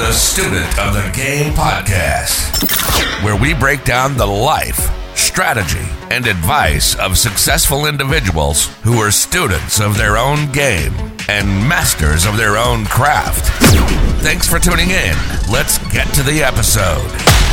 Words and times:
the 0.00 0.12
Student 0.12 0.78
of 0.78 0.94
the 0.94 1.12
Game 1.14 1.52
podcast, 1.52 2.64
where 3.22 3.36
we 3.36 3.52
break 3.52 3.84
down 3.84 4.16
the 4.16 4.24
life, 4.24 4.88
strategy, 5.14 5.86
and 6.10 6.26
advice 6.26 6.94
of 6.94 7.18
successful 7.18 7.84
individuals 7.84 8.68
who 8.82 8.98
are 8.98 9.10
students 9.10 9.78
of 9.78 9.98
their 9.98 10.16
own 10.16 10.50
game 10.52 10.94
and 11.28 11.46
masters 11.68 12.24
of 12.24 12.38
their 12.38 12.56
own 12.56 12.86
craft. 12.86 13.44
Thanks 14.22 14.48
for 14.48 14.58
tuning 14.58 14.88
in. 14.88 15.14
Let's 15.52 15.76
get 15.92 16.06
to 16.14 16.22
the 16.22 16.42
episode. 16.42 17.49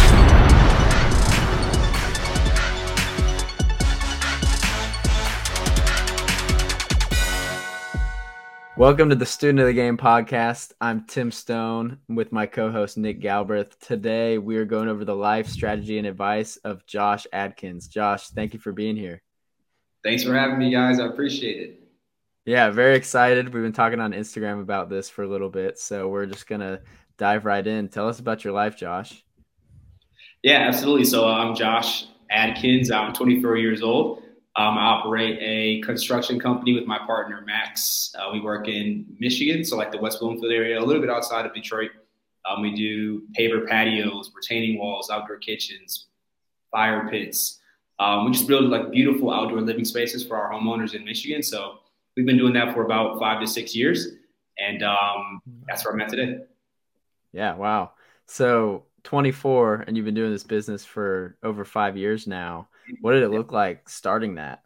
Welcome 8.77 9.09
to 9.09 9.15
the 9.15 9.25
Student 9.25 9.61
of 9.61 9.65
the 9.65 9.73
Game 9.73 9.97
podcast. 9.97 10.71
I'm 10.79 11.03
Tim 11.07 11.31
Stone 11.31 11.97
with 12.09 12.31
my 12.31 12.45
co 12.45 12.69
host 12.69 12.95
Nick 12.95 13.19
Galbreath. 13.19 13.75
Today, 13.79 14.37
we 14.37 14.55
are 14.57 14.65
going 14.65 14.87
over 14.87 15.03
the 15.03 15.15
life 15.15 15.47
strategy 15.47 15.97
and 15.97 16.05
advice 16.05 16.57
of 16.57 16.85
Josh 16.85 17.25
Adkins. 17.33 17.87
Josh, 17.87 18.27
thank 18.27 18.53
you 18.53 18.59
for 18.59 18.71
being 18.71 18.95
here. 18.95 19.23
Thanks 20.03 20.23
for 20.23 20.35
having 20.35 20.59
me, 20.59 20.71
guys. 20.71 20.99
I 20.99 21.07
appreciate 21.07 21.59
it. 21.59 21.79
Yeah, 22.45 22.69
very 22.69 22.95
excited. 22.95 23.51
We've 23.51 23.63
been 23.63 23.73
talking 23.73 23.99
on 23.99 24.11
Instagram 24.11 24.61
about 24.61 24.91
this 24.91 25.09
for 25.09 25.23
a 25.23 25.27
little 25.27 25.49
bit, 25.49 25.79
so 25.79 26.07
we're 26.07 26.27
just 26.27 26.45
going 26.45 26.61
to 26.61 26.79
dive 27.17 27.45
right 27.45 27.65
in. 27.65 27.89
Tell 27.89 28.07
us 28.07 28.19
about 28.19 28.43
your 28.43 28.53
life, 28.53 28.77
Josh. 28.77 29.25
Yeah, 30.43 30.59
absolutely. 30.67 31.05
So, 31.05 31.27
I'm 31.27 31.55
Josh 31.55 32.05
Adkins. 32.29 32.91
I'm 32.91 33.11
24 33.11 33.57
years 33.57 33.81
old. 33.81 34.21
Um, 34.57 34.75
I 34.75 34.85
operate 34.85 35.37
a 35.39 35.81
construction 35.85 36.39
company 36.39 36.73
with 36.73 36.85
my 36.87 36.97
partner 36.97 37.43
Max. 37.45 38.11
Uh, 38.17 38.31
we 38.33 38.41
work 38.41 38.67
in 38.67 39.05
Michigan, 39.19 39.63
so 39.63 39.77
like 39.77 39.91
the 39.91 39.99
West 39.99 40.19
Bloomfield 40.19 40.51
area, 40.51 40.79
a 40.79 40.83
little 40.83 41.01
bit 41.01 41.11
outside 41.11 41.45
of 41.45 41.53
Detroit. 41.53 41.91
Um, 42.49 42.63
we 42.63 42.75
do 42.75 43.21
paver 43.37 43.67
patios, 43.67 44.31
retaining 44.35 44.79
walls, 44.79 45.11
outdoor 45.11 45.37
kitchens, 45.37 46.07
fire 46.71 47.07
pits. 47.07 47.59
Um, 47.99 48.25
we 48.25 48.31
just 48.31 48.47
build 48.47 48.65
like 48.65 48.89
beautiful 48.89 49.31
outdoor 49.31 49.61
living 49.61 49.85
spaces 49.85 50.25
for 50.25 50.35
our 50.35 50.51
homeowners 50.51 50.95
in 50.95 51.05
Michigan. 51.05 51.43
So 51.43 51.79
we've 52.15 52.25
been 52.25 52.37
doing 52.37 52.53
that 52.53 52.73
for 52.73 52.83
about 52.83 53.19
five 53.19 53.39
to 53.41 53.47
six 53.47 53.75
years, 53.75 54.07
and 54.57 54.81
um, 54.81 55.39
that's 55.67 55.85
where 55.85 55.93
I'm 55.93 56.01
at 56.01 56.09
today. 56.09 56.39
Yeah, 57.31 57.53
wow. 57.53 57.91
So 58.25 58.85
24, 59.03 59.85
and 59.85 59.95
you've 59.95 60.05
been 60.05 60.15
doing 60.15 60.31
this 60.31 60.43
business 60.43 60.83
for 60.83 61.37
over 61.43 61.63
five 61.63 61.95
years 61.95 62.25
now 62.25 62.69
what 63.01 63.13
did 63.13 63.23
it 63.23 63.29
look 63.29 63.51
like 63.51 63.89
starting 63.89 64.35
that? 64.35 64.63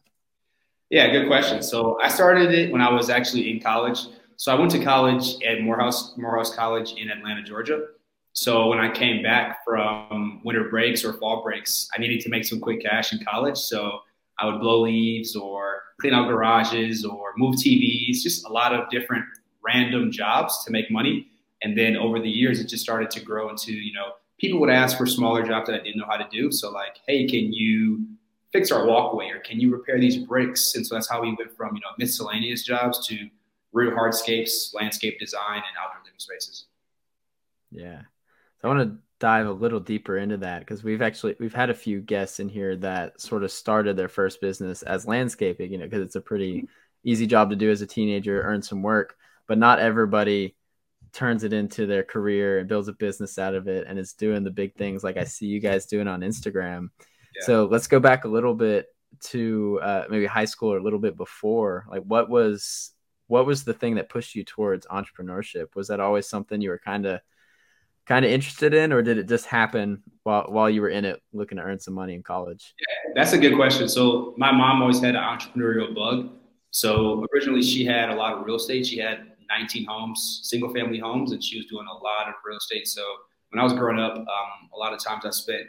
Yeah, 0.90 1.10
good 1.10 1.28
question. 1.28 1.64
So 1.64 1.98
I 2.02 2.10
started 2.10 2.54
it 2.54 2.72
when 2.72 2.82
I 2.82 2.92
was 2.92 3.10
actually 3.10 3.50
in 3.50 3.62
college. 3.62 4.00
So 4.36 4.52
I 4.52 4.60
went 4.60 4.72
to 4.72 4.84
college 4.84 5.42
at 5.44 5.62
Morehouse 5.62 6.18
Morehouse 6.18 6.56
College 6.56 6.94
in 6.94 7.10
Atlanta, 7.10 7.44
Georgia. 7.44 7.86
So 8.34 8.68
when 8.68 8.80
I 8.80 8.90
came 8.90 9.22
back 9.22 9.64
from 9.66 10.42
winter 10.44 10.70
breaks 10.70 11.04
or 11.04 11.14
fall 11.14 11.44
breaks, 11.44 11.90
I 11.96 12.02
needed 12.02 12.22
to 12.22 12.30
make 12.30 12.46
some 12.46 12.60
quick 12.60 12.82
cash 12.82 13.14
in 13.14 13.24
college. 13.24 13.58
So 13.58 14.00
I 14.40 14.46
would 14.46 14.60
blow 14.60 14.82
leaves 14.82 15.36
or 15.36 15.84
clean 16.00 16.14
out 16.14 16.28
garages 16.28 17.06
or 17.06 17.34
move 17.38 17.56
TVs, 17.56 18.22
just 18.22 18.46
a 18.46 18.52
lot 18.52 18.74
of 18.74 18.90
different 18.90 19.26
random 19.64 20.12
jobs 20.12 20.66
to 20.66 20.72
make 20.72 20.90
money. 20.90 21.28
And 21.62 21.78
then 21.78 21.96
over 21.96 22.20
the 22.20 22.30
years, 22.30 22.60
it 22.60 22.68
just 22.68 22.84
started 22.84 23.12
to 23.12 23.20
grow 23.20 23.50
into, 23.50 23.74
you 23.74 23.94
know, 23.94 24.14
people 24.42 24.60
would 24.60 24.72
ask 24.72 24.98
for 24.98 25.06
smaller 25.06 25.44
jobs 25.44 25.68
that 25.68 25.80
I 25.80 25.84
didn't 25.84 25.98
know 25.98 26.08
how 26.10 26.18
to 26.18 26.28
do. 26.32 26.52
So 26.52 26.72
like, 26.72 26.98
hey, 27.08 27.28
can 27.28 27.54
you 27.54 28.04
fix 28.52 28.72
our 28.72 28.88
walkway 28.88 29.30
or 29.30 29.40
can 29.40 29.60
you 29.60 29.72
repair 29.72 30.00
these 30.00 30.18
bricks? 30.18 30.74
And 30.76 30.86
so 30.86 30.96
that's 30.96 31.08
how 31.08 31.22
we 31.22 31.28
went 31.38 31.56
from, 31.56 31.76
you 31.76 31.82
know, 31.82 31.90
miscellaneous 32.00 32.64
jobs 32.64 33.08
to 33.08 33.30
real 33.72 33.92
hardscapes, 33.92 34.74
landscape 34.74 35.20
design, 35.20 35.58
and 35.58 35.78
outdoor 35.80 36.02
living 36.04 36.20
spaces. 36.20 36.66
Yeah. 37.72 38.02
So 38.62 38.70
I 38.70 38.74
want 38.74 38.90
to 38.90 38.98
dive 39.20 39.46
a 39.46 39.52
little 39.52 39.80
deeper 39.80 40.18
into 40.18 40.38
that 40.38 40.62
because 40.62 40.84
we've 40.84 41.04
actually 41.04 41.36
we've 41.40 41.54
had 41.54 41.70
a 41.70 41.76
few 41.76 42.02
guests 42.02 42.40
in 42.40 42.50
here 42.50 42.76
that 42.78 43.22
sort 43.22 43.44
of 43.44 43.52
started 43.52 43.96
their 43.96 44.10
first 44.10 44.42
business 44.42 44.82
as 44.82 45.06
landscaping, 45.06 45.72
you 45.72 45.78
know, 45.78 45.86
because 45.86 46.02
it's 46.02 46.16
a 46.16 46.22
pretty 46.22 46.58
mm-hmm. 46.58 46.66
easy 47.04 47.28
job 47.28 47.52
to 47.52 47.56
do 47.56 47.70
as 47.70 47.82
a 47.82 47.88
teenager, 47.88 48.42
earn 48.42 48.64
some 48.64 48.82
work, 48.82 49.16
but 49.48 49.60
not 49.60 49.80
everybody 49.80 50.56
turns 51.14 51.44
it 51.44 51.54
into 51.54 51.86
their 51.86 52.04
career 52.04 52.60
and 52.60 52.70
builds 52.70 52.88
a 52.88 52.94
business 52.94 53.38
out 53.38 53.56
of 53.56 53.68
it 53.68 53.86
and 53.88 54.00
is 54.00 54.14
doing 54.14 54.44
the 54.44 54.52
big 54.52 54.76
things 54.76 55.04
like 55.04 55.18
I 55.18 55.26
see 55.26 55.46
you 55.46 55.60
guys 55.60 55.86
doing 55.86 56.08
on 56.08 56.22
Instagram. 56.22 56.90
Yeah. 57.36 57.46
So 57.46 57.66
let's 57.66 57.88
go 57.88 58.00
back 58.00 58.24
a 58.24 58.30
little 58.30 58.54
bit 58.54 58.88
to 59.20 59.80
uh, 59.84 60.06
maybe 60.10 60.26
high 60.26 60.46
school 60.46 60.74
or 60.74 60.78
a 60.78 60.84
little 60.84 61.00
bit 61.00 61.18
before. 61.18 61.86
Like 61.90 62.04
what 62.04 62.30
was 62.30 62.92
what 63.28 63.46
was 63.46 63.64
the 63.64 63.74
thing 63.74 63.96
that 63.96 64.10
pushed 64.10 64.36
you 64.36 64.44
towards 64.44 64.88
entrepreneurship? 64.88 65.76
Was 65.76 65.88
that 65.88 66.00
always 66.00 66.28
something 66.28 66.62
you 66.62 66.70
were 66.70 66.82
kind 66.84 67.06
of 67.06 67.22
kind 68.06 68.26
of 68.26 68.32
interested 68.32 68.74
in 68.74 68.92
or 68.92 69.02
did 69.02 69.18
it 69.18 69.28
just 69.28 69.46
happen 69.46 70.02
while 70.24 70.46
while 70.50 70.70
you 70.70 70.82
were 70.82 70.90
in 70.90 71.06
it 71.06 71.22
looking 71.34 71.58
to 71.58 71.64
earn 71.64 71.80
some 71.80 71.94
money 71.94 72.14
in 72.14 72.24
college? 72.24 72.74
Yeah, 72.80 73.14
that's 73.16 73.34
a 73.34 73.38
good 73.38 73.56
question. 73.56 73.88
So 73.88 74.34
my 74.38 74.52
mom 74.52 74.82
always 74.82 75.02
had 75.02 75.16
an 75.16 75.24
entrepreneurial 75.24 75.94
bug. 75.94 76.32
So 76.72 77.26
originally 77.34 77.62
she 77.62 77.86
had 77.86 78.10
a 78.10 78.16
lot 78.16 78.34
of 78.34 78.46
real 78.46 78.56
estate. 78.56 78.86
She 78.86 78.98
had 78.98 79.31
19 79.60 79.86
homes, 79.86 80.42
single 80.44 80.74
family 80.74 81.00
homes, 81.00 81.32
and 81.32 81.44
she 81.44 81.58
was 81.58 81.66
doing 81.68 81.86
a 81.88 81.94
lot 81.94 82.28
of 82.28 82.36
real 82.46 82.58
estate. 82.58 82.88
So 82.88 83.04
when 83.50 83.60
I 83.60 83.64
was 83.64 83.74
growing 83.74 84.00
up, 84.00 84.18
um, 84.18 84.70
a 84.74 84.78
lot 84.78 84.94
of 84.94 85.04
times 85.04 85.26
I 85.26 85.30
spent 85.32 85.68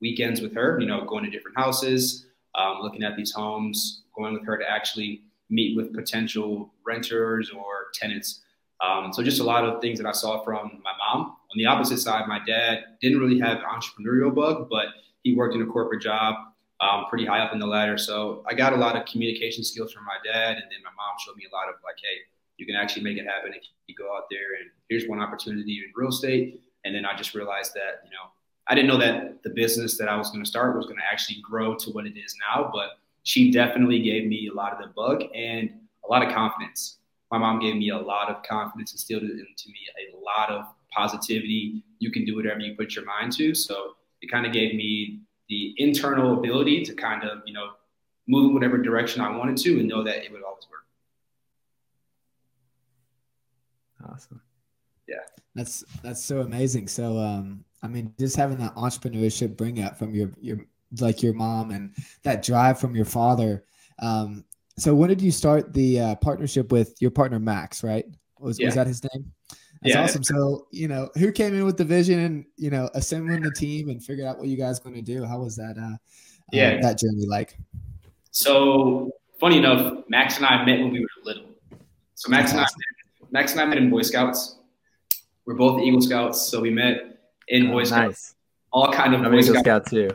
weekends 0.00 0.40
with 0.40 0.54
her, 0.54 0.78
you 0.80 0.86
know, 0.86 1.04
going 1.04 1.24
to 1.24 1.30
different 1.30 1.56
houses, 1.56 2.26
um, 2.54 2.78
looking 2.82 3.02
at 3.02 3.16
these 3.16 3.32
homes, 3.32 4.02
going 4.16 4.34
with 4.34 4.44
her 4.44 4.58
to 4.58 4.68
actually 4.68 5.22
meet 5.48 5.76
with 5.76 5.94
potential 5.94 6.72
renters 6.84 7.50
or 7.50 7.86
tenants. 7.94 8.42
Um, 8.80 9.12
so 9.12 9.22
just 9.22 9.40
a 9.40 9.44
lot 9.44 9.64
of 9.64 9.80
things 9.80 9.98
that 9.98 10.08
I 10.08 10.12
saw 10.12 10.42
from 10.42 10.80
my 10.82 10.92
mom. 10.98 11.26
On 11.26 11.56
the 11.56 11.66
opposite 11.66 11.98
side, 11.98 12.26
my 12.26 12.40
dad 12.46 12.84
didn't 13.00 13.20
really 13.20 13.38
have 13.38 13.58
an 13.58 13.64
entrepreneurial 13.64 14.34
bug, 14.34 14.68
but 14.70 14.86
he 15.22 15.36
worked 15.36 15.54
in 15.54 15.62
a 15.62 15.66
corporate 15.66 16.02
job 16.02 16.34
um, 16.80 17.04
pretty 17.08 17.24
high 17.24 17.38
up 17.38 17.52
in 17.52 17.60
the 17.60 17.66
ladder. 17.66 17.96
So 17.96 18.42
I 18.48 18.54
got 18.54 18.72
a 18.72 18.76
lot 18.76 18.96
of 18.96 19.06
communication 19.06 19.62
skills 19.62 19.92
from 19.92 20.04
my 20.04 20.16
dad, 20.24 20.56
and 20.56 20.64
then 20.64 20.82
my 20.82 20.90
mom 20.90 21.14
showed 21.24 21.36
me 21.36 21.44
a 21.50 21.54
lot 21.54 21.68
of 21.68 21.76
like, 21.84 21.96
hey, 22.02 22.18
you 22.62 22.66
can 22.66 22.76
actually 22.76 23.02
make 23.02 23.18
it 23.18 23.26
happen 23.26 23.52
if 23.52 23.64
you 23.88 23.94
go 23.96 24.16
out 24.16 24.26
there 24.30 24.54
and 24.60 24.70
here's 24.88 25.08
one 25.08 25.18
opportunity 25.18 25.82
in 25.84 25.92
real 25.96 26.10
estate. 26.10 26.62
And 26.84 26.94
then 26.94 27.04
I 27.04 27.16
just 27.16 27.34
realized 27.34 27.74
that, 27.74 28.02
you 28.04 28.10
know, 28.10 28.30
I 28.68 28.76
didn't 28.76 28.86
know 28.86 28.98
that 28.98 29.42
the 29.42 29.50
business 29.50 29.98
that 29.98 30.08
I 30.08 30.16
was 30.16 30.30
going 30.30 30.44
to 30.44 30.48
start 30.48 30.76
was 30.76 30.86
going 30.86 30.98
to 30.98 31.04
actually 31.10 31.40
grow 31.42 31.74
to 31.74 31.90
what 31.90 32.06
it 32.06 32.16
is 32.16 32.36
now, 32.48 32.70
but 32.72 32.90
she 33.24 33.50
definitely 33.50 34.00
gave 34.00 34.28
me 34.28 34.48
a 34.48 34.54
lot 34.54 34.72
of 34.72 34.78
the 34.78 34.92
bug 34.94 35.24
and 35.34 35.70
a 36.04 36.08
lot 36.08 36.24
of 36.24 36.32
confidence. 36.32 36.98
My 37.32 37.38
mom 37.38 37.58
gave 37.58 37.74
me 37.74 37.90
a 37.90 37.98
lot 37.98 38.30
of 38.30 38.44
confidence, 38.44 38.92
and 38.92 38.98
instilled 38.98 39.22
into 39.22 39.68
me 39.68 39.80
a 39.98 40.16
lot 40.16 40.50
of 40.50 40.66
positivity. 40.94 41.82
You 41.98 42.12
can 42.12 42.24
do 42.24 42.36
whatever 42.36 42.60
you 42.60 42.76
put 42.76 42.94
your 42.94 43.04
mind 43.04 43.32
to. 43.38 43.56
So 43.56 43.96
it 44.20 44.30
kind 44.30 44.46
of 44.46 44.52
gave 44.52 44.76
me 44.76 45.22
the 45.48 45.74
internal 45.78 46.38
ability 46.38 46.84
to 46.84 46.94
kind 46.94 47.24
of, 47.24 47.38
you 47.44 47.54
know, 47.54 47.70
move 48.28 48.50
in 48.50 48.54
whatever 48.54 48.78
direction 48.78 49.20
I 49.20 49.36
wanted 49.36 49.56
to 49.58 49.80
and 49.80 49.88
know 49.88 50.04
that 50.04 50.24
it 50.24 50.30
would 50.30 50.44
always 50.44 50.64
work. 50.70 50.81
Awesome. 54.10 54.40
Yeah. 55.08 55.16
That's 55.54 55.84
that's 56.02 56.22
so 56.22 56.40
amazing. 56.40 56.88
So 56.88 57.18
um 57.18 57.64
I 57.82 57.88
mean 57.88 58.14
just 58.18 58.36
having 58.36 58.58
that 58.58 58.74
entrepreneurship 58.74 59.56
bring 59.56 59.82
up 59.82 59.98
from 59.98 60.14
your 60.14 60.30
your 60.40 60.58
like 61.00 61.22
your 61.22 61.34
mom 61.34 61.70
and 61.70 61.94
that 62.22 62.42
drive 62.42 62.78
from 62.78 62.94
your 62.94 63.04
father. 63.04 63.64
Um 63.98 64.44
so 64.78 64.94
when 64.94 65.08
did 65.08 65.20
you 65.20 65.30
start 65.30 65.72
the 65.74 66.00
uh, 66.00 66.14
partnership 66.16 66.72
with 66.72 66.96
your 67.00 67.10
partner 67.10 67.38
Max, 67.38 67.84
right? 67.84 68.06
Was 68.38 68.58
yeah. 68.58 68.66
was 68.66 68.74
that 68.74 68.86
his 68.86 69.02
name? 69.04 69.30
That's 69.82 69.94
yeah. 69.94 70.02
awesome. 70.02 70.22
So, 70.22 70.68
you 70.70 70.86
know, 70.86 71.10
who 71.16 71.32
came 71.32 71.54
in 71.54 71.64
with 71.64 71.76
the 71.76 71.84
vision 71.84 72.20
and, 72.20 72.44
you 72.56 72.70
know, 72.70 72.88
assembling 72.94 73.42
the 73.42 73.50
team 73.50 73.88
and 73.88 74.02
figured 74.02 74.26
out 74.26 74.38
what 74.38 74.46
you 74.46 74.56
guys 74.56 74.78
going 74.78 74.94
to 74.94 75.02
do? 75.02 75.24
How 75.24 75.40
was 75.40 75.56
that 75.56 75.76
uh 75.76 75.96
yeah. 76.52 76.78
Uh, 76.78 76.82
that 76.82 76.98
journey 76.98 77.26
like? 77.26 77.58
So, 78.30 79.10
funny 79.40 79.58
enough, 79.58 80.04
Max 80.08 80.36
and 80.36 80.46
I 80.46 80.64
met 80.64 80.80
when 80.80 80.90
we 80.90 81.00
were 81.00 81.08
little. 81.24 81.46
So 82.14 82.30
Max 82.30 82.44
That's 82.44 82.52
and 82.52 82.60
I 82.60 82.64
awesome. 82.64 82.78
Max 83.32 83.52
and 83.52 83.62
I 83.62 83.64
met 83.64 83.78
in 83.78 83.88
Boy 83.88 84.02
Scouts. 84.02 84.56
We're 85.46 85.54
both 85.54 85.82
Eagle 85.82 86.02
Scouts, 86.02 86.48
so 86.48 86.60
we 86.60 86.70
met 86.70 87.18
in 87.48 87.68
oh, 87.68 87.72
Boy 87.72 87.84
Scouts. 87.84 88.06
Nice. 88.06 88.34
All 88.70 88.92
kind 88.92 89.14
of 89.14 89.22
I'm 89.22 89.30
Boy 89.30 89.38
Eagle 89.38 89.56
Scout 89.56 89.86
too. 89.86 90.10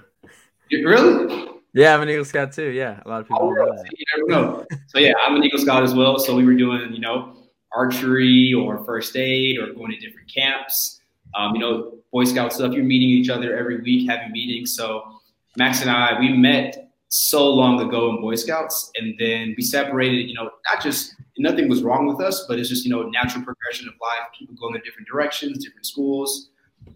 You, 0.70 0.88
really? 0.88 1.50
Yeah, 1.74 1.96
I'm 1.96 2.04
an 2.04 2.10
Eagle 2.10 2.26
Scout 2.26 2.54
too. 2.54 2.70
Yeah, 2.70 3.02
a 3.06 3.10
lot 3.10 3.22
of 3.22 3.28
people 3.28 3.42
oh, 3.42 3.52
know 3.52 3.76
that. 3.76 3.90
You 3.92 4.06
never 4.16 4.30
know. 4.30 4.66
so 4.88 5.00
yeah, 5.00 5.14
I'm 5.26 5.36
an 5.36 5.44
Eagle 5.44 5.60
Scout 5.60 5.84
as 5.84 5.96
well. 5.96 6.20
So 6.20 6.36
we 6.36 6.46
were 6.46 6.54
doing, 6.54 6.94
you 6.94 7.00
know, 7.00 7.36
archery 7.76 8.54
or 8.54 8.86
first 8.86 9.18
aid 9.18 9.58
or 9.58 9.74
going 9.74 9.92
to 9.92 9.98
different 9.98 10.32
camps. 10.32 11.02
Um, 11.36 11.56
you 11.56 11.60
know, 11.60 11.96
Boy 12.14 12.24
Scout 12.24 12.54
stuff. 12.54 12.72
You're 12.74 12.84
meeting 12.84 13.10
each 13.10 13.30
other 13.30 13.58
every 13.58 13.82
week, 13.82 14.08
having 14.08 14.32
meetings. 14.32 14.76
So 14.76 15.20
Max 15.58 15.82
and 15.82 15.90
I, 15.90 16.20
we 16.20 16.34
met 16.34 16.92
so 17.10 17.50
long 17.50 17.82
ago 17.82 18.12
in 18.12 18.22
Boy 18.22 18.36
Scouts, 18.36 18.92
and 18.96 19.16
then 19.18 19.56
we 19.58 19.64
separated. 19.64 20.30
You 20.30 20.36
know, 20.36 20.52
not 20.72 20.84
just 20.84 21.16
nothing 21.40 21.70
was 21.70 21.84
wrong 21.84 22.08
with 22.08 22.20
us, 22.22 22.46
but 22.48 22.60
it's 22.60 22.70
just 22.70 22.86
you 22.86 22.92
know 22.92 23.04
natural 23.10 23.44
progression 23.44 23.88
of 23.88 23.94
life. 24.02 24.28
People 24.38 24.56
going 24.56 24.76
in 24.76 24.82
different 24.82 25.08
directions, 25.08 25.64
different 25.64 25.86
schools, 25.86 26.50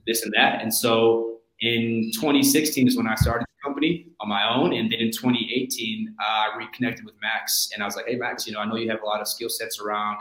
this 0.07 0.23
and 0.23 0.33
that. 0.35 0.61
And 0.61 0.73
so 0.73 1.39
in 1.59 2.11
2016 2.13 2.87
is 2.87 2.97
when 2.97 3.07
I 3.07 3.15
started 3.15 3.45
the 3.45 3.67
company 3.67 4.07
on 4.19 4.29
my 4.29 4.47
own, 4.53 4.73
and 4.73 4.91
then 4.91 4.99
in 4.99 5.11
2018 5.11 6.15
I 6.19 6.49
reconnected 6.57 7.05
with 7.05 7.15
Max, 7.21 7.69
and 7.73 7.83
I 7.83 7.85
was 7.85 7.95
like, 7.95 8.07
hey 8.07 8.15
Max, 8.15 8.47
you 8.47 8.53
know 8.53 8.59
I 8.59 8.65
know 8.65 8.75
you 8.75 8.89
have 8.89 9.01
a 9.01 9.05
lot 9.05 9.21
of 9.21 9.27
skill 9.27 9.49
sets 9.49 9.79
around 9.79 10.17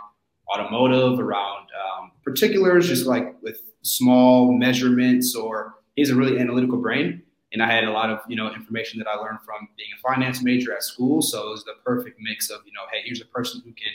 automotive, 0.52 1.20
around 1.20 1.68
um, 1.80 2.10
particulars, 2.24 2.88
just 2.88 3.06
like 3.06 3.40
with 3.42 3.60
small 3.82 4.52
measurements 4.52 5.34
or 5.34 5.74
he's 5.96 6.10
a 6.10 6.14
really 6.14 6.38
analytical 6.38 6.78
brain. 6.78 7.22
And 7.52 7.62
I 7.62 7.70
had 7.70 7.84
a 7.84 7.90
lot 7.90 8.10
of, 8.10 8.20
you 8.28 8.36
know, 8.36 8.52
information 8.52 8.98
that 9.00 9.08
I 9.08 9.16
learned 9.16 9.40
from 9.44 9.68
being 9.76 9.88
a 9.96 10.00
finance 10.00 10.42
major 10.42 10.72
at 10.72 10.82
school. 10.84 11.20
So 11.20 11.48
it 11.48 11.50
was 11.50 11.64
the 11.64 11.74
perfect 11.84 12.18
mix 12.20 12.48
of, 12.48 12.60
you 12.64 12.72
know, 12.72 12.82
hey, 12.92 13.00
here's 13.04 13.20
a 13.20 13.26
person 13.26 13.60
who 13.64 13.72
can 13.72 13.92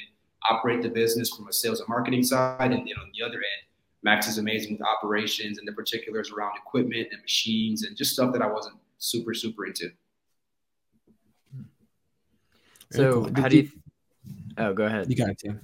operate 0.49 0.81
the 0.81 0.89
business 0.89 1.29
from 1.29 1.47
a 1.47 1.53
sales 1.53 1.79
and 1.79 1.89
marketing 1.89 2.23
side. 2.23 2.71
And 2.71 2.73
then 2.73 2.93
on 3.01 3.11
the 3.17 3.25
other 3.25 3.37
end, 3.37 3.65
Max 4.03 4.27
is 4.27 4.37
amazing 4.37 4.73
with 4.73 4.81
operations 4.83 5.57
and 5.57 5.67
the 5.67 5.73
particulars 5.73 6.31
around 6.31 6.51
equipment 6.57 7.07
and 7.11 7.21
machines 7.21 7.83
and 7.83 7.97
just 7.97 8.13
stuff 8.13 8.31
that 8.33 8.41
I 8.41 8.47
wasn't 8.47 8.75
super, 8.97 9.33
super 9.33 9.65
into. 9.65 9.89
So 12.91 13.25
cool. 13.25 13.31
how 13.35 13.47
do 13.47 13.57
you? 13.57 13.71
Oh, 14.57 14.73
go 14.73 14.85
ahead. 14.85 15.09
You 15.09 15.15
got 15.15 15.29
it, 15.29 15.39
Tim. 15.39 15.59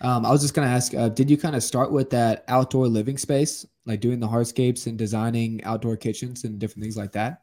Um, 0.00 0.26
I 0.26 0.30
was 0.30 0.42
just 0.42 0.54
going 0.54 0.68
to 0.68 0.72
ask, 0.72 0.94
uh, 0.94 1.08
did 1.08 1.30
you 1.30 1.36
kind 1.36 1.56
of 1.56 1.62
start 1.62 1.90
with 1.90 2.10
that 2.10 2.44
outdoor 2.48 2.86
living 2.86 3.18
space, 3.18 3.66
like 3.86 4.00
doing 4.00 4.20
the 4.20 4.28
hardscapes 4.28 4.86
and 4.86 4.96
designing 4.96 5.62
outdoor 5.64 5.96
kitchens 5.96 6.44
and 6.44 6.58
different 6.58 6.82
things 6.82 6.96
like 6.96 7.12
that? 7.12 7.42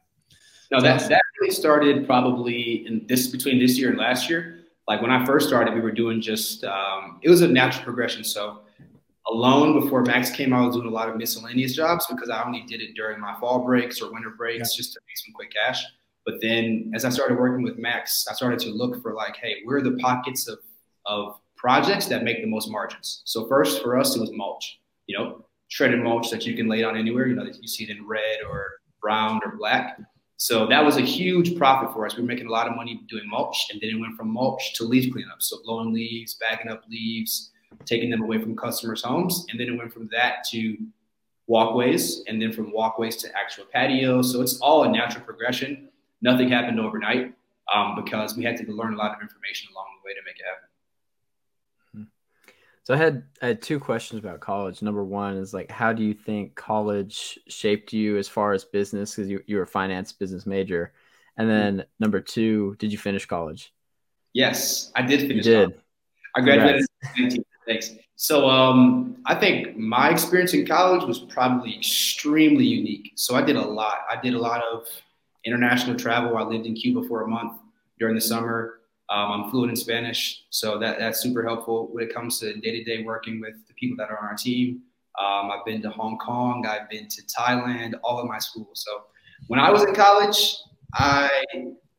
No, 0.70 0.80
that, 0.80 1.08
that 1.08 1.20
really 1.40 1.52
started 1.52 2.06
probably 2.06 2.86
in 2.86 3.06
this 3.06 3.26
between 3.26 3.58
this 3.58 3.78
year 3.78 3.90
and 3.90 3.98
last 3.98 4.30
year. 4.30 4.63
Like 4.86 5.00
when 5.00 5.10
I 5.10 5.24
first 5.24 5.48
started, 5.48 5.74
we 5.74 5.80
were 5.80 5.92
doing 5.92 6.20
just, 6.20 6.64
um, 6.64 7.18
it 7.22 7.30
was 7.30 7.40
a 7.40 7.48
natural 7.48 7.84
progression. 7.84 8.22
So 8.22 8.60
alone 9.30 9.80
before 9.80 10.02
Max 10.02 10.30
came, 10.30 10.52
I 10.52 10.64
was 10.64 10.76
doing 10.76 10.88
a 10.88 10.90
lot 10.90 11.08
of 11.08 11.16
miscellaneous 11.16 11.74
jobs 11.74 12.06
because 12.08 12.28
I 12.28 12.42
only 12.44 12.62
did 12.62 12.82
it 12.82 12.94
during 12.94 13.20
my 13.20 13.34
fall 13.40 13.64
breaks 13.64 14.02
or 14.02 14.12
winter 14.12 14.30
breaks 14.30 14.74
yeah. 14.74 14.76
just 14.76 14.92
to 14.92 15.00
make 15.08 15.16
some 15.16 15.32
quick 15.32 15.52
cash. 15.52 15.82
But 16.26 16.34
then 16.40 16.90
as 16.94 17.04
I 17.04 17.10
started 17.10 17.38
working 17.38 17.62
with 17.62 17.78
Max, 17.78 18.26
I 18.30 18.34
started 18.34 18.58
to 18.60 18.70
look 18.70 19.02
for 19.02 19.14
like, 19.14 19.36
hey, 19.36 19.56
where 19.64 19.78
are 19.78 19.82
the 19.82 19.96
pockets 19.98 20.48
of, 20.48 20.58
of 21.06 21.38
projects 21.56 22.06
that 22.06 22.24
make 22.24 22.42
the 22.42 22.48
most 22.48 22.70
margins? 22.70 23.22
So 23.24 23.46
first 23.46 23.82
for 23.82 23.98
us, 23.98 24.16
it 24.16 24.20
was 24.20 24.32
mulch, 24.32 24.80
you 25.06 25.16
know, 25.16 25.44
shredded 25.68 26.00
mulch 26.00 26.30
that 26.30 26.46
you 26.46 26.54
can 26.54 26.68
lay 26.68 26.82
down 26.82 26.96
anywhere, 26.96 27.26
you 27.26 27.34
know, 27.34 27.44
that 27.44 27.60
you 27.60 27.68
see 27.68 27.84
it 27.84 27.90
in 27.90 28.06
red 28.06 28.38
or 28.48 28.72
brown 29.00 29.40
or 29.44 29.56
black. 29.56 29.98
So 30.36 30.66
that 30.66 30.84
was 30.84 30.96
a 30.96 31.02
huge 31.02 31.56
profit 31.56 31.92
for 31.92 32.04
us. 32.04 32.16
We 32.16 32.22
were 32.22 32.28
making 32.28 32.48
a 32.48 32.50
lot 32.50 32.66
of 32.66 32.76
money 32.76 33.02
doing 33.08 33.28
mulch, 33.28 33.66
and 33.70 33.80
then 33.80 33.90
it 33.90 34.00
went 34.00 34.16
from 34.16 34.30
mulch 34.32 34.74
to 34.74 34.84
leaf 34.84 35.12
cleanup. 35.12 35.40
So 35.40 35.62
blowing 35.64 35.92
leaves, 35.92 36.34
bagging 36.34 36.70
up 36.70 36.82
leaves, 36.88 37.52
taking 37.84 38.10
them 38.10 38.22
away 38.22 38.38
from 38.38 38.56
customers' 38.56 39.02
homes, 39.02 39.46
and 39.50 39.60
then 39.60 39.68
it 39.68 39.78
went 39.78 39.92
from 39.92 40.08
that 40.12 40.44
to 40.50 40.76
walkways, 41.46 42.24
and 42.26 42.40
then 42.42 42.52
from 42.52 42.72
walkways 42.72 43.16
to 43.18 43.28
actual 43.36 43.64
patios. 43.72 44.32
So 44.32 44.42
it's 44.42 44.58
all 44.58 44.84
a 44.84 44.90
natural 44.90 45.24
progression 45.24 45.88
nothing 46.24 46.48
happened 46.48 46.80
overnight 46.80 47.34
um, 47.72 47.94
because 48.02 48.36
we 48.36 48.42
had 48.42 48.56
to 48.56 48.72
learn 48.72 48.94
a 48.94 48.96
lot 48.96 49.14
of 49.14 49.20
information 49.20 49.68
along 49.72 49.86
the 50.02 50.08
way 50.08 50.14
to 50.14 50.20
make 50.24 50.40
it 50.40 50.44
happen. 50.44 50.68
So 52.84 52.92
I 52.92 52.98
had 52.98 53.24
I 53.40 53.46
had 53.48 53.62
two 53.62 53.80
questions 53.80 54.20
about 54.20 54.40
college. 54.40 54.82
Number 54.82 55.02
one 55.02 55.36
is 55.36 55.54
like, 55.54 55.70
how 55.70 55.92
do 55.92 56.02
you 56.02 56.12
think 56.12 56.54
college 56.54 57.38
shaped 57.48 57.92
you 57.92 58.18
as 58.18 58.28
far 58.28 58.52
as 58.52 58.64
business? 58.64 59.14
Because 59.14 59.30
you 59.30 59.42
you 59.46 59.56
were 59.56 59.62
a 59.62 59.66
finance 59.66 60.12
business 60.12 60.44
major, 60.44 60.92
and 61.38 61.48
then 61.48 61.78
mm-hmm. 61.78 61.88
number 61.98 62.20
two, 62.20 62.76
did 62.78 62.92
you 62.92 62.98
finish 62.98 63.24
college? 63.24 63.72
Yes, 64.34 64.92
I 64.94 65.02
did 65.02 65.20
finish. 65.20 65.46
You 65.46 65.52
did. 65.52 65.68
College. 65.70 65.80
I 66.36 66.40
graduated. 66.42 67.44
Thanks. 67.66 67.90
So 68.16 68.48
um, 68.48 69.16
I 69.24 69.34
think 69.34 69.76
my 69.78 70.10
experience 70.10 70.52
in 70.52 70.66
college 70.66 71.04
was 71.04 71.20
probably 71.20 71.76
extremely 71.76 72.66
unique. 72.66 73.12
So 73.16 73.34
I 73.34 73.42
did 73.42 73.56
a 73.56 73.62
lot. 73.62 74.00
I 74.10 74.20
did 74.20 74.34
a 74.34 74.38
lot 74.38 74.62
of 74.62 74.86
international 75.46 75.96
travel. 75.96 76.36
I 76.36 76.42
lived 76.42 76.66
in 76.66 76.74
Cuba 76.74 77.02
for 77.08 77.22
a 77.22 77.28
month 77.28 77.58
during 77.98 78.14
the 78.14 78.20
summer. 78.20 78.80
Um, 79.10 79.32
I'm 79.32 79.50
fluent 79.50 79.70
in 79.70 79.76
Spanish, 79.76 80.44
so 80.50 80.78
that, 80.78 80.98
that's 80.98 81.20
super 81.20 81.44
helpful 81.44 81.88
when 81.92 82.04
it 82.04 82.14
comes 82.14 82.38
to 82.40 82.54
day 82.60 82.70
to 82.70 82.84
day 82.84 83.02
working 83.02 83.40
with 83.40 83.54
the 83.68 83.74
people 83.74 83.96
that 83.98 84.10
are 84.10 84.18
on 84.18 84.24
our 84.24 84.34
team. 84.36 84.82
Um, 85.20 85.50
I've 85.50 85.64
been 85.64 85.82
to 85.82 85.90
Hong 85.90 86.18
Kong, 86.18 86.66
I've 86.66 86.88
been 86.88 87.06
to 87.08 87.22
Thailand, 87.22 87.94
all 88.02 88.18
of 88.18 88.26
my 88.26 88.38
schools. 88.38 88.84
So 88.86 89.04
when 89.48 89.60
I 89.60 89.70
was 89.70 89.84
in 89.84 89.94
college, 89.94 90.56
I 90.94 91.30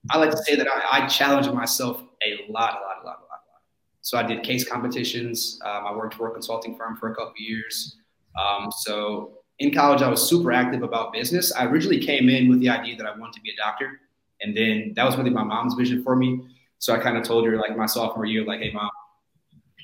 I 0.10 0.18
like 0.18 0.32
to 0.32 0.38
say 0.38 0.56
that 0.56 0.68
I, 0.68 1.04
I 1.04 1.08
challenged 1.08 1.52
myself 1.54 2.02
a 2.24 2.52
lot, 2.52 2.74
a 2.74 2.82
lot, 2.82 2.98
a 3.04 3.06
lot, 3.06 3.06
a 3.06 3.06
lot, 3.06 3.20
a 3.20 3.26
lot. 3.26 3.62
So 4.02 4.18
I 4.18 4.24
did 4.24 4.44
case 4.44 4.68
competitions. 4.68 5.60
Um, 5.64 5.86
I 5.88 5.96
worked 5.96 6.16
for 6.16 6.28
a 6.28 6.32
consulting 6.32 6.76
firm 6.76 6.98
for 6.98 7.12
a 7.12 7.16
couple 7.16 7.34
years. 7.38 7.98
Um, 8.40 8.70
so 8.72 9.40
in 9.60 9.74
college, 9.74 10.02
I 10.02 10.10
was 10.10 10.28
super 10.28 10.52
active 10.52 10.84
about 10.84 11.14
business. 11.14 11.52
I 11.54 11.66
originally 11.66 12.00
came 12.00 12.30
in 12.30 12.50
with 12.50 12.60
the 12.60 12.70
idea 12.70 12.98
that 12.98 13.06
I 13.06 13.18
wanted 13.18 13.34
to 13.36 13.42
be 13.42 13.52
a 13.52 13.56
doctor. 13.56 14.00
And 14.42 14.56
then 14.56 14.94
that 14.96 15.06
was 15.06 15.18
really 15.18 15.30
my 15.30 15.44
mom's 15.44 15.76
vision 15.76 16.04
for 16.04 16.16
me. 16.16 16.42
So 16.86 16.94
I 16.94 17.00
kind 17.00 17.18
of 17.18 17.24
told 17.24 17.48
her, 17.48 17.58
like, 17.58 17.76
my 17.76 17.88
sophomore 17.88 18.28
year, 18.28 18.46
like, 18.46 18.60
hey, 18.60 18.72
mom, 18.72 18.92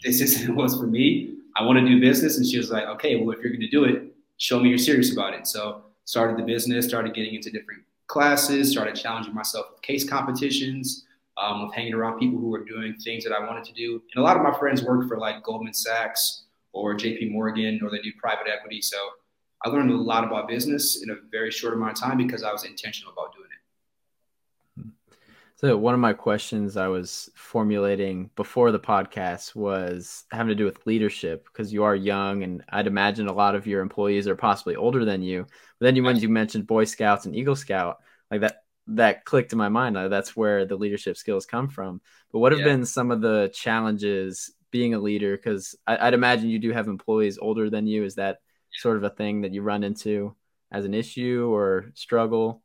this 0.04 0.22
isn't 0.22 0.56
what's 0.56 0.78
for 0.78 0.86
me. 0.86 1.34
I 1.58 1.64
want 1.64 1.80
to 1.80 1.84
do 1.88 2.00
business. 2.00 2.38
And 2.38 2.46
she 2.46 2.60
was 2.60 2.70
like, 2.70 2.84
okay, 2.84 3.16
well, 3.16 3.36
if 3.36 3.42
you're 3.42 3.50
going 3.50 3.62
to 3.62 3.70
do 3.70 3.86
it, 3.86 4.14
show 4.38 4.60
me 4.60 4.70
you're 4.70 4.78
serious 4.78 5.12
about 5.12 5.34
it. 5.34 5.48
So 5.48 5.82
started 6.06 6.38
the 6.38 6.44
business, 6.44 6.88
started 6.88 7.16
getting 7.16 7.34
into 7.34 7.50
different 7.50 7.82
classes, 8.06 8.70
started 8.70 8.94
challenging 8.94 9.34
myself 9.34 9.66
with 9.72 9.82
case 9.82 10.08
competitions, 10.08 11.08
um, 11.38 11.66
with 11.66 11.74
hanging 11.74 11.96
around 11.96 12.20
people 12.20 12.38
who 12.38 12.50
were 12.50 12.64
doing 12.64 12.94
things 13.04 13.24
that 13.24 13.34
I 13.34 13.48
wanted 13.48 13.64
to 13.64 13.74
do. 13.74 13.94
And 14.14 14.22
a 14.22 14.24
lot 14.24 14.38
of 14.38 14.44
my 14.44 14.56
friends 14.60 14.84
worked 14.84 15.08
for 15.08 15.18
like 15.18 15.42
Goldman 15.42 15.74
Sachs 15.74 16.44
or 16.72 16.94
JP 16.94 17.32
Morgan, 17.32 17.80
or 17.82 17.90
they 17.90 18.02
do 18.04 18.12
private 18.20 18.46
equity. 18.48 18.80
So 18.80 18.98
I 19.66 19.70
learned 19.70 19.90
a 19.90 19.98
lot 19.98 20.24
about 20.24 20.48
business 20.48 21.02
in 21.02 21.10
a 21.10 21.16
very 21.32 21.50
short 21.50 21.74
amount 21.74 21.94
of 21.94 21.98
time 22.00 22.20
because 22.20 22.44
I 22.44 22.52
was 22.52 22.64
intentional 22.64 23.12
about 23.12 23.34
doing 23.34 23.50
it. 23.51 23.51
So 25.64 25.78
one 25.78 25.94
of 25.94 26.00
my 26.00 26.14
questions 26.14 26.76
I 26.76 26.88
was 26.88 27.30
formulating 27.36 28.32
before 28.36 28.72
the 28.72 28.80
podcast 28.80 29.56
was 29.56 30.24
having 30.32 30.48
to 30.48 30.56
do 30.56 30.66
with 30.66 30.88
leadership 30.88 31.46
because 31.46 31.72
you 31.72 31.84
are 31.84 31.96
young 31.96 32.42
and 32.42 32.64
I'd 32.70 32.88
imagine 32.88 33.28
a 33.28 33.34
lot 33.34 33.54
of 33.54 33.68
your 33.68 33.82
employees 33.82 34.28
are 34.28 34.36
possibly 34.36 34.76
older 34.76 35.06
than 35.06 35.22
you. 35.22 35.46
But 35.80 35.86
then 35.86 35.96
you 35.96 36.02
when 36.02 36.18
you 36.18 36.30
mentioned 36.30 36.66
Boy 36.66 36.86
Scouts 36.86 37.28
and 37.28 37.36
Eagle 37.36 37.56
Scout, 37.56 38.00
like 38.32 38.42
that 38.42 38.64
that 38.88 39.24
clicked 39.24 39.52
in 39.52 39.60
my 39.60 39.70
mind. 39.70 39.96
That's 39.96 40.36
where 40.36 40.66
the 40.66 40.78
leadership 40.78 41.16
skills 41.16 41.46
come 41.46 41.70
from. 41.70 42.02
But 42.32 42.40
what 42.40 42.54
have 42.54 42.62
yeah. 42.62 42.66
been 42.66 42.84
some 42.84 43.12
of 43.12 43.22
the 43.22 43.52
challenges 43.54 44.52
being 44.72 44.96
a 44.96 45.00
leader? 45.00 45.38
Because 45.38 45.76
I'd 45.86 46.16
imagine 46.16 46.50
you 46.50 46.58
do 46.58 46.72
have 46.72 46.88
employees 46.88 47.38
older 47.40 47.70
than 47.70 47.86
you. 47.86 48.04
Is 48.04 48.16
that 48.16 48.40
sort 48.74 48.98
of 48.98 49.04
a 49.04 49.12
thing 49.12 49.42
that 49.42 49.54
you 49.54 49.62
run 49.62 49.84
into 49.84 50.36
as 50.72 50.86
an 50.86 50.96
issue 50.96 51.52
or 51.54 51.92
struggle? 51.94 52.64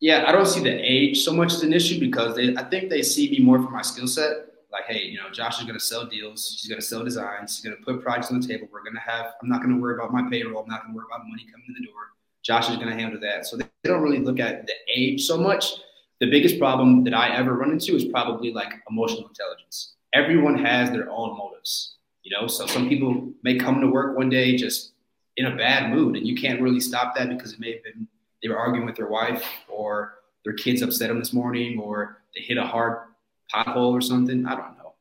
Yeah, 0.00 0.24
I 0.26 0.32
don't 0.32 0.46
see 0.46 0.62
the 0.62 0.74
age 0.74 1.22
so 1.22 1.32
much 1.32 1.52
as 1.54 1.62
an 1.62 1.72
issue 1.72 1.98
because 2.00 2.36
they, 2.36 2.54
I 2.56 2.64
think 2.64 2.90
they 2.90 3.02
see 3.02 3.30
me 3.30 3.38
more 3.38 3.62
for 3.62 3.70
my 3.70 3.82
skill 3.82 4.06
set. 4.06 4.32
Like, 4.70 4.84
hey, 4.86 5.02
you 5.04 5.18
know, 5.18 5.30
Josh 5.30 5.58
is 5.58 5.64
going 5.64 5.78
to 5.78 5.84
sell 5.84 6.04
deals. 6.04 6.56
She's 6.58 6.68
going 6.68 6.80
to 6.80 6.86
sell 6.86 7.04
designs. 7.04 7.54
She's 7.54 7.64
going 7.64 7.76
to 7.76 7.82
put 7.82 8.02
projects 8.02 8.30
on 8.30 8.40
the 8.40 8.46
table. 8.46 8.68
We're 8.72 8.82
going 8.82 8.94
to 8.96 9.00
have. 9.00 9.34
I'm 9.40 9.48
not 9.48 9.62
going 9.62 9.74
to 9.74 9.80
worry 9.80 9.94
about 9.94 10.12
my 10.12 10.28
payroll. 10.28 10.62
I'm 10.62 10.68
not 10.68 10.82
going 10.82 10.92
to 10.92 10.96
worry 10.96 11.06
about 11.08 11.26
money 11.28 11.46
coming 11.50 11.66
in 11.68 11.74
the 11.78 11.86
door. 11.86 11.94
Josh 12.42 12.68
is 12.68 12.76
going 12.76 12.88
to 12.88 12.94
handle 12.94 13.20
that. 13.20 13.46
So 13.46 13.56
they 13.56 13.64
don't 13.84 14.02
really 14.02 14.18
look 14.18 14.40
at 14.40 14.66
the 14.66 14.74
age 14.94 15.24
so 15.24 15.38
much. 15.38 15.74
The 16.20 16.30
biggest 16.30 16.58
problem 16.58 17.04
that 17.04 17.14
I 17.14 17.34
ever 17.34 17.54
run 17.54 17.70
into 17.70 17.94
is 17.94 18.04
probably 18.04 18.52
like 18.52 18.72
emotional 18.90 19.28
intelligence. 19.28 19.94
Everyone 20.12 20.58
has 20.58 20.90
their 20.90 21.10
own 21.10 21.36
motives, 21.36 21.96
you 22.22 22.36
know. 22.36 22.46
So 22.46 22.66
some 22.66 22.88
people 22.88 23.32
may 23.42 23.56
come 23.56 23.80
to 23.80 23.86
work 23.86 24.16
one 24.16 24.28
day 24.28 24.56
just 24.56 24.92
in 25.36 25.46
a 25.46 25.56
bad 25.56 25.92
mood, 25.92 26.16
and 26.16 26.26
you 26.26 26.36
can't 26.36 26.60
really 26.60 26.80
stop 26.80 27.14
that 27.16 27.28
because 27.28 27.52
it 27.52 27.60
may 27.60 27.72
have 27.72 27.82
been 27.82 28.06
they 28.44 28.50
were 28.50 28.58
arguing 28.58 28.84
with 28.86 28.94
their 28.94 29.08
wife 29.08 29.42
or 29.68 30.18
their 30.44 30.52
kids 30.52 30.82
upset 30.82 31.08
them 31.08 31.18
this 31.18 31.32
morning 31.32 31.80
or 31.80 32.18
they 32.34 32.42
hit 32.42 32.58
a 32.58 32.66
hard 32.66 32.98
pothole 33.52 33.92
or 33.92 34.02
something. 34.02 34.46
I 34.46 34.54
don't 34.54 34.76
know. 34.76 34.92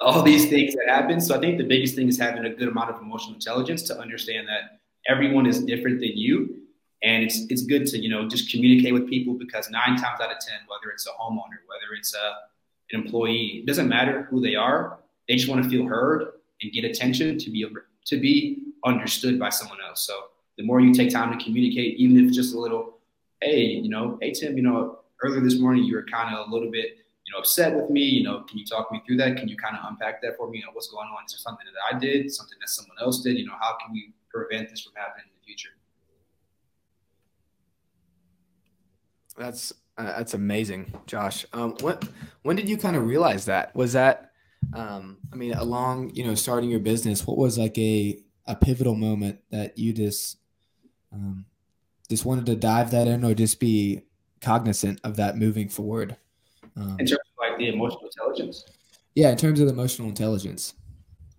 All 0.00 0.22
these 0.22 0.48
things 0.48 0.74
that 0.74 0.88
happen. 0.88 1.20
So 1.20 1.36
I 1.36 1.40
think 1.40 1.58
the 1.58 1.64
biggest 1.64 1.94
thing 1.94 2.08
is 2.08 2.18
having 2.18 2.46
a 2.46 2.50
good 2.50 2.68
amount 2.68 2.90
of 2.90 3.00
emotional 3.02 3.34
intelligence 3.34 3.82
to 3.84 3.98
understand 3.98 4.48
that 4.48 4.80
everyone 5.06 5.46
is 5.46 5.62
different 5.62 6.00
than 6.00 6.16
you. 6.16 6.62
And 7.02 7.22
it's 7.22 7.40
it's 7.50 7.62
good 7.64 7.86
to, 7.88 7.98
you 7.98 8.08
know, 8.08 8.26
just 8.26 8.50
communicate 8.50 8.94
with 8.94 9.08
people 9.08 9.34
because 9.34 9.68
nine 9.70 9.96
times 9.96 10.20
out 10.20 10.32
of 10.32 10.38
ten, 10.40 10.58
whether 10.66 10.90
it's 10.92 11.06
a 11.06 11.10
homeowner, 11.10 11.60
whether 11.66 11.94
it's 11.98 12.14
a, 12.14 12.34
an 12.92 13.04
employee, 13.04 13.60
it 13.60 13.66
doesn't 13.66 13.88
matter 13.88 14.22
who 14.30 14.40
they 14.40 14.54
are. 14.54 14.98
They 15.28 15.36
just 15.36 15.48
want 15.48 15.62
to 15.62 15.68
feel 15.68 15.86
heard 15.86 16.24
and 16.62 16.72
get 16.72 16.84
attention 16.84 17.38
to 17.38 17.50
be 17.50 17.66
to 18.06 18.16
be 18.18 18.62
understood 18.84 19.38
by 19.38 19.50
someone 19.50 19.78
else. 19.86 20.06
So 20.06 20.14
the 20.56 20.64
more 20.64 20.80
you 20.80 20.92
take 20.92 21.10
time 21.10 21.36
to 21.36 21.44
communicate, 21.44 21.96
even 21.98 22.16
if 22.18 22.28
it's 22.28 22.36
just 22.36 22.54
a 22.54 22.58
little, 22.58 22.98
hey, 23.40 23.60
you 23.60 23.88
know, 23.88 24.18
hey 24.20 24.32
Tim, 24.32 24.56
you 24.56 24.62
know, 24.62 25.00
earlier 25.22 25.40
this 25.40 25.58
morning 25.58 25.84
you 25.84 25.94
were 25.94 26.04
kind 26.04 26.34
of 26.34 26.48
a 26.48 26.50
little 26.50 26.70
bit, 26.70 26.96
you 27.26 27.32
know, 27.32 27.38
upset 27.38 27.74
with 27.74 27.90
me. 27.90 28.02
You 28.02 28.24
know, 28.24 28.42
can 28.42 28.58
you 28.58 28.64
talk 28.64 28.90
me 28.90 29.02
through 29.06 29.18
that? 29.18 29.36
Can 29.36 29.48
you 29.48 29.56
kind 29.56 29.76
of 29.76 29.84
unpack 29.88 30.22
that 30.22 30.36
for 30.36 30.48
me? 30.48 30.58
You 30.58 30.64
know, 30.64 30.70
what's 30.72 30.88
going 30.88 31.08
on? 31.08 31.24
Is 31.26 31.32
there 31.32 31.38
something 31.38 31.66
that 31.66 31.94
I 31.94 31.98
did, 31.98 32.32
something 32.32 32.56
that 32.60 32.68
someone 32.68 32.96
else 33.00 33.22
did? 33.22 33.36
You 33.38 33.46
know, 33.46 33.54
how 33.60 33.76
can 33.84 33.92
we 33.92 34.12
prevent 34.30 34.70
this 34.70 34.82
from 34.82 34.94
happening 34.96 35.26
in 35.26 35.32
the 35.38 35.44
future? 35.44 35.70
That's 39.36 39.72
uh, 39.98 40.04
that's 40.04 40.34
amazing, 40.34 40.92
Josh. 41.06 41.46
Um, 41.52 41.74
when 41.80 41.98
when 42.42 42.56
did 42.56 42.68
you 42.68 42.76
kind 42.76 42.96
of 42.96 43.06
realize 43.06 43.46
that? 43.46 43.74
Was 43.74 43.92
that, 43.92 44.32
um, 44.74 45.18
I 45.32 45.36
mean, 45.36 45.52
along 45.52 46.10
you 46.14 46.24
know 46.24 46.34
starting 46.34 46.70
your 46.70 46.80
business, 46.80 47.26
what 47.26 47.36
was 47.36 47.58
like 47.58 47.76
a 47.76 48.18
a 48.46 48.56
pivotal 48.56 48.94
moment 48.94 49.40
that 49.50 49.76
you 49.76 49.92
just 49.92 50.38
um, 51.12 51.44
just 52.08 52.24
wanted 52.24 52.46
to 52.46 52.56
dive 52.56 52.90
that 52.90 53.06
in 53.06 53.24
or 53.24 53.34
just 53.34 53.58
be 53.60 54.02
cognizant 54.40 55.00
of 55.04 55.16
that 55.16 55.36
moving 55.36 55.68
forward 55.68 56.16
um, 56.76 56.96
in 56.98 57.06
terms 57.06 57.12
of 57.12 57.38
like 57.38 57.58
the 57.58 57.68
emotional 57.68 58.04
intelligence 58.04 58.64
yeah 59.14 59.30
in 59.30 59.36
terms 59.36 59.60
of 59.60 59.66
the 59.66 59.72
emotional 59.72 60.08
intelligence 60.08 60.74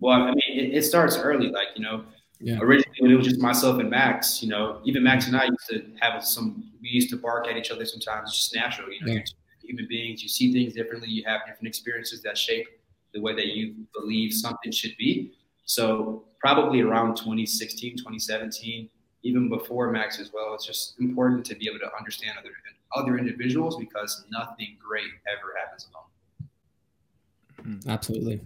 well 0.00 0.20
i 0.20 0.26
mean 0.26 0.38
it, 0.48 0.74
it 0.74 0.82
starts 0.82 1.16
early 1.16 1.50
like 1.50 1.68
you 1.76 1.82
know 1.82 2.04
yeah. 2.40 2.58
originally 2.60 2.96
when 3.00 3.10
it 3.10 3.16
was 3.16 3.26
just 3.26 3.40
myself 3.40 3.80
and 3.80 3.90
Max, 3.90 4.42
you 4.42 4.48
know, 4.48 4.80
even 4.84 5.02
Max 5.02 5.26
and 5.26 5.36
I 5.36 5.44
used 5.44 5.68
to 5.70 5.84
have 6.00 6.24
some. 6.24 6.70
We 6.80 6.88
used 6.88 7.10
to 7.10 7.16
bark 7.16 7.48
at 7.48 7.56
each 7.56 7.70
other 7.70 7.84
sometimes. 7.84 8.30
It's 8.30 8.38
just 8.38 8.54
natural, 8.54 8.92
you 8.92 9.04
know. 9.04 9.12
Yeah. 9.12 9.20
Human 9.62 9.86
beings, 9.88 10.22
you 10.22 10.28
see 10.28 10.52
things 10.52 10.72
differently. 10.72 11.08
You 11.08 11.24
have 11.26 11.40
different 11.46 11.66
experiences 11.66 12.22
that 12.22 12.38
shape 12.38 12.66
the 13.12 13.20
way 13.20 13.34
that 13.34 13.48
you 13.48 13.74
believe 13.94 14.32
something 14.32 14.72
should 14.72 14.96
be. 14.98 15.32
So 15.64 16.24
probably 16.40 16.80
around 16.80 17.16
2016, 17.16 17.98
2017, 17.98 18.88
even 19.22 19.48
before 19.48 19.90
Max 19.90 20.18
as 20.18 20.32
well, 20.32 20.54
it's 20.54 20.66
just 20.66 20.98
important 21.00 21.44
to 21.46 21.54
be 21.54 21.68
able 21.68 21.78
to 21.80 21.90
understand 21.98 22.38
other 22.38 22.50
other 22.94 23.18
individuals 23.18 23.76
because 23.76 24.24
nothing 24.30 24.76
great 24.82 25.10
ever 25.30 25.54
happens 25.62 25.86
alone. 25.92 27.76
Mm, 27.76 27.86
absolutely. 27.88 28.40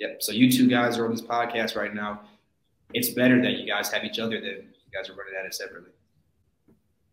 Yep. 0.00 0.22
So 0.22 0.32
you 0.32 0.50
two 0.50 0.68
guys 0.68 0.98
are 0.98 1.04
on 1.04 1.12
this 1.12 1.22
podcast 1.22 1.76
right 1.76 1.94
now. 1.94 2.22
It's 2.92 3.10
better 3.10 3.40
that 3.42 3.52
you 3.52 3.66
guys 3.66 3.90
have 3.92 4.04
each 4.04 4.18
other 4.18 4.40
than 4.40 4.50
you 4.50 4.92
guys 4.92 5.08
are 5.08 5.14
running 5.14 5.34
at 5.38 5.46
it 5.46 5.54
separately. 5.54 5.90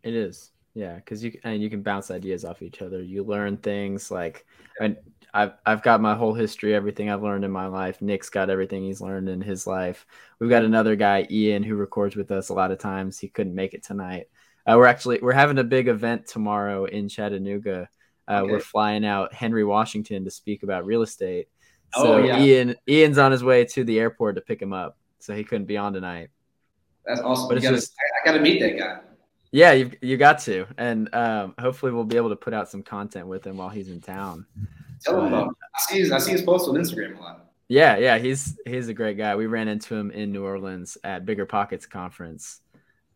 It 0.03 0.15
is. 0.15 0.51
Yeah, 0.73 0.95
because 0.95 1.23
you 1.23 1.37
and 1.43 1.61
you 1.61 1.69
can 1.69 1.81
bounce 1.81 2.11
ideas 2.11 2.45
off 2.45 2.61
each 2.61 2.81
other. 2.81 3.01
You 3.01 3.23
learn 3.23 3.57
things 3.57 4.09
like, 4.09 4.45
and 4.79 4.95
I've 5.33 5.53
I've 5.65 5.83
got 5.83 5.99
my 5.99 6.15
whole 6.15 6.33
history, 6.33 6.73
everything 6.73 7.09
I've 7.09 7.23
learned 7.23 7.43
in 7.43 7.51
my 7.51 7.67
life. 7.67 8.01
Nick's 8.01 8.29
got 8.29 8.49
everything 8.49 8.83
he's 8.83 9.01
learned 9.01 9.27
in 9.27 9.41
his 9.41 9.67
life. 9.67 10.05
We've 10.39 10.49
got 10.49 10.63
another 10.63 10.95
guy, 10.95 11.27
Ian, 11.29 11.63
who 11.63 11.75
records 11.75 12.15
with 12.15 12.31
us 12.31 12.49
a 12.49 12.53
lot 12.53 12.71
of 12.71 12.79
times. 12.79 13.19
He 13.19 13.27
couldn't 13.27 13.55
make 13.55 13.73
it 13.73 13.83
tonight. 13.83 14.27
Uh, 14.65 14.75
we're 14.77 14.87
actually 14.87 15.19
we're 15.21 15.33
having 15.33 15.57
a 15.57 15.63
big 15.63 15.89
event 15.89 16.27
tomorrow 16.27 16.85
in 16.85 17.09
Chattanooga. 17.09 17.89
Uh, 18.29 18.41
okay. 18.41 18.51
We're 18.51 18.59
flying 18.61 19.05
out 19.05 19.33
Henry 19.33 19.65
Washington 19.65 20.23
to 20.23 20.31
speak 20.31 20.63
about 20.63 20.85
real 20.85 21.01
estate. 21.01 21.49
Oh, 21.95 22.03
so 22.03 22.13
oh, 22.13 22.23
yeah. 22.23 22.39
Ian 22.39 22.75
Ian's 22.87 23.17
on 23.17 23.33
his 23.33 23.43
way 23.43 23.65
to 23.65 23.83
the 23.83 23.99
airport 23.99 24.35
to 24.35 24.41
pick 24.41 24.61
him 24.61 24.71
up, 24.71 24.97
so 25.19 25.35
he 25.35 25.43
couldn't 25.43 25.65
be 25.65 25.75
on 25.75 25.91
tonight. 25.91 26.29
That's 27.05 27.19
awesome. 27.19 27.49
But 27.49 27.57
it's 27.57 27.65
gotta, 27.65 27.75
just, 27.75 27.93
I, 27.99 28.29
I 28.29 28.31
got 28.31 28.37
to 28.37 28.43
meet 28.43 28.61
that 28.61 28.77
guy. 28.77 28.99
Yeah, 29.51 29.74
you 29.74 29.91
you 30.01 30.17
got 30.17 30.39
to, 30.39 30.65
and 30.77 31.13
um, 31.13 31.53
hopefully 31.60 31.91
we'll 31.91 32.05
be 32.05 32.15
able 32.15 32.29
to 32.29 32.36
put 32.36 32.53
out 32.53 32.70
some 32.70 32.84
content 32.84 33.27
with 33.27 33.46
him 33.46 33.58
while 33.58 33.70
he's 33.70 33.89
in 33.89 34.00
town. 34.00 34.46
Tell 35.03 35.20
him 35.20 35.34
about. 35.34 35.55
I 35.75 35.79
see 35.91 36.00
his 36.00 36.12
I 36.12 36.20
see 36.20 36.31
his 36.31 36.41
posts 36.41 36.70
on 36.70 36.75
Instagram 36.75 37.17
a 37.17 37.22
lot. 37.22 37.48
Yeah, 37.67 37.98
yeah, 37.98 38.17
he's 38.17 38.58
he's 38.65 38.88
a 38.88 38.93
great 38.93 39.17
guy. 39.17 39.36
We 39.36 39.48
ran 39.48 39.67
into 39.67 39.96
him 39.96 40.12
in 40.12 40.31
New 40.31 40.43
Orleans 40.43 40.98
at 41.03 41.25
Bigger 41.25 41.46
Pockets 41.46 41.86
conference 41.86 42.62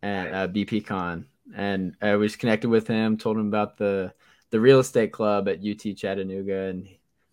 and 0.02 0.36
uh, 0.36 0.48
BPCon, 0.48 1.26
and 1.56 1.96
I 2.02 2.16
was 2.16 2.36
connected 2.36 2.70
with 2.70 2.88
him. 2.88 3.18
Told 3.18 3.38
him 3.38 3.48
about 3.48 3.78
the 3.78 4.14
the 4.50 4.60
real 4.60 4.80
estate 4.80 5.12
club 5.12 5.48
at 5.48 5.60
UT 5.60 5.96
Chattanooga, 5.96 6.70
and 6.70 6.88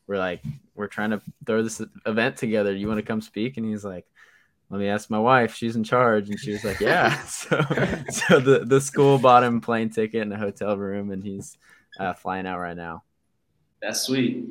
we're 0.07 0.19
like, 0.19 0.43
we're 0.75 0.89
trying 0.89 1.11
to 1.11 1.23
throw 1.47 1.63
this 1.63 1.81
event 2.07 2.37
together. 2.37 2.75
You 2.75 2.89
want 2.89 2.99
to 2.99 3.07
come 3.07 3.21
speak? 3.21 3.57
And 3.57 3.67
he's 3.67 3.85
like, 3.85 4.07
let 4.73 4.79
me 4.79 4.88
ask 4.88 5.11
my 5.11 5.19
wife. 5.19 5.55
She's 5.55 5.76
in 5.76 5.85
charge, 5.85 6.31
and 6.31 6.41
she 6.41 6.52
was 6.52 6.64
like, 6.64 6.81
yeah. 6.81 7.23
so, 7.25 7.61
so 8.11 8.41
the 8.41 8.64
the 8.64 8.81
school 8.81 9.19
bought 9.19 9.45
him 9.45 9.61
plane 9.61 9.91
ticket 9.91 10.23
and 10.23 10.33
a 10.33 10.38
hotel 10.38 10.79
room, 10.79 11.11
and 11.11 11.23
he's 11.23 11.59
uh, 12.00 12.14
flying 12.14 12.47
out 12.47 12.59
right 12.59 12.76
now. 12.76 13.02
That's 13.83 14.00
sweet. 14.00 14.47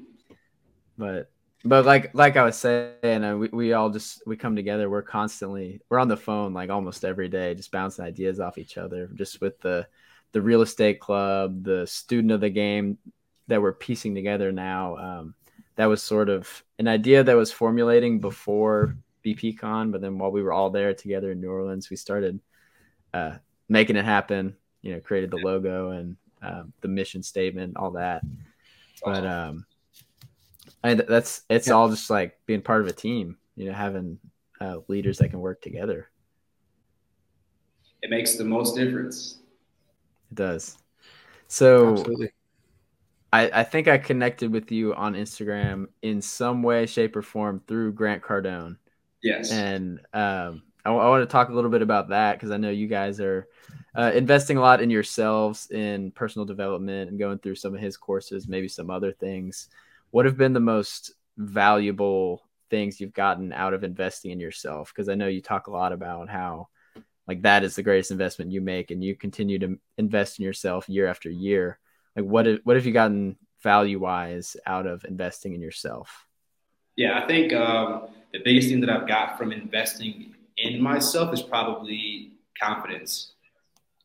But 0.96 1.32
but 1.66 1.86
like 1.86 2.14
like 2.14 2.38
I 2.38 2.46
was 2.46 2.56
saying, 2.56 3.24
uh, 3.24 3.36
we, 3.36 3.48
we 3.48 3.74
all 3.74 3.90
just 3.90 4.22
we 4.28 4.38
come 4.38 4.56
together. 4.56 4.92
We're 4.92 5.02
constantly 5.02 5.82
we're 5.90 5.98
on 5.98 6.08
the 6.08 6.16
phone 6.16 6.54
like 6.54 6.70
almost 6.70 7.04
every 7.04 7.28
day, 7.28 7.56
just 7.56 7.72
bouncing 7.72 8.06
ideas 8.06 8.40
off 8.40 8.60
each 8.60 8.78
other. 8.78 9.10
Just 9.16 9.42
with 9.42 9.60
the 9.62 9.88
the 10.34 10.42
real 10.42 10.62
estate 10.62 11.00
club, 11.00 11.64
the 11.64 11.88
student 11.88 12.32
of 12.32 12.42
the 12.42 12.50
game 12.52 13.00
that 13.48 13.60
we're 13.60 13.74
piecing 13.74 14.14
together 14.14 14.52
now. 14.52 14.98
Um, 14.98 15.34
that 15.78 15.88
was 15.88 16.04
sort 16.04 16.30
of 16.30 16.64
an 16.78 16.88
idea 16.88 17.24
that 17.24 17.36
was 17.36 17.52
formulating 17.52 18.20
before 18.20 18.96
BPCon, 19.26 19.92
but 19.92 20.02
then 20.02 20.18
while 20.18 20.32
we 20.32 20.42
were 20.42 20.54
all 20.54 20.70
there 20.70 20.94
together 20.94 21.32
in 21.32 21.42
New 21.42 21.50
Orleans, 21.50 21.90
we 21.90 21.96
started 21.96 22.40
uh, 23.14 23.38
making 23.70 23.96
it 23.96 24.06
happen. 24.06 24.56
You 24.82 24.94
know, 24.94 25.00
created 25.00 25.30
the 25.30 25.38
logo 25.38 25.92
and 25.92 26.18
um, 26.42 26.74
the 26.82 26.88
mission 26.88 27.22
statement, 27.22 27.78
all 27.78 27.92
that. 27.92 28.24
But 29.04 29.26
um, 29.26 29.66
I, 30.84 30.96
that's 30.96 31.42
it's 31.50 31.68
yeah. 31.68 31.74
all 31.74 31.90
just 31.90 32.10
like 32.10 32.40
being 32.46 32.62
part 32.62 32.82
of 32.82 32.88
a 32.88 32.94
team. 32.94 33.38
You 33.56 33.66
know, 33.66 33.74
having 33.74 34.20
uh, 34.60 34.78
leaders 34.88 35.18
that 35.20 35.30
can 35.30 35.40
work 35.40 35.62
together. 35.62 36.10
It 38.02 38.10
makes 38.10 38.36
the 38.36 38.44
most 38.44 38.76
difference. 38.76 39.40
It 40.32 40.36
does. 40.36 40.78
So 41.48 41.92
Absolutely. 41.92 42.32
I, 43.34 43.62
I 43.62 43.64
think 43.64 43.88
I 43.88 43.98
connected 43.98 44.52
with 44.52 44.72
you 44.72 44.94
on 44.96 45.14
Instagram 45.14 45.88
in 46.02 46.22
some 46.22 46.64
way, 46.64 46.86
shape, 46.86 47.16
or 47.16 47.22
form 47.22 47.62
through 47.68 47.94
Grant 47.94 48.22
Cardone. 48.22 48.78
Yes. 49.24 49.52
And 49.52 50.00
um, 50.14 50.64
I, 50.86 50.92
I 50.92 51.10
want 51.10 51.22
to 51.22 51.32
talk 51.32 51.50
a 51.50 51.54
little 51.54 51.70
bit 51.70 51.82
about 51.82 52.10
that 52.10 52.34
because 52.34 52.52
I 52.52 52.58
know 52.58 52.70
you 52.70 52.88
guys 52.88 53.20
are 53.20 53.48
uh, 53.96 54.12
investing 54.14 54.58
a 54.58 54.62
lot 54.62 54.82
in 54.82 54.90
yourselves 54.90 55.70
in 55.70 56.12
personal 56.12 56.46
development 56.46 57.10
and 57.10 57.20
going 57.20 57.40
through 57.40 57.56
some 57.56 57.76
of 57.76 57.82
his 57.82 57.98
courses, 57.98 58.48
maybe 58.48 58.68
some 58.68 58.90
other 58.90 59.12
things. 59.12 59.68
What 60.12 60.26
have 60.26 60.38
been 60.38 60.54
the 60.54 60.60
most 60.60 61.14
valuable 61.38 62.44
things 62.70 63.00
you've 63.00 63.14
gotten 63.14 63.54
out 63.54 63.74
of 63.74 63.84
investing 63.84 64.32
in 64.32 64.40
yourself? 64.40 64.92
Because 64.94 65.10
I 65.10 65.16
know 65.16 65.28
you 65.28 65.42
talk 65.42 65.68
a 65.68 65.72
lot 65.72 65.94
about 65.94 66.30
how 66.30 66.70
like 67.28 67.44
that 67.44 67.64
is 67.64 67.76
the 67.76 67.84
greatest 67.84 68.12
investment 68.12 68.52
you 68.52 68.62
make 68.62 68.92
and 68.92 69.04
you 69.04 69.16
continue 69.16 69.60
to 69.60 69.80
invest 69.98 70.40
in 70.40 70.46
yourself 70.46 70.90
year 70.90 71.08
after 71.08 71.30
year 71.30 71.80
like 72.16 72.26
what 72.26 72.46
have, 72.46 72.60
what 72.64 72.76
have 72.76 72.86
you 72.86 72.92
gotten 72.92 73.38
value 73.62 74.00
wise 74.00 74.58
out 74.66 74.88
of 74.88 75.06
investing 75.06 75.54
in 75.54 75.62
yourself? 75.62 76.28
Yeah, 76.96 77.22
I 77.24 77.28
think 77.28 77.54
um, 77.54 78.08
the 78.34 78.40
biggest 78.44 78.70
thing 78.70 78.82
that 78.82 78.90
I've 78.90 79.08
got 79.08 79.38
from 79.38 79.52
investing 79.52 80.36
in 80.58 80.82
myself 80.82 81.34
is 81.34 81.42
probably 81.42 82.32
confidence. 82.62 83.34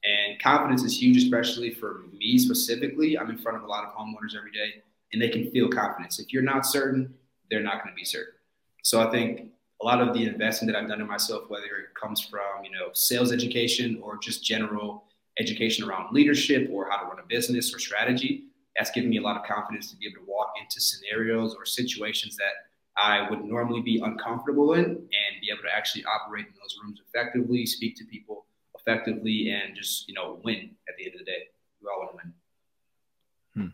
And 0.05 0.41
confidence 0.41 0.85
is 0.85 1.01
huge, 1.01 1.17
especially 1.17 1.75
for 1.75 2.05
me 2.13 2.39
specifically. 2.39 3.19
I'm 3.19 3.31
in 3.31 3.39
front 3.39 3.59
of 3.59 3.65
a 3.65 3.67
lot 3.67 3.85
of 3.85 3.93
homeowners 3.93 4.37
every 4.37 4.53
day, 4.53 4.83
and 5.13 5.21
they 5.21 5.29
can 5.29 5.51
feel 5.51 5.69
confidence. 5.69 6.19
If 6.19 6.33
you're 6.33 6.43
not 6.43 6.65
certain, 6.65 7.15
they're 7.51 7.63
not 7.63 7.83
going 7.83 7.93
to 7.93 7.97
be 7.97 8.05
certain. 8.05 8.35
So 8.83 9.01
I 9.01 9.11
think 9.11 9.51
a 9.83 9.85
lot 9.85 10.01
of 10.01 10.15
the 10.15 10.25
investing 10.25 10.67
that 10.69 10.77
I've 10.77 10.89
done 10.89 11.01
in 11.01 11.07
myself, 11.07 11.45
whether 11.49 11.65
it 11.65 11.95
comes 12.01 12.21
from 12.21 12.65
you 12.65 12.71
know 12.71 12.91
sales 12.93 13.33
education 13.33 14.01
or 14.03 14.19
just 14.19 14.45
general 14.45 15.05
education 15.39 15.89
around 15.89 16.15
leadership 16.15 16.69
or 16.73 16.89
how 16.91 16.99
to 16.99 17.07
run 17.07 17.19
a 17.19 17.27
business 17.27 17.75
or 17.75 17.79
strategy. 17.79 18.45
That's 18.77 18.91
given 18.91 19.11
me 19.11 19.19
a 19.19 19.23
lot 19.23 19.37
of 19.37 19.47
confidence 19.47 19.91
to 19.91 19.97
be 19.97 20.07
able 20.07 20.25
to 20.25 20.31
walk 20.31 20.53
into 20.61 20.81
scenarios 20.81 21.55
or 21.55 21.65
situations 21.65 22.37
that 22.37 22.69
I 22.99 23.29
would 23.29 23.45
normally 23.45 23.83
be 23.83 24.01
uncomfortable 24.03 24.75
in 24.75 24.85
and 24.85 25.41
be 25.41 25.51
able 25.53 25.63
to 25.63 25.75
actually 25.75 26.05
operate 26.05 26.47
in 26.47 26.53
those 26.53 26.79
rooms 26.83 27.01
effectively, 27.07 27.67
speak 27.67 27.97
to 27.97 28.05
people 28.05 28.47
effectively, 28.79 29.51
and 29.51 29.77
just, 29.77 30.09
you 30.09 30.15
know, 30.15 30.41
win 30.45 30.71
at 30.89 30.97
the 30.97 31.05
end 31.05 31.15
of 31.15 31.19
the 31.21 31.25
day. 31.25 31.49
We 31.83 31.89
all 31.89 32.01
want 32.01 32.11
to 32.13 32.17
win. 33.55 33.73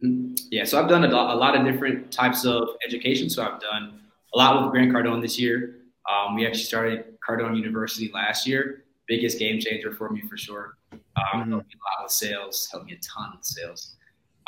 Hmm. 0.00 0.06
hmm. 0.06 0.34
Yeah, 0.50 0.64
so 0.64 0.80
I've 0.80 0.88
done 0.88 1.04
a, 1.04 1.08
a, 1.08 1.36
lot 1.36 1.56
of 1.56 1.64
different 1.64 2.12
types 2.12 2.44
of 2.44 2.68
education. 2.86 3.28
So 3.28 3.42
I've 3.42 3.60
done 3.60 4.00
a 4.34 4.38
lot 4.38 4.62
with 4.62 4.70
Grant 4.70 4.92
Cardone 4.92 5.20
this 5.20 5.38
year. 5.38 5.76
Um, 6.08 6.36
we 6.36 6.46
actually 6.46 6.64
started 6.64 7.18
Cardone 7.26 7.56
University 7.56 8.10
last 8.14 8.46
year 8.46 8.84
biggest 9.08 9.38
game 9.38 9.58
changer 9.58 9.92
for 9.92 10.10
me 10.10 10.20
for 10.28 10.36
sure. 10.36 10.76
Um, 10.92 11.00
mm-hmm. 11.16 11.50
Helped 11.50 11.66
me 11.66 11.74
a 11.74 11.82
lot 11.82 12.04
with 12.04 12.12
sales, 12.12 12.68
helped 12.70 12.86
me 12.86 12.92
a 12.92 12.98
ton 12.98 13.32
with 13.34 13.44
sales. 13.44 13.96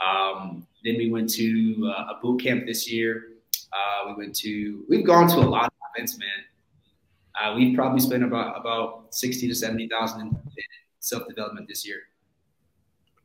Um, 0.04 0.66
then 0.85 0.97
we 0.97 1.11
went 1.11 1.28
to 1.30 1.92
uh, 1.97 2.14
a 2.14 2.19
boot 2.23 2.42
camp 2.42 2.66
this 2.66 2.90
year. 2.90 3.28
Uh, 3.72 4.08
we 4.08 4.24
went 4.24 4.34
to, 4.36 4.84
we've 4.88 5.06
gone 5.06 5.28
to 5.28 5.36
a 5.36 5.48
lot 5.48 5.66
of 5.66 5.72
events, 5.94 6.18
man. 6.18 6.28
Uh, 7.40 7.54
we've 7.54 7.74
probably 7.74 8.00
spent 8.00 8.24
about 8.24 8.60
about 8.60 9.14
sixty 9.14 9.46
to 9.48 9.54
seventy 9.54 9.88
thousand 9.88 10.22
in 10.22 10.36
self 10.98 11.26
development 11.28 11.68
this 11.68 11.86
year. 11.86 12.00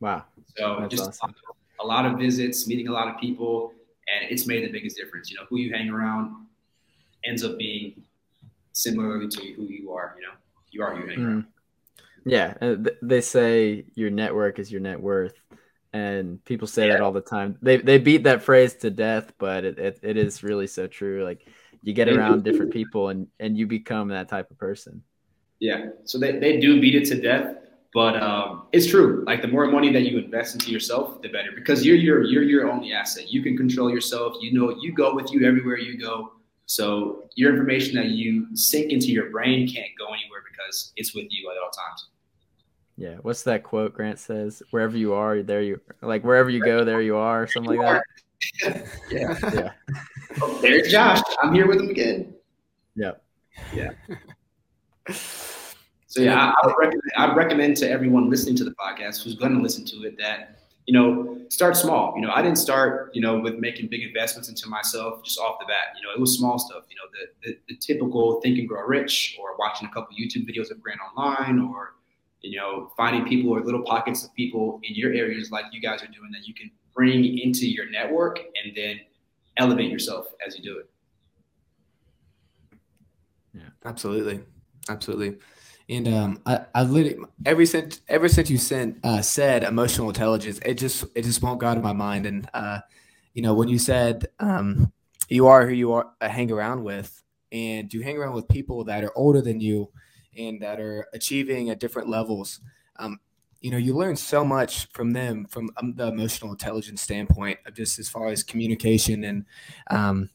Wow! 0.00 0.24
So 0.56 0.78
That's 0.80 0.94
just 0.94 1.22
awesome. 1.22 1.34
a 1.80 1.86
lot 1.86 2.06
of 2.06 2.18
visits, 2.18 2.66
meeting 2.68 2.88
a 2.88 2.92
lot 2.92 3.08
of 3.08 3.20
people, 3.20 3.72
and 4.06 4.30
it's 4.30 4.46
made 4.46 4.64
the 4.64 4.70
biggest 4.70 4.96
difference. 4.96 5.30
You 5.30 5.38
know, 5.38 5.42
who 5.48 5.58
you 5.58 5.72
hang 5.72 5.90
around 5.90 6.46
ends 7.24 7.44
up 7.44 7.58
being 7.58 8.02
similarly 8.72 9.28
to 9.28 9.52
who 9.54 9.64
you 9.64 9.92
are. 9.92 10.14
You 10.16 10.26
know 10.26 10.34
you 10.70 10.82
are 10.82 10.94
who 10.94 11.02
you 11.02 11.08
hang 11.08 11.18
mm. 11.18 11.26
Around. 11.26 11.46
Yeah, 12.28 12.74
they 13.02 13.20
say 13.20 13.84
your 13.94 14.10
network 14.10 14.58
is 14.58 14.70
your 14.70 14.80
net 14.80 15.00
worth, 15.00 15.34
and 15.96 16.44
people 16.44 16.66
say 16.66 16.86
yeah. 16.86 16.94
that 16.94 17.00
all 17.00 17.12
the 17.12 17.20
time. 17.20 17.56
They 17.62 17.78
they 17.78 17.98
beat 17.98 18.24
that 18.24 18.42
phrase 18.42 18.74
to 18.76 18.90
death, 18.90 19.32
but 19.38 19.64
it, 19.64 19.78
it, 19.78 19.98
it 20.02 20.16
is 20.16 20.42
really 20.42 20.66
so 20.66 20.86
true. 20.86 21.24
Like 21.24 21.46
you 21.82 21.92
get 21.94 22.08
around 22.08 22.44
different 22.44 22.72
people, 22.72 23.08
and 23.08 23.28
and 23.40 23.56
you 23.56 23.66
become 23.66 24.08
that 24.08 24.28
type 24.28 24.50
of 24.50 24.58
person. 24.58 25.02
Yeah, 25.58 25.86
so 26.04 26.18
they, 26.18 26.38
they 26.38 26.60
do 26.60 26.80
beat 26.82 26.94
it 26.94 27.06
to 27.06 27.20
death, 27.20 27.56
but 27.94 28.22
um, 28.22 28.66
it's 28.72 28.86
true. 28.86 29.24
Like 29.26 29.40
the 29.40 29.48
more 29.48 29.66
money 29.68 29.90
that 29.90 30.02
you 30.02 30.18
invest 30.18 30.54
into 30.54 30.70
yourself, 30.70 31.22
the 31.22 31.28
better, 31.28 31.52
because 31.54 31.84
you're 31.84 31.96
your 31.96 32.24
you're 32.24 32.42
your 32.42 32.70
only 32.70 32.92
asset. 32.92 33.32
You 33.32 33.42
can 33.42 33.56
control 33.56 33.90
yourself. 33.90 34.36
You 34.40 34.52
know, 34.52 34.76
you 34.80 34.92
go 34.92 35.14
with 35.14 35.32
you 35.32 35.46
everywhere 35.46 35.78
you 35.78 35.98
go. 35.98 36.32
So 36.66 37.28
your 37.36 37.52
information 37.52 37.94
that 37.94 38.08
you 38.10 38.54
sink 38.54 38.90
into 38.90 39.06
your 39.06 39.30
brain 39.30 39.68
can't 39.68 39.92
go 39.96 40.06
anywhere 40.06 40.42
because 40.50 40.92
it's 40.96 41.14
with 41.14 41.26
you 41.30 41.50
at 41.50 41.56
all 41.62 41.70
times. 41.70 42.08
Yeah. 42.96 43.16
What's 43.22 43.42
that 43.42 43.62
quote 43.62 43.92
Grant 43.92 44.18
says? 44.18 44.62
Wherever 44.70 44.96
you 44.96 45.14
are, 45.14 45.42
there 45.42 45.62
you 45.62 45.80
like 46.02 46.24
wherever 46.24 46.50
you 46.50 46.64
go, 46.64 46.84
there 46.84 47.02
you 47.02 47.16
are, 47.16 47.42
or 47.42 47.46
something 47.46 47.74
you 47.74 47.82
like 47.82 47.96
are. 47.96 48.04
that. 48.62 48.86
yeah. 49.10 49.38
Yeah. 49.54 49.72
Oh, 50.40 50.58
there's 50.60 50.90
Josh. 50.90 51.20
I'm 51.42 51.54
here 51.54 51.66
with 51.66 51.80
him 51.80 51.90
again. 51.90 52.34
Yep. 52.94 53.22
Yeah. 53.74 53.90
So 56.16 56.22
yeah, 56.22 56.50
I, 56.50 56.54
I, 56.62 56.66
would 56.66 56.76
recommend, 56.78 57.12
I 57.18 57.34
recommend 57.34 57.76
to 57.78 57.90
everyone 57.90 58.30
listening 58.30 58.56
to 58.56 58.64
the 58.64 58.70
podcast 58.70 59.22
who's 59.22 59.34
going 59.34 59.54
to 59.54 59.60
listen 59.60 59.84
to 59.84 59.96
it 60.04 60.16
that 60.16 60.60
you 60.86 60.94
know 60.94 61.36
start 61.50 61.76
small. 61.76 62.14
You 62.16 62.22
know, 62.22 62.30
I 62.30 62.40
didn't 62.40 62.56
start 62.56 63.10
you 63.12 63.20
know 63.20 63.38
with 63.38 63.56
making 63.56 63.88
big 63.88 64.02
investments 64.02 64.48
into 64.48 64.66
myself 64.66 65.22
just 65.22 65.38
off 65.38 65.58
the 65.60 65.66
bat. 65.66 65.94
You 65.94 66.06
know, 66.06 66.14
it 66.14 66.18
was 66.18 66.38
small 66.38 66.58
stuff. 66.58 66.84
You 66.88 66.96
know, 66.96 67.10
the 67.12 67.50
the, 67.50 67.58
the 67.68 67.76
typical 67.76 68.40
think 68.40 68.58
and 68.58 68.66
grow 68.66 68.80
rich, 68.80 69.36
or 69.38 69.58
watching 69.58 69.88
a 69.88 69.90
couple 69.92 70.16
YouTube 70.16 70.48
videos 70.48 70.70
of 70.70 70.80
Grant 70.80 71.00
online, 71.14 71.58
or 71.58 71.96
you 72.46 72.58
know, 72.58 72.92
finding 72.96 73.24
people 73.24 73.50
or 73.50 73.60
little 73.60 73.82
pockets 73.82 74.24
of 74.24 74.34
people 74.34 74.80
in 74.84 74.94
your 74.94 75.12
areas 75.12 75.50
like 75.50 75.64
you 75.72 75.80
guys 75.80 76.02
are 76.02 76.08
doing 76.08 76.30
that 76.32 76.46
you 76.46 76.54
can 76.54 76.70
bring 76.94 77.38
into 77.38 77.68
your 77.68 77.90
network 77.90 78.38
and 78.38 78.74
then 78.74 79.00
elevate 79.56 79.90
yourself 79.90 80.28
as 80.46 80.56
you 80.56 80.62
do 80.62 80.78
it. 80.78 80.90
Yeah, 83.54 83.68
absolutely, 83.84 84.40
absolutely. 84.88 85.38
And 85.88 86.08
um, 86.08 86.42
I, 86.46 86.66
I 86.74 86.82
literally 86.82 87.24
ever 87.44 87.64
since 87.64 88.00
ever 88.08 88.28
since 88.28 88.50
you 88.50 88.58
sent 88.58 88.98
uh, 89.04 89.22
said 89.22 89.62
emotional 89.62 90.08
intelligence, 90.08 90.58
it 90.64 90.74
just 90.74 91.04
it 91.14 91.22
just 91.22 91.42
won't 91.42 91.60
go 91.60 91.66
out 91.66 91.76
of 91.76 91.82
my 91.82 91.92
mind. 91.92 92.26
And 92.26 92.48
uh, 92.54 92.80
you 93.34 93.42
know, 93.42 93.54
when 93.54 93.68
you 93.68 93.78
said 93.78 94.26
um, 94.40 94.92
you 95.28 95.46
are 95.46 95.66
who 95.66 95.74
you 95.74 95.92
are, 95.92 96.10
uh, 96.20 96.28
hang 96.28 96.50
around 96.50 96.82
with, 96.82 97.22
and 97.52 97.92
you 97.92 98.02
hang 98.02 98.16
around 98.16 98.34
with 98.34 98.48
people 98.48 98.84
that 98.84 99.04
are 99.04 99.12
older 99.16 99.40
than 99.40 99.60
you 99.60 99.90
and 100.38 100.60
that 100.62 100.80
are 100.80 101.06
achieving 101.12 101.70
at 101.70 101.80
different 101.80 102.08
levels. 102.08 102.60
Um, 102.98 103.20
you 103.60 103.70
know, 103.70 103.78
you 103.78 103.94
learn 103.94 104.16
so 104.16 104.44
much 104.44 104.88
from 104.92 105.12
them 105.12 105.46
from 105.46 105.70
um, 105.78 105.94
the 105.94 106.08
emotional 106.08 106.52
intelligence 106.52 107.02
standpoint 107.02 107.58
just 107.74 107.98
as 107.98 108.08
far 108.08 108.28
as 108.28 108.42
communication 108.42 109.24
and 109.24 109.44
um, 109.90 110.30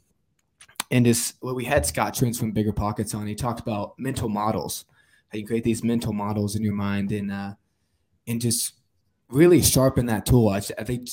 and 0.90 1.06
just 1.06 1.36
well, 1.42 1.56
we 1.56 1.66
had 1.66 1.86
Scott 1.86 2.14
Trench 2.14 2.38
from 2.38 2.52
Bigger 2.52 2.74
Pockets 2.74 3.14
on. 3.14 3.28
He 3.28 3.36
talked 3.36 3.60
about 3.60 3.98
mental 3.98 4.28
models 4.28 4.86
how 5.32 5.38
you 5.38 5.48
create 5.48 5.64
these 5.64 5.84
mental 5.84 6.14
models 6.14 6.56
in 6.56 6.64
your 6.64 6.74
mind 6.74 7.12
and 7.12 7.32
uh, 7.32 7.54
and 8.28 8.42
just 8.42 8.74
really 9.30 9.62
sharpen 9.62 10.06
that 10.08 10.26
tool. 10.26 10.50
I, 10.50 10.58
I 10.58 10.84
think 10.84 11.08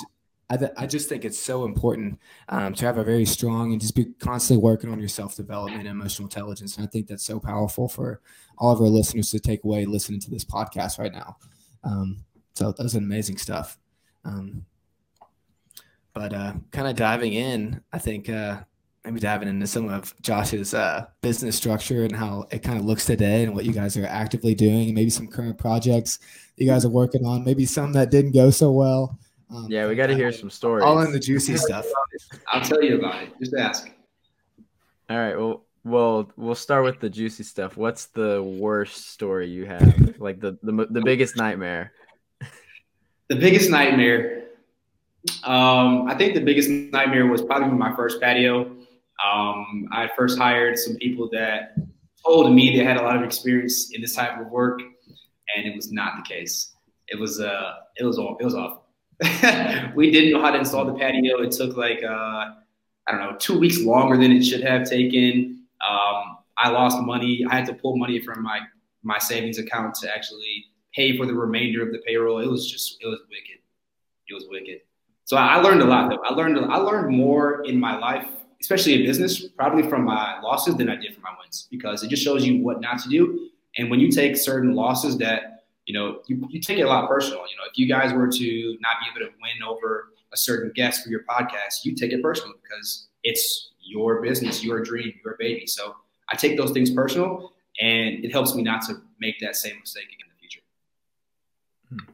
I, 0.50 0.56
th- 0.56 0.72
I 0.78 0.86
just 0.86 1.08
think 1.08 1.24
it's 1.24 1.38
so 1.38 1.64
important 1.64 2.18
um, 2.48 2.72
to 2.74 2.86
have 2.86 2.96
a 2.96 3.04
very 3.04 3.26
strong 3.26 3.72
and 3.72 3.80
just 3.80 3.94
be 3.94 4.06
constantly 4.18 4.62
working 4.62 4.90
on 4.90 4.98
your 4.98 5.08
self 5.08 5.36
development 5.36 5.80
and 5.80 5.88
emotional 5.88 6.26
intelligence. 6.26 6.76
And 6.76 6.86
I 6.86 6.88
think 6.88 7.06
that's 7.06 7.24
so 7.24 7.38
powerful 7.38 7.88
for 7.88 8.20
all 8.56 8.72
of 8.72 8.80
our 8.80 8.86
listeners 8.86 9.30
to 9.32 9.40
take 9.40 9.64
away 9.64 9.84
listening 9.84 10.20
to 10.20 10.30
this 10.30 10.44
podcast 10.44 10.98
right 10.98 11.12
now. 11.12 11.36
Um, 11.84 12.24
so 12.54 12.72
that's 12.72 12.94
amazing 12.94 13.36
stuff. 13.36 13.78
Um, 14.24 14.64
but 16.14 16.32
uh, 16.32 16.54
kind 16.72 16.88
of 16.88 16.96
diving 16.96 17.34
in, 17.34 17.82
I 17.92 17.98
think 17.98 18.28
uh, 18.28 18.60
maybe 19.04 19.20
diving 19.20 19.48
into 19.48 19.66
some 19.66 19.88
of 19.88 20.14
Josh's 20.22 20.74
uh, 20.74 21.06
business 21.20 21.56
structure 21.56 22.04
and 22.04 22.16
how 22.16 22.46
it 22.50 22.62
kind 22.62 22.78
of 22.78 22.84
looks 22.84 23.04
today 23.04 23.44
and 23.44 23.54
what 23.54 23.64
you 23.64 23.72
guys 23.72 23.96
are 23.96 24.06
actively 24.06 24.54
doing, 24.54 24.86
and 24.86 24.94
maybe 24.94 25.10
some 25.10 25.28
current 25.28 25.58
projects 25.58 26.18
you 26.56 26.66
guys 26.66 26.84
are 26.84 26.90
working 26.90 27.24
on, 27.24 27.44
maybe 27.44 27.64
some 27.64 27.92
that 27.92 28.10
didn't 28.10 28.32
go 28.32 28.50
so 28.50 28.72
well. 28.72 29.18
Um, 29.50 29.66
yeah, 29.68 29.86
we 29.86 29.94
got 29.94 30.08
to 30.08 30.14
hear 30.14 30.32
some 30.32 30.50
stories. 30.50 30.84
All 30.84 31.00
in 31.00 31.12
the 31.12 31.18
juicy 31.18 31.56
stuff. 31.56 31.86
I'll 32.52 32.60
tell 32.60 32.82
you 32.82 32.98
about 32.98 33.22
it. 33.22 33.32
Just 33.40 33.54
ask. 33.54 33.90
All 35.08 35.16
right. 35.16 35.36
Well, 35.36 35.64
well, 35.84 36.30
we'll 36.36 36.54
start 36.54 36.84
with 36.84 37.00
the 37.00 37.08
juicy 37.08 37.44
stuff. 37.44 37.76
What's 37.76 38.06
the 38.06 38.42
worst 38.42 39.08
story 39.08 39.48
you 39.48 39.64
have? 39.64 40.16
Like 40.18 40.40
the 40.40 40.58
the, 40.62 40.86
the 40.90 41.00
biggest 41.00 41.36
nightmare. 41.36 41.92
The 43.28 43.36
biggest 43.36 43.70
nightmare. 43.70 44.44
Um, 45.44 46.08
I 46.08 46.14
think 46.14 46.34
the 46.34 46.40
biggest 46.40 46.68
nightmare 46.68 47.26
was 47.26 47.42
probably 47.42 47.76
my 47.76 47.94
first 47.94 48.20
patio. 48.20 48.76
Um, 49.24 49.88
I 49.92 50.08
first 50.16 50.38
hired 50.38 50.78
some 50.78 50.96
people 50.96 51.28
that 51.32 51.74
told 52.24 52.52
me 52.52 52.76
they 52.76 52.84
had 52.84 52.96
a 52.96 53.02
lot 53.02 53.16
of 53.16 53.22
experience 53.22 53.90
in 53.92 54.00
this 54.00 54.14
type 54.14 54.40
of 54.40 54.48
work, 54.48 54.80
and 55.54 55.66
it 55.66 55.74
was 55.74 55.92
not 55.92 56.16
the 56.16 56.22
case. 56.22 56.74
It 57.08 57.18
was 57.18 57.40
uh, 57.40 57.74
it 57.96 58.04
was 58.04 58.18
all 58.18 58.36
it 58.40 58.44
was 58.44 58.54
awful. 58.54 58.84
we 59.94 60.10
didn't 60.10 60.32
know 60.32 60.40
how 60.40 60.50
to 60.50 60.58
install 60.58 60.84
the 60.84 60.94
patio. 60.94 61.40
It 61.42 61.52
took 61.52 61.76
like 61.76 62.02
uh, 62.02 62.06
I 63.06 63.10
don't 63.10 63.20
know 63.20 63.36
two 63.38 63.58
weeks 63.58 63.80
longer 63.80 64.16
than 64.16 64.32
it 64.32 64.42
should 64.42 64.62
have 64.62 64.88
taken. 64.88 65.64
Um, 65.86 66.38
I 66.56 66.70
lost 66.70 67.00
money. 67.00 67.44
I 67.48 67.56
had 67.56 67.66
to 67.66 67.74
pull 67.74 67.96
money 67.96 68.20
from 68.20 68.42
my 68.42 68.60
my 69.02 69.18
savings 69.18 69.58
account 69.58 69.94
to 69.96 70.14
actually 70.14 70.66
pay 70.94 71.16
for 71.16 71.26
the 71.26 71.34
remainder 71.34 71.82
of 71.82 71.92
the 71.92 71.98
payroll. 72.06 72.38
It 72.40 72.48
was 72.48 72.70
just 72.70 72.98
it 73.00 73.06
was 73.06 73.20
wicked. 73.30 73.60
It 74.28 74.34
was 74.34 74.46
wicked. 74.48 74.80
So 75.24 75.36
I 75.36 75.56
learned 75.56 75.82
a 75.82 75.84
lot 75.84 76.10
though. 76.10 76.22
I 76.24 76.32
learned 76.32 76.58
I 76.58 76.76
learned 76.76 77.14
more 77.14 77.64
in 77.64 77.78
my 77.78 77.98
life 77.98 78.28
especially 78.60 78.94
in 78.94 79.04
business, 79.04 79.48
probably 79.48 79.88
from 79.88 80.04
my 80.04 80.40
losses 80.40 80.76
than 80.76 80.88
I 80.88 80.96
did 80.96 81.14
from 81.14 81.22
my 81.22 81.34
wins 81.40 81.68
because 81.70 82.02
it 82.02 82.10
just 82.10 82.22
shows 82.22 82.44
you 82.44 82.62
what 82.62 82.80
not 82.80 82.98
to 83.00 83.08
do. 83.08 83.50
And 83.76 83.90
when 83.90 84.00
you 84.00 84.10
take 84.10 84.36
certain 84.36 84.74
losses 84.74 85.16
that, 85.18 85.57
you 85.88 85.94
know, 85.94 86.20
you, 86.26 86.46
you 86.50 86.60
take 86.60 86.76
it 86.78 86.82
a 86.82 86.86
lot 86.86 87.08
personal. 87.08 87.38
You 87.48 87.56
know, 87.56 87.62
if 87.68 87.78
you 87.78 87.88
guys 87.88 88.12
were 88.12 88.28
to 88.28 88.78
not 88.80 88.96
be 89.00 89.08
able 89.10 89.26
to 89.26 89.32
win 89.40 89.62
over 89.66 90.12
a 90.34 90.36
certain 90.36 90.70
guest 90.74 91.02
for 91.02 91.08
your 91.08 91.24
podcast, 91.24 91.82
you 91.82 91.94
take 91.94 92.12
it 92.12 92.22
personal 92.22 92.52
because 92.62 93.06
it's 93.24 93.70
your 93.80 94.20
business, 94.20 94.62
your 94.62 94.82
dream, 94.82 95.14
your 95.24 95.36
baby. 95.38 95.66
So 95.66 95.96
I 96.28 96.36
take 96.36 96.58
those 96.58 96.72
things 96.72 96.90
personal 96.90 97.54
and 97.80 98.22
it 98.22 98.30
helps 98.30 98.54
me 98.54 98.62
not 98.62 98.82
to 98.82 99.00
make 99.18 99.40
that 99.40 99.56
same 99.56 99.80
mistake 99.80 100.04
again 100.04 100.26
in 100.26 100.34
the 100.34 100.38
future. 100.38 100.60
Hmm. 101.88 102.12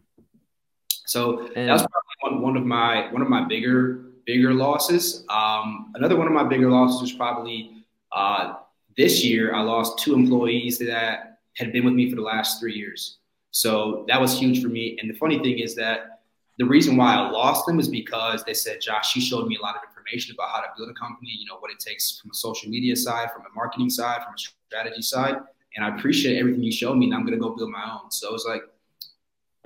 So 1.05 1.49
and 1.57 1.69
that 1.69 1.73
was 1.73 1.87
probably 2.21 2.39
one, 2.39 2.43
one 2.43 2.57
of 2.57 2.65
my 2.65 3.13
one 3.13 3.23
of 3.23 3.29
my 3.29 3.45
bigger 3.45 4.05
bigger 4.25 4.55
losses. 4.55 5.25
Um, 5.29 5.91
another 5.97 6.15
one 6.17 6.29
of 6.29 6.33
my 6.33 6.45
bigger 6.45 6.71
losses 6.71 7.03
was 7.03 7.13
probably 7.13 7.85
uh, 8.13 8.55
this 8.97 9.25
year. 9.25 9.53
I 9.53 9.63
lost 9.63 9.99
two 9.99 10.15
employees 10.15 10.79
that 10.79 11.41
had 11.57 11.73
been 11.73 11.85
with 11.85 11.95
me 11.95 12.09
for 12.09 12.15
the 12.15 12.23
last 12.23 12.61
three 12.61 12.75
years. 12.75 13.19
So 13.55 14.05
that 14.09 14.21
was 14.21 14.37
huge 14.37 14.61
for 14.61 14.69
me. 14.69 14.99
And 15.01 15.09
the 15.09 15.15
funny 15.15 15.39
thing 15.39 15.61
is 15.61 15.77
that 15.77 16.23
the 16.59 16.65
reason 16.65 16.97
why 16.97 17.15
I 17.15 17.31
lost 17.31 17.67
them 17.67 17.79
is 17.79 17.89
because 17.89 18.43
they 18.43 18.53
said, 18.53 18.81
Josh, 18.81 19.15
you 19.15 19.23
showed 19.23 19.47
me 19.47 19.57
a 19.57 19.63
lot 19.63 19.77
of 19.77 19.83
information 19.89 20.35
about 20.35 20.51
how 20.51 20.61
to 20.61 20.67
build 20.77 20.91
a 20.91 20.95
company, 20.95 21.31
you 21.39 21.47
know, 21.47 21.59
what 21.61 21.71
it 21.71 21.79
takes 21.79 22.19
from 22.19 22.33
a 22.33 22.35
social 22.35 22.69
media 22.69 22.97
side, 22.97 23.31
from 23.33 23.43
a 23.43 23.55
marketing 23.55 23.91
side, 23.91 24.25
from 24.25 24.35
a 24.35 24.39
strategy 24.39 25.03
side. 25.03 25.37
And 25.77 25.85
I 25.85 25.97
appreciate 25.97 26.37
everything 26.39 26.65
you 26.65 26.73
showed 26.73 26.97
me, 26.97 27.07
and 27.07 27.15
I'm 27.15 27.25
going 27.27 27.39
to 27.39 27.41
go 27.41 27.55
build 27.55 27.71
my 27.71 27.85
own. 27.85 28.11
So 28.11 28.29
it 28.29 28.33
was 28.33 28.45
like, 28.45 28.63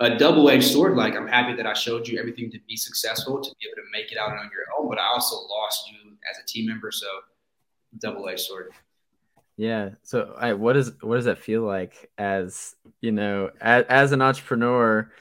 a 0.01 0.17
double-edged 0.17 0.63
sword. 0.63 0.95
Like 0.95 1.15
I'm 1.15 1.27
happy 1.27 1.55
that 1.55 1.67
I 1.67 1.73
showed 1.73 2.07
you 2.07 2.19
everything 2.19 2.49
to 2.51 2.59
be 2.67 2.77
successful, 2.77 3.41
to 3.41 3.49
be 3.59 3.67
able 3.67 3.75
to 3.83 3.89
make 3.91 4.11
it 4.11 4.17
out 4.17 4.31
on 4.31 4.49
your 4.53 4.63
own, 4.77 4.87
but 4.87 4.97
I 4.97 5.07
also 5.07 5.35
lost 5.35 5.91
you 5.91 6.11
as 6.31 6.37
a 6.41 6.45
team 6.45 6.67
member. 6.67 6.91
So 6.91 7.07
double-edged 7.99 8.39
sword. 8.39 8.71
Yeah. 9.59 9.89
So, 10.03 10.35
I, 10.39 10.53
what 10.53 10.73
does 10.73 10.93
what 11.01 11.17
does 11.17 11.25
that 11.25 11.39
feel 11.39 11.63
like 11.63 12.09
as 12.17 12.75
you 13.01 13.11
know 13.11 13.51
as, 13.59 13.83
as 13.89 14.11
an 14.13 14.21
entrepreneur? 14.21 15.11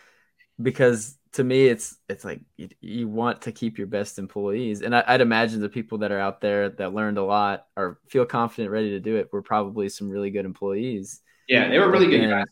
Because 0.62 1.18
to 1.32 1.42
me, 1.42 1.66
it's 1.66 1.96
it's 2.08 2.24
like 2.24 2.42
you, 2.56 2.68
you 2.80 3.08
want 3.08 3.42
to 3.42 3.52
keep 3.52 3.78
your 3.78 3.88
best 3.88 4.16
employees, 4.16 4.82
and 4.82 4.94
I, 4.94 5.02
would 5.10 5.22
imagine 5.22 5.60
the 5.60 5.68
people 5.68 5.98
that 5.98 6.12
are 6.12 6.20
out 6.20 6.40
there 6.40 6.68
that 6.68 6.94
learned 6.94 7.18
a 7.18 7.24
lot 7.24 7.66
or 7.76 7.98
feel 8.10 8.24
confident, 8.24 8.70
ready 8.70 8.90
to 8.90 9.00
do 9.00 9.16
it, 9.16 9.28
were 9.32 9.42
probably 9.42 9.88
some 9.88 10.08
really 10.08 10.30
good 10.30 10.44
employees. 10.44 11.20
Yeah, 11.48 11.68
they 11.68 11.80
were 11.80 11.90
really 11.90 12.06
good 12.06 12.30
guys. 12.30 12.46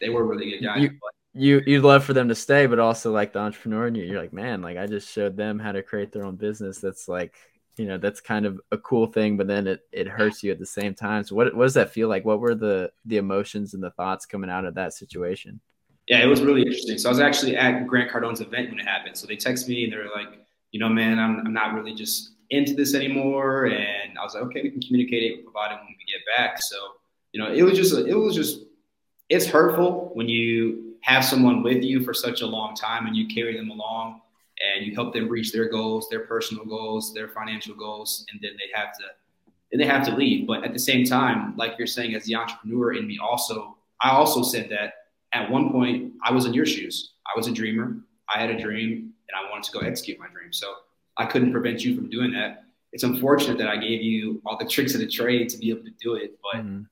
They 0.00 0.10
were 0.10 0.24
really 0.24 0.50
good 0.50 0.64
guys. 0.64 0.82
You, 0.82 0.90
you 1.32 1.62
you'd 1.66 1.82
love 1.82 2.04
for 2.04 2.12
them 2.12 2.28
to 2.28 2.36
stay, 2.36 2.66
but 2.66 2.78
also 2.78 3.10
like 3.10 3.32
the 3.32 3.40
entrepreneur 3.40 3.88
in 3.88 3.96
you, 3.96 4.04
you're 4.04 4.22
like, 4.22 4.32
man, 4.32 4.62
like 4.62 4.76
I 4.76 4.86
just 4.86 5.10
showed 5.10 5.36
them 5.36 5.58
how 5.58 5.72
to 5.72 5.82
create 5.82 6.12
their 6.12 6.24
own 6.24 6.36
business. 6.36 6.78
That's 6.78 7.08
like, 7.08 7.34
you 7.76 7.86
know, 7.86 7.98
that's 7.98 8.20
kind 8.20 8.46
of 8.46 8.60
a 8.70 8.78
cool 8.78 9.06
thing, 9.06 9.36
but 9.36 9.46
then 9.46 9.66
it, 9.66 9.80
it 9.92 10.06
hurts 10.06 10.42
you 10.42 10.52
at 10.52 10.58
the 10.58 10.66
same 10.66 10.94
time. 10.94 11.24
So 11.24 11.34
what 11.34 11.54
what 11.54 11.64
does 11.64 11.74
that 11.74 11.90
feel 11.90 12.08
like? 12.08 12.24
What 12.24 12.40
were 12.40 12.54
the 12.54 12.92
the 13.04 13.16
emotions 13.16 13.74
and 13.74 13.82
the 13.82 13.90
thoughts 13.90 14.26
coming 14.26 14.50
out 14.50 14.64
of 14.64 14.74
that 14.74 14.92
situation? 14.92 15.60
Yeah, 16.08 16.22
it 16.22 16.26
was 16.26 16.42
really 16.42 16.62
interesting. 16.62 16.98
So 16.98 17.08
I 17.08 17.12
was 17.12 17.20
actually 17.20 17.56
at 17.56 17.86
Grant 17.86 18.10
Cardone's 18.10 18.40
event 18.40 18.70
when 18.70 18.78
it 18.78 18.86
happened. 18.86 19.16
So 19.16 19.26
they 19.26 19.36
text 19.36 19.68
me 19.68 19.84
and 19.84 19.92
they're 19.92 20.10
like, 20.14 20.28
you 20.70 20.78
know, 20.78 20.88
man, 20.88 21.18
I'm 21.18 21.38
I'm 21.40 21.52
not 21.52 21.74
really 21.74 21.94
just 21.94 22.34
into 22.50 22.74
this 22.74 22.94
anymore. 22.94 23.66
And 23.66 24.18
I 24.18 24.22
was 24.22 24.34
like, 24.34 24.44
okay, 24.44 24.62
we 24.62 24.70
can 24.70 24.80
communicate 24.80 25.22
it, 25.22 25.44
provide 25.44 25.72
it 25.72 25.76
when 25.76 25.86
we 25.86 26.04
get 26.06 26.20
back. 26.36 26.62
So, 26.62 26.76
you 27.32 27.40
know, 27.40 27.52
it 27.52 27.62
was 27.62 27.76
just 27.76 27.94
it 27.94 28.14
was 28.14 28.34
just 28.34 28.60
it's 29.28 29.46
hurtful 29.46 30.10
when 30.14 30.28
you 30.28 30.94
have 31.00 31.24
someone 31.24 31.62
with 31.62 31.82
you 31.82 32.02
for 32.02 32.14
such 32.14 32.40
a 32.42 32.46
long 32.46 32.74
time 32.74 33.06
and 33.06 33.16
you 33.16 33.26
carry 33.26 33.56
them 33.56 33.70
along 33.70 34.20
and 34.60 34.86
you 34.86 34.94
help 34.94 35.12
them 35.12 35.28
reach 35.28 35.52
their 35.52 35.68
goals, 35.68 36.08
their 36.08 36.20
personal 36.20 36.64
goals, 36.64 37.12
their 37.12 37.28
financial 37.28 37.74
goals, 37.74 38.24
and 38.32 38.40
then 38.42 38.52
they 38.58 38.78
have 38.78 38.96
to 38.98 39.04
then 39.72 39.80
they 39.80 39.86
have 39.86 40.06
to 40.06 40.14
leave. 40.14 40.46
But 40.46 40.62
at 40.64 40.72
the 40.72 40.78
same 40.78 41.04
time, 41.04 41.56
like 41.56 41.74
you're 41.78 41.86
saying, 41.86 42.14
as 42.14 42.24
the 42.24 42.36
entrepreneur 42.36 42.94
in 42.94 43.06
me, 43.06 43.18
also 43.18 43.76
I 44.00 44.10
also 44.10 44.42
said 44.42 44.68
that 44.70 44.94
at 45.32 45.50
one 45.50 45.70
point 45.70 46.12
I 46.24 46.32
was 46.32 46.46
in 46.46 46.54
your 46.54 46.66
shoes. 46.66 47.12
I 47.26 47.36
was 47.36 47.48
a 47.48 47.52
dreamer. 47.52 47.96
I 48.32 48.38
had 48.38 48.50
a 48.50 48.60
dream 48.60 49.12
and 49.28 49.36
I 49.36 49.50
wanted 49.50 49.64
to 49.64 49.72
go 49.72 49.80
execute 49.80 50.18
my 50.18 50.28
dream. 50.28 50.52
So 50.52 50.72
I 51.16 51.26
couldn't 51.26 51.52
prevent 51.52 51.84
you 51.84 51.96
from 51.96 52.10
doing 52.10 52.32
that. 52.32 52.64
It's 52.92 53.02
unfortunate 53.02 53.58
that 53.58 53.68
I 53.68 53.76
gave 53.76 54.02
you 54.02 54.40
all 54.46 54.56
the 54.56 54.66
tricks 54.68 54.94
of 54.94 55.00
the 55.00 55.08
trade 55.08 55.48
to 55.50 55.58
be 55.58 55.70
able 55.70 55.84
to 55.84 55.92
do 56.00 56.14
it. 56.14 56.38
But 56.42 56.60
mm-hmm. 56.60 56.82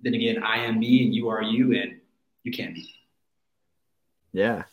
then 0.00 0.14
again, 0.14 0.42
I 0.42 0.64
am 0.64 0.78
me 0.80 1.04
and 1.04 1.14
you 1.14 1.28
are 1.28 1.42
you, 1.42 1.74
and 1.74 2.00
you 2.42 2.52
can't 2.52 2.74
be. 2.74 2.90
Yeah. 4.32 4.64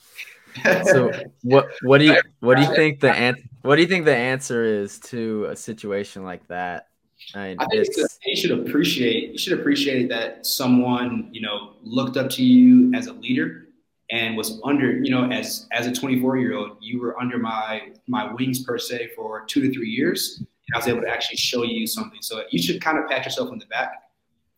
So 0.85 1.11
what 1.43 1.69
what 1.81 1.97
do 1.99 2.05
you 2.05 2.21
what 2.39 2.57
do 2.57 2.63
you 2.63 2.75
think 2.75 2.99
the 2.99 3.11
an- 3.11 3.49
what 3.61 3.75
do 3.75 3.81
you 3.81 3.87
think 3.87 4.05
the 4.05 4.15
answer 4.15 4.63
is 4.63 4.99
to 4.99 5.45
a 5.45 5.55
situation 5.55 6.23
like 6.23 6.47
that? 6.47 6.87
I, 7.35 7.49
mean, 7.49 7.57
I 7.59 7.65
think 7.67 7.87
you 8.25 8.35
should 8.35 8.51
appreciate 8.51 9.31
you 9.31 9.37
should 9.37 9.57
appreciate 9.57 10.09
that 10.09 10.45
someone 10.45 11.29
you 11.31 11.41
know 11.41 11.73
looked 11.81 12.17
up 12.17 12.29
to 12.31 12.43
you 12.43 12.93
as 12.93 13.07
a 13.07 13.13
leader 13.13 13.67
and 14.11 14.35
was 14.35 14.59
under 14.63 14.97
you 14.97 15.09
know 15.09 15.29
as 15.31 15.67
as 15.71 15.87
a 15.87 15.93
24 15.93 16.37
year 16.37 16.55
old 16.55 16.77
you 16.81 16.99
were 16.99 17.19
under 17.19 17.37
my 17.37 17.91
my 18.07 18.31
wings 18.33 18.63
per 18.63 18.77
se 18.77 19.11
for 19.15 19.45
two 19.45 19.61
to 19.61 19.73
three 19.73 19.89
years 19.89 20.39
and 20.39 20.47
I 20.75 20.77
was 20.77 20.87
able 20.87 21.01
to 21.01 21.09
actually 21.09 21.37
show 21.37 21.63
you 21.63 21.85
something. 21.87 22.21
So 22.21 22.43
you 22.51 22.61
should 22.61 22.81
kind 22.81 22.97
of 22.97 23.09
pat 23.09 23.25
yourself 23.25 23.51
on 23.51 23.59
the 23.59 23.65
back 23.65 23.93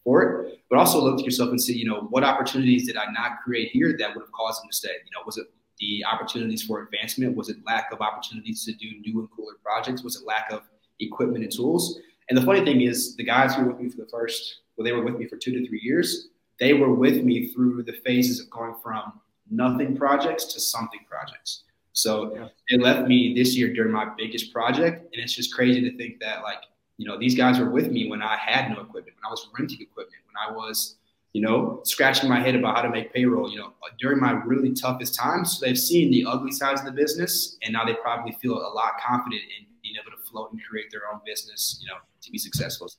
for 0.03 0.23
it, 0.23 0.60
but 0.69 0.77
also 0.77 1.01
look 1.01 1.19
at 1.19 1.25
yourself 1.25 1.49
and 1.49 1.62
see 1.62 1.75
you 1.75 1.86
know 1.86 2.01
what 2.10 2.23
opportunities 2.23 2.86
did 2.86 2.97
I 2.97 3.12
not 3.12 3.41
create 3.43 3.69
here 3.71 3.95
that 3.97 4.15
would 4.15 4.21
have 4.21 4.31
caused 4.31 4.62
them 4.62 4.69
to 4.69 4.75
stay. 4.75 4.89
You 4.89 5.12
know 5.15 5.23
was 5.25 5.38
it 5.38 5.47
the 5.79 6.03
opportunities 6.05 6.63
for 6.63 6.81
advancement? 6.81 7.35
Was 7.35 7.49
it 7.49 7.57
lack 7.65 7.91
of 7.91 8.01
opportunities 8.01 8.65
to 8.65 8.73
do 8.73 8.88
new 9.05 9.19
and 9.19 9.29
cooler 9.31 9.53
projects? 9.63 10.03
Was 10.03 10.15
it 10.15 10.25
lack 10.25 10.51
of 10.51 10.61
equipment 10.99 11.43
and 11.43 11.53
tools? 11.53 11.99
And 12.29 12.38
the 12.38 12.41
funny 12.41 12.63
thing 12.63 12.81
is, 12.81 13.15
the 13.15 13.23
guys 13.23 13.55
who 13.55 13.63
were 13.63 13.71
with 13.71 13.81
me 13.81 13.89
for 13.89 13.97
the 13.97 14.07
first, 14.07 14.61
well, 14.75 14.85
they 14.85 14.91
were 14.91 15.03
with 15.03 15.15
me 15.15 15.27
for 15.27 15.38
two 15.38 15.51
to 15.51 15.67
three 15.67 15.81
years. 15.81 16.29
They 16.59 16.73
were 16.73 16.93
with 16.93 17.23
me 17.23 17.49
through 17.49 17.83
the 17.83 17.93
phases 18.05 18.39
of 18.39 18.49
going 18.49 18.75
from 18.81 19.19
nothing 19.49 19.95
projects 19.95 20.45
to 20.45 20.59
something 20.59 21.01
projects. 21.09 21.63
So 21.93 22.35
yeah. 22.35 22.47
they 22.69 22.77
left 22.77 23.07
me 23.07 23.33
this 23.33 23.55
year 23.55 23.73
during 23.73 23.91
my 23.91 24.07
biggest 24.17 24.51
project, 24.51 25.13
and 25.13 25.23
it's 25.23 25.33
just 25.33 25.53
crazy 25.53 25.81
to 25.81 25.95
think 25.97 26.19
that 26.19 26.43
like 26.43 26.63
you 26.97 27.07
know 27.07 27.17
these 27.17 27.35
guys 27.35 27.59
were 27.59 27.69
with 27.69 27.89
me 27.89 28.09
when 28.09 28.21
I 28.21 28.35
had 28.38 28.69
no 28.69 28.81
equipment, 28.81 29.15
when 29.17 29.25
I 29.25 29.29
was 29.29 29.47
renting 29.57 29.81
equipment, 29.81 30.21
when 30.27 30.35
I 30.45 30.55
was 30.57 30.95
you 31.36 31.41
know 31.41 31.82
scratching 31.84 32.30
my 32.30 32.39
head 32.39 32.56
about 32.56 32.78
how 32.78 32.82
to 32.82 32.89
make 32.89 33.13
payroll. 33.13 33.52
You 33.52 33.60
know 33.60 33.74
during 34.00 34.21
my 34.21 34.32
really 34.32 34.74
toughest 34.74 35.15
times, 35.15 35.58
so 35.58 35.65
they've 35.65 35.78
seen 35.78 36.10
the 36.10 36.24
ugly 36.26 36.54
sides 36.54 36.80
of 36.80 36.86
the 36.86 36.93
business, 36.93 37.58
and 37.62 37.74
now 37.74 37.84
they 37.84 37.93
probably 37.95 38.32
feel 38.41 38.54
a 38.54 38.71
lot 38.80 38.93
confident 39.06 39.41
in 39.41 39.65
being 39.84 39.95
able 40.02 40.15
to 40.15 40.24
float 40.24 40.54
and 40.54 40.62
create 40.63 40.89
their 40.91 41.02
own 41.12 41.19
business. 41.26 41.78
You 41.82 41.89
know 41.89 41.98
to 42.21 42.32
be 42.32 42.38
successful. 42.38 42.88
So 42.88 42.98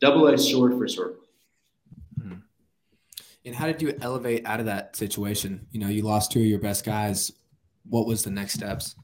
double-edged 0.00 0.40
sword 0.40 0.78
for 0.78 0.88
sure. 0.88 1.14
Hmm. 2.22 2.34
And 3.44 3.56
how 3.56 3.66
did 3.66 3.82
you 3.82 3.98
elevate 4.00 4.46
out 4.46 4.60
of 4.60 4.66
that 4.66 4.94
situation? 4.94 5.66
You 5.72 5.80
know, 5.80 5.88
you 5.88 6.02
lost 6.02 6.30
two 6.30 6.40
of 6.40 6.46
your 6.46 6.60
best 6.60 6.84
guys. 6.84 7.32
What 7.88 8.06
was 8.06 8.22
the 8.22 8.30
next 8.30 8.54
steps? 8.54 8.94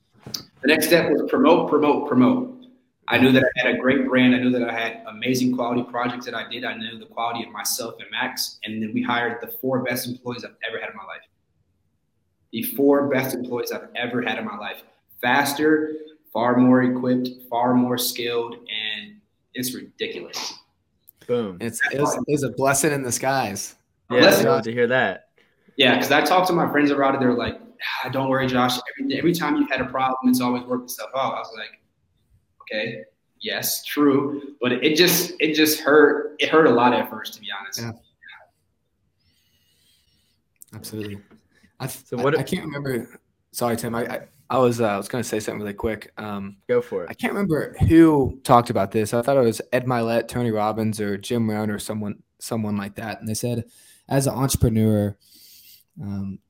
The 0.63 0.69
next 0.69 0.87
step 0.87 1.11
was 1.11 1.29
promote, 1.29 1.69
promote, 1.69 2.09
promote. 2.09 2.60
I 3.11 3.19
knew 3.19 3.33
that 3.33 3.45
I 3.45 3.67
had 3.67 3.75
a 3.75 3.79
great 3.79 4.07
brand. 4.07 4.35
I 4.35 4.39
knew 4.39 4.51
that 4.51 4.69
I 4.69 4.73
had 4.73 5.03
amazing 5.09 5.57
quality 5.57 5.83
projects 5.83 6.25
that 6.27 6.35
I 6.35 6.49
did. 6.49 6.65
I 6.65 6.77
knew 6.77 6.99
the 6.99 7.07
quality 7.07 7.45
of 7.45 7.51
myself 7.51 7.95
and 7.99 8.09
Max. 8.11 8.59
And 8.65 8.81
then 8.81 8.95
we 8.95 9.03
hired 9.03 9.41
the 9.41 9.49
four 9.49 9.83
best 9.83 10.07
employees 10.07 10.45
I've 10.45 10.57
ever 10.69 10.81
had 10.81 10.91
in 10.91 10.97
my 10.97 11.05
life. 11.05 11.23
The 12.53 12.63
four 12.63 13.09
best 13.09 13.35
employees 13.35 13.73
I've 13.73 13.89
ever 13.97 14.23
had 14.23 14.39
in 14.39 14.45
my 14.45 14.57
life. 14.57 14.83
Faster, 15.21 15.95
far 16.33 16.57
more 16.57 16.83
equipped, 16.83 17.29
far 17.49 17.75
more 17.75 17.99
skilled, 17.99 18.55
and 18.55 19.17
it's 19.55 19.75
ridiculous. 19.75 20.55
Boom. 21.27 21.59
It's, 21.61 21.81
it 21.93 22.01
was, 22.01 22.15
it 22.17 22.25
was 22.29 22.45
a 22.45 22.51
blessing 22.51 22.93
in 22.93 23.03
disguise. 23.03 23.75
Yeah, 24.11 24.27
I 24.27 24.43
love 24.43 24.65
to 24.65 24.73
hear 24.73 24.87
that. 24.89 25.29
Yeah, 25.77 25.95
because 25.95 26.11
I 26.11 26.21
talked 26.23 26.49
to 26.49 26.53
my 26.53 26.71
friends 26.71 26.91
about 26.91 27.15
it. 27.15 27.21
They're 27.21 27.33
like, 27.33 27.61
ah, 28.05 28.09
"Don't 28.11 28.29
worry, 28.29 28.47
Josh. 28.47 28.79
Every, 28.99 29.17
every 29.17 29.33
time 29.33 29.57
you've 29.57 29.71
had 29.71 29.81
a 29.81 29.87
problem, 29.87 30.31
it's 30.31 30.41
always 30.41 30.63
working 30.65 30.89
stuff 30.89 31.11
out." 31.17 31.35
I 31.35 31.39
was 31.39 31.53
like, 31.57 31.80
"Okay, 32.73 33.05
yes, 33.41 33.85
true, 33.85 34.55
but 34.61 34.73
it 34.73 34.97
just 34.97 35.33
it 35.41 35.55
just 35.55 35.81
hurt. 35.81 36.37
It 36.39 36.49
hurt 36.49 36.67
a 36.67 36.71
lot 36.71 36.93
at 36.93 37.11
first, 37.11 37.35
to 37.35 37.41
be 37.41 37.49
honest." 37.59 37.81
Yeah. 37.81 37.93
Absolutely. 40.73 41.21
I, 41.81 41.87
so 41.87 42.17
what? 42.17 42.37
I, 42.37 42.41
I 42.41 42.43
can't 42.43 42.65
remember. 42.65 43.21
Sorry, 43.53 43.77
Tim. 43.77 43.95
I, 43.95 44.07
I 44.07 44.21
I 44.51 44.59
was 44.59 44.81
uh, 44.81 44.89
I 44.89 44.97
was 44.97 45.09
going 45.09 45.23
to 45.23 45.29
say 45.29 45.41
something 45.41 45.61
really 45.61 45.75
quick. 45.75 46.13
Um, 46.19 46.57
Go 46.69 46.81
for 46.81 47.05
it. 47.05 47.11
I 47.11 47.15
can't 47.15 47.33
remember 47.33 47.77
who 47.89 48.41
talked 48.43 48.69
about 48.69 48.91
this. 48.91 49.15
I 49.15 49.23
thought 49.23 49.37
it 49.37 49.41
was 49.41 49.63
Ed 49.73 49.87
Mylett, 49.87 50.29
Tony 50.29 50.51
Robbins, 50.51 51.01
or 51.01 51.17
Jim 51.17 51.49
Rohn, 51.49 51.71
or 51.71 51.79
someone 51.79 52.23
someone 52.41 52.77
like 52.77 52.97
that. 52.97 53.21
And 53.21 53.29
they 53.29 53.35
said, 53.35 53.65
as 54.09 54.27
an 54.27 54.35
entrepreneur, 54.35 55.17
um, 56.03 56.41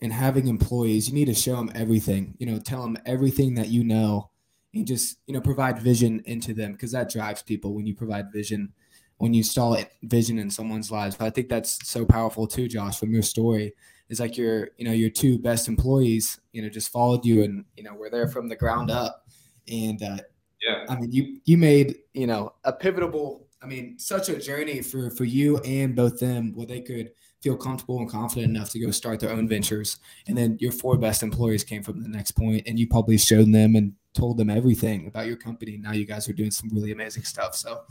and 0.00 0.12
having 0.12 0.48
employees, 0.48 1.08
you 1.08 1.14
need 1.14 1.26
to 1.26 1.34
show 1.34 1.56
them 1.56 1.70
everything. 1.74 2.34
You 2.38 2.46
know, 2.46 2.58
tell 2.58 2.82
them 2.82 2.98
everything 3.06 3.54
that 3.54 3.68
you 3.68 3.84
know, 3.84 4.30
and 4.74 4.86
just 4.86 5.18
you 5.26 5.34
know 5.34 5.40
provide 5.40 5.78
vision 5.78 6.22
into 6.26 6.54
them 6.54 6.72
because 6.72 6.92
that 6.92 7.10
drives 7.10 7.42
people 7.42 7.74
when 7.74 7.86
you 7.86 7.94
provide 7.94 8.32
vision. 8.32 8.72
When 9.18 9.34
you 9.34 9.38
install 9.38 9.78
vision 10.02 10.40
in 10.40 10.50
someone's 10.50 10.90
lives, 10.90 11.16
I 11.20 11.30
think 11.30 11.48
that's 11.48 11.88
so 11.88 12.04
powerful 12.04 12.48
too, 12.48 12.66
Josh. 12.66 12.98
From 12.98 13.12
your 13.12 13.22
story, 13.22 13.72
is 14.12 14.20
like 14.20 14.36
your 14.36 14.68
you 14.76 14.84
know 14.84 14.92
your 14.92 15.08
two 15.08 15.38
best 15.38 15.68
employees 15.68 16.38
you 16.52 16.62
know 16.62 16.68
just 16.68 16.92
followed 16.92 17.24
you 17.24 17.42
and 17.42 17.64
you 17.76 17.82
know 17.82 17.94
were 17.94 18.10
there 18.10 18.28
from 18.28 18.46
the 18.46 18.54
ground 18.54 18.90
up 18.90 19.24
and 19.68 20.02
uh, 20.02 20.18
yeah 20.62 20.84
i 20.88 20.94
mean 20.94 21.10
you 21.10 21.38
you 21.46 21.56
made 21.56 21.96
you 22.12 22.26
know 22.26 22.52
a 22.64 22.72
pivotal 22.72 23.48
i 23.62 23.66
mean 23.66 23.98
such 23.98 24.28
a 24.28 24.38
journey 24.38 24.82
for 24.82 25.10
for 25.10 25.24
you 25.24 25.56
and 25.60 25.96
both 25.96 26.20
them 26.20 26.52
where 26.54 26.66
they 26.66 26.80
could 26.80 27.10
feel 27.40 27.56
comfortable 27.56 27.98
and 27.98 28.10
confident 28.10 28.54
enough 28.54 28.70
to 28.70 28.78
go 28.78 28.90
start 28.90 29.18
their 29.18 29.32
own 29.32 29.48
ventures 29.48 29.96
and 30.28 30.36
then 30.36 30.58
your 30.60 30.72
four 30.72 30.98
best 30.98 31.22
employees 31.22 31.64
came 31.64 31.82
from 31.82 32.02
the 32.02 32.08
next 32.08 32.32
point 32.32 32.62
and 32.66 32.78
you 32.78 32.86
probably 32.86 33.16
showed 33.16 33.50
them 33.52 33.74
and 33.74 33.94
told 34.14 34.36
them 34.36 34.50
everything 34.50 35.06
about 35.06 35.26
your 35.26 35.36
company 35.36 35.76
now 35.76 35.92
you 35.92 36.04
guys 36.04 36.28
are 36.28 36.32
doing 36.32 36.50
some 36.50 36.68
really 36.70 36.92
amazing 36.92 37.22
stuff 37.22 37.54
so 37.54 37.82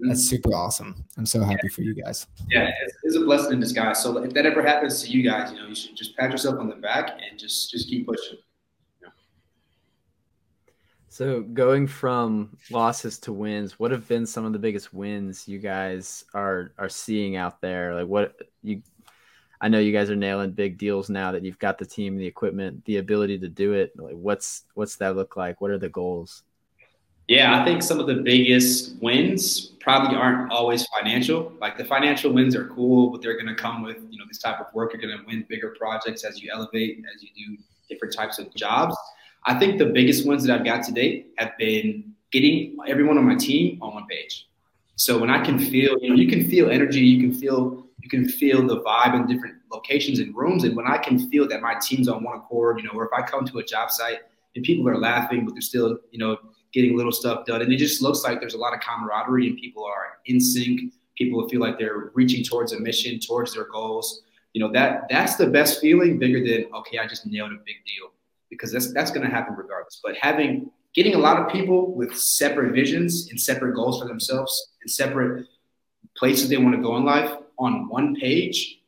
that's 0.00 0.26
mm-hmm. 0.26 0.36
super 0.36 0.54
awesome. 0.54 1.04
I'm 1.16 1.26
so 1.26 1.42
happy 1.42 1.68
for 1.68 1.82
you 1.82 1.94
guys. 1.94 2.26
Yeah, 2.50 2.70
it's, 2.82 2.94
it's, 3.04 3.16
a 3.16 3.20
blessing 3.20 3.52
in 3.52 3.60
disguise. 3.60 4.02
So 4.02 4.18
if 4.18 4.34
that 4.34 4.44
ever 4.44 4.62
happens 4.62 5.02
to 5.04 5.10
you 5.10 5.22
guys, 5.22 5.52
you 5.52 5.58
know, 5.58 5.68
you 5.68 5.74
should 5.74 5.96
just 5.96 6.16
pat 6.16 6.30
yourself 6.30 6.58
on 6.58 6.68
the 6.68 6.74
back 6.76 7.10
and 7.10 7.38
just 7.38 7.70
just 7.70 7.88
keep 7.88 8.06
pushing. 8.06 8.38
So 11.08 11.42
going 11.42 11.86
from 11.86 12.56
losses 12.72 13.20
to 13.20 13.32
wins, 13.32 13.78
what 13.78 13.92
have 13.92 14.08
been 14.08 14.26
some 14.26 14.44
of 14.44 14.52
the 14.52 14.58
biggest 14.58 14.92
wins 14.92 15.46
you 15.46 15.60
guys 15.60 16.24
are 16.34 16.72
are 16.76 16.88
seeing 16.88 17.36
out 17.36 17.60
there? 17.60 17.94
Like 17.94 18.08
what 18.08 18.36
you 18.62 18.82
I 19.64 19.68
know 19.68 19.78
you 19.78 19.92
guys 19.92 20.10
are 20.10 20.14
nailing 20.14 20.50
big 20.50 20.76
deals 20.76 21.08
now 21.08 21.32
that 21.32 21.42
you've 21.42 21.58
got 21.58 21.78
the 21.78 21.86
team, 21.86 22.18
the 22.18 22.26
equipment, 22.26 22.84
the 22.84 22.98
ability 22.98 23.38
to 23.38 23.48
do 23.48 23.72
it. 23.72 23.98
Like 23.98 24.12
what's 24.14 24.64
what's 24.74 24.96
that 24.96 25.16
look 25.16 25.38
like? 25.38 25.62
What 25.62 25.70
are 25.70 25.78
the 25.78 25.88
goals? 25.88 26.42
Yeah, 27.28 27.58
I 27.58 27.64
think 27.64 27.82
some 27.82 27.98
of 27.98 28.06
the 28.06 28.16
biggest 28.16 28.96
wins 29.00 29.68
probably 29.80 30.18
aren't 30.18 30.52
always 30.52 30.86
financial. 30.88 31.50
Like 31.62 31.78
the 31.78 31.84
financial 31.86 32.30
wins 32.30 32.54
are 32.54 32.68
cool, 32.68 33.08
but 33.08 33.22
they're 33.22 33.40
going 33.40 33.46
to 33.46 33.54
come 33.54 33.82
with 33.82 33.96
you 34.10 34.18
know 34.18 34.26
this 34.28 34.36
type 34.36 34.60
of 34.60 34.66
work. 34.74 34.92
You're 34.92 35.00
going 35.00 35.18
to 35.18 35.24
win 35.26 35.46
bigger 35.48 35.74
projects 35.78 36.24
as 36.24 36.42
you 36.42 36.50
elevate, 36.52 37.02
as 37.14 37.22
you 37.22 37.30
do 37.34 37.56
different 37.88 38.12
types 38.12 38.38
of 38.38 38.54
jobs. 38.54 38.94
I 39.46 39.58
think 39.58 39.78
the 39.78 39.86
biggest 39.86 40.26
ones 40.26 40.44
that 40.44 40.54
I've 40.54 40.66
got 40.66 40.84
today 40.84 41.24
have 41.38 41.56
been 41.56 42.12
getting 42.32 42.76
everyone 42.86 43.16
on 43.16 43.24
my 43.24 43.36
team 43.36 43.78
on 43.80 43.94
one 43.94 44.06
page. 44.08 44.46
So 44.96 45.18
when 45.18 45.30
I 45.30 45.42
can 45.42 45.58
feel, 45.58 45.96
you 46.02 46.10
know, 46.10 46.16
you 46.16 46.28
can 46.28 46.48
feel 46.50 46.70
energy, 46.70 47.00
you 47.00 47.26
can 47.26 47.38
feel, 47.38 47.83
you 48.04 48.10
can 48.10 48.28
feel 48.28 48.66
the 48.66 48.82
vibe 48.82 49.14
in 49.14 49.26
different 49.26 49.56
locations 49.72 50.18
and 50.18 50.36
rooms. 50.36 50.64
And 50.64 50.76
when 50.76 50.86
I 50.86 50.98
can 50.98 51.30
feel 51.30 51.48
that 51.48 51.62
my 51.62 51.74
team's 51.80 52.06
on 52.06 52.22
one 52.22 52.36
accord, 52.36 52.78
you 52.78 52.84
know, 52.84 52.90
or 52.94 53.06
if 53.06 53.12
I 53.14 53.22
come 53.22 53.46
to 53.46 53.58
a 53.58 53.64
job 53.64 53.90
site 53.90 54.18
and 54.54 54.62
people 54.62 54.86
are 54.90 54.98
laughing, 54.98 55.46
but 55.46 55.54
they're 55.54 55.62
still, 55.62 55.98
you 56.10 56.18
know, 56.18 56.36
getting 56.74 56.98
little 56.98 57.12
stuff 57.12 57.46
done. 57.46 57.62
And 57.62 57.72
it 57.72 57.78
just 57.78 58.02
looks 58.02 58.22
like 58.22 58.40
there's 58.40 58.52
a 58.52 58.58
lot 58.58 58.74
of 58.74 58.80
camaraderie 58.80 59.48
and 59.48 59.56
people 59.56 59.86
are 59.86 60.18
in 60.26 60.38
sync. 60.38 60.92
People 61.16 61.48
feel 61.48 61.62
like 61.62 61.78
they're 61.78 62.10
reaching 62.12 62.44
towards 62.44 62.74
a 62.74 62.80
mission, 62.80 63.18
towards 63.20 63.54
their 63.54 63.68
goals. 63.68 64.22
You 64.52 64.60
know, 64.60 64.70
that 64.72 65.06
that's 65.08 65.36
the 65.36 65.46
best 65.46 65.80
feeling 65.80 66.18
bigger 66.18 66.40
than, 66.40 66.70
okay, 66.74 66.98
I 66.98 67.06
just 67.06 67.24
nailed 67.24 67.52
a 67.52 67.56
big 67.64 67.76
deal 67.86 68.12
because 68.50 68.70
that's, 68.70 68.92
that's 68.92 69.12
going 69.12 69.24
to 69.24 69.32
happen 69.34 69.54
regardless. 69.56 69.98
But 70.04 70.16
having, 70.20 70.70
getting 70.94 71.14
a 71.14 71.18
lot 71.18 71.38
of 71.38 71.50
people 71.50 71.94
with 71.94 72.14
separate 72.14 72.74
visions 72.74 73.28
and 73.30 73.40
separate 73.40 73.74
goals 73.74 74.02
for 74.02 74.06
themselves 74.06 74.72
and 74.82 74.90
separate 74.90 75.46
places 76.18 76.50
they 76.50 76.58
want 76.58 76.76
to 76.76 76.82
go 76.82 76.98
in 76.98 77.04
life 77.06 77.38
on 77.58 77.88
one 77.88 78.16
page, 78.16 78.80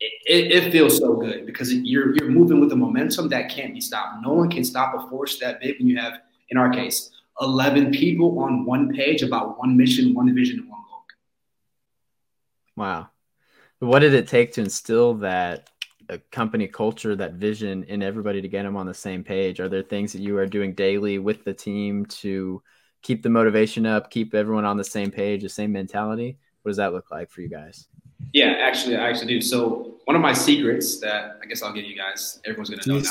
it, 0.00 0.12
it, 0.26 0.64
it, 0.64 0.72
feels 0.72 0.98
so 0.98 1.14
good 1.14 1.46
because 1.46 1.72
you're 1.72 2.14
you're 2.16 2.30
moving 2.30 2.60
with 2.60 2.72
a 2.72 2.76
momentum 2.76 3.28
that 3.28 3.48
can't 3.48 3.72
be 3.72 3.80
stopped. 3.80 4.22
No 4.22 4.32
one 4.32 4.50
can 4.50 4.64
stop 4.64 4.94
a 4.94 5.08
force 5.08 5.38
that 5.38 5.60
big 5.60 5.78
when 5.78 5.86
you 5.86 5.96
have, 5.96 6.14
in 6.48 6.58
our 6.58 6.70
case, 6.70 7.10
11 7.40 7.92
people 7.92 8.40
on 8.40 8.64
one 8.64 8.92
page 8.92 9.22
about 9.22 9.58
one 9.58 9.76
mission, 9.76 10.12
one 10.12 10.34
vision, 10.34 10.68
one 10.68 10.80
goal. 10.88 11.02
Wow. 12.76 13.08
What 13.78 14.00
did 14.00 14.14
it 14.14 14.28
take 14.28 14.52
to 14.54 14.60
instill 14.60 15.14
that 15.14 15.68
company 16.30 16.66
culture, 16.66 17.16
that 17.16 17.34
vision 17.34 17.84
in 17.84 18.02
everybody 18.02 18.40
to 18.42 18.48
get 18.48 18.64
them 18.64 18.76
on 18.76 18.86
the 18.86 18.94
same 18.94 19.24
page? 19.24 19.60
Are 19.60 19.68
there 19.68 19.82
things 19.82 20.12
that 20.12 20.20
you 20.20 20.36
are 20.38 20.46
doing 20.46 20.74
daily 20.74 21.18
with 21.18 21.44
the 21.44 21.54
team 21.54 22.06
to 22.06 22.62
keep 23.02 23.22
the 23.22 23.30
motivation 23.30 23.86
up, 23.86 24.10
keep 24.10 24.34
everyone 24.34 24.64
on 24.64 24.76
the 24.76 24.84
same 24.84 25.10
page, 25.10 25.42
the 25.42 25.48
same 25.48 25.72
mentality? 25.72 26.38
What 26.62 26.70
does 26.70 26.76
that 26.76 26.92
look 26.92 27.10
like 27.10 27.30
for 27.30 27.40
you 27.40 27.48
guys? 27.48 27.88
Yeah, 28.32 28.56
actually, 28.60 28.96
I 28.96 29.08
actually 29.08 29.26
do. 29.26 29.40
So 29.40 29.96
one 30.04 30.14
of 30.14 30.22
my 30.22 30.32
secrets 30.32 31.00
that 31.00 31.38
I 31.42 31.46
guess 31.46 31.62
I'll 31.62 31.72
give 31.72 31.84
you 31.84 31.96
guys, 31.96 32.40
everyone's 32.44 32.70
gonna 32.70 32.82
know 32.86 33.00
now. 33.00 33.10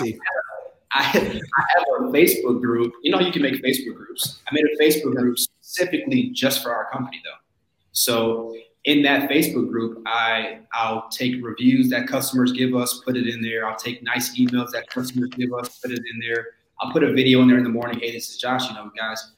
I, 0.94 1.04
I 1.04 1.66
have 1.76 2.08
a 2.08 2.12
Facebook 2.12 2.62
group. 2.62 2.92
You 3.02 3.12
know, 3.12 3.20
you 3.20 3.32
can 3.32 3.42
make 3.42 3.56
Facebook 3.56 3.96
groups. 3.96 4.42
I 4.50 4.54
made 4.54 4.66
a 4.66 4.82
Facebook 4.82 5.16
group 5.16 5.38
specifically 5.40 6.32
just 6.32 6.62
for 6.62 6.74
our 6.74 6.90
company, 6.92 7.22
though. 7.24 7.40
So 7.94 8.56
in 8.86 9.02
that 9.04 9.30
Facebook 9.30 9.70
group, 9.70 10.02
I 10.06 10.60
I'll 10.74 11.08
take 11.10 11.44
reviews 11.44 11.90
that 11.92 12.08
customers 12.08 12.52
give 12.52 12.76
us, 12.76 13.02
put 13.06 13.16
it 13.16 13.28
in 13.28 13.42
there. 13.42 13.68
I'll 13.68 13.78
take 13.78 14.02
nice 14.04 14.38
emails 14.38 14.72
that 14.72 14.88
customers 14.90 15.30
give 15.30 15.54
us, 15.54 15.80
put 15.80 15.92
it 15.92 16.00
in 16.00 16.20
there. 16.20 16.48
I'll 16.82 16.92
put 16.92 17.04
a 17.04 17.14
video 17.14 17.42
in 17.42 17.48
there 17.48 17.58
in 17.58 17.64
the 17.64 17.70
morning. 17.70 18.00
Hey, 18.00 18.12
this 18.12 18.30
is 18.30 18.38
Josh. 18.38 18.68
You 18.68 18.76
know, 18.76 18.92
guys, 18.98 19.34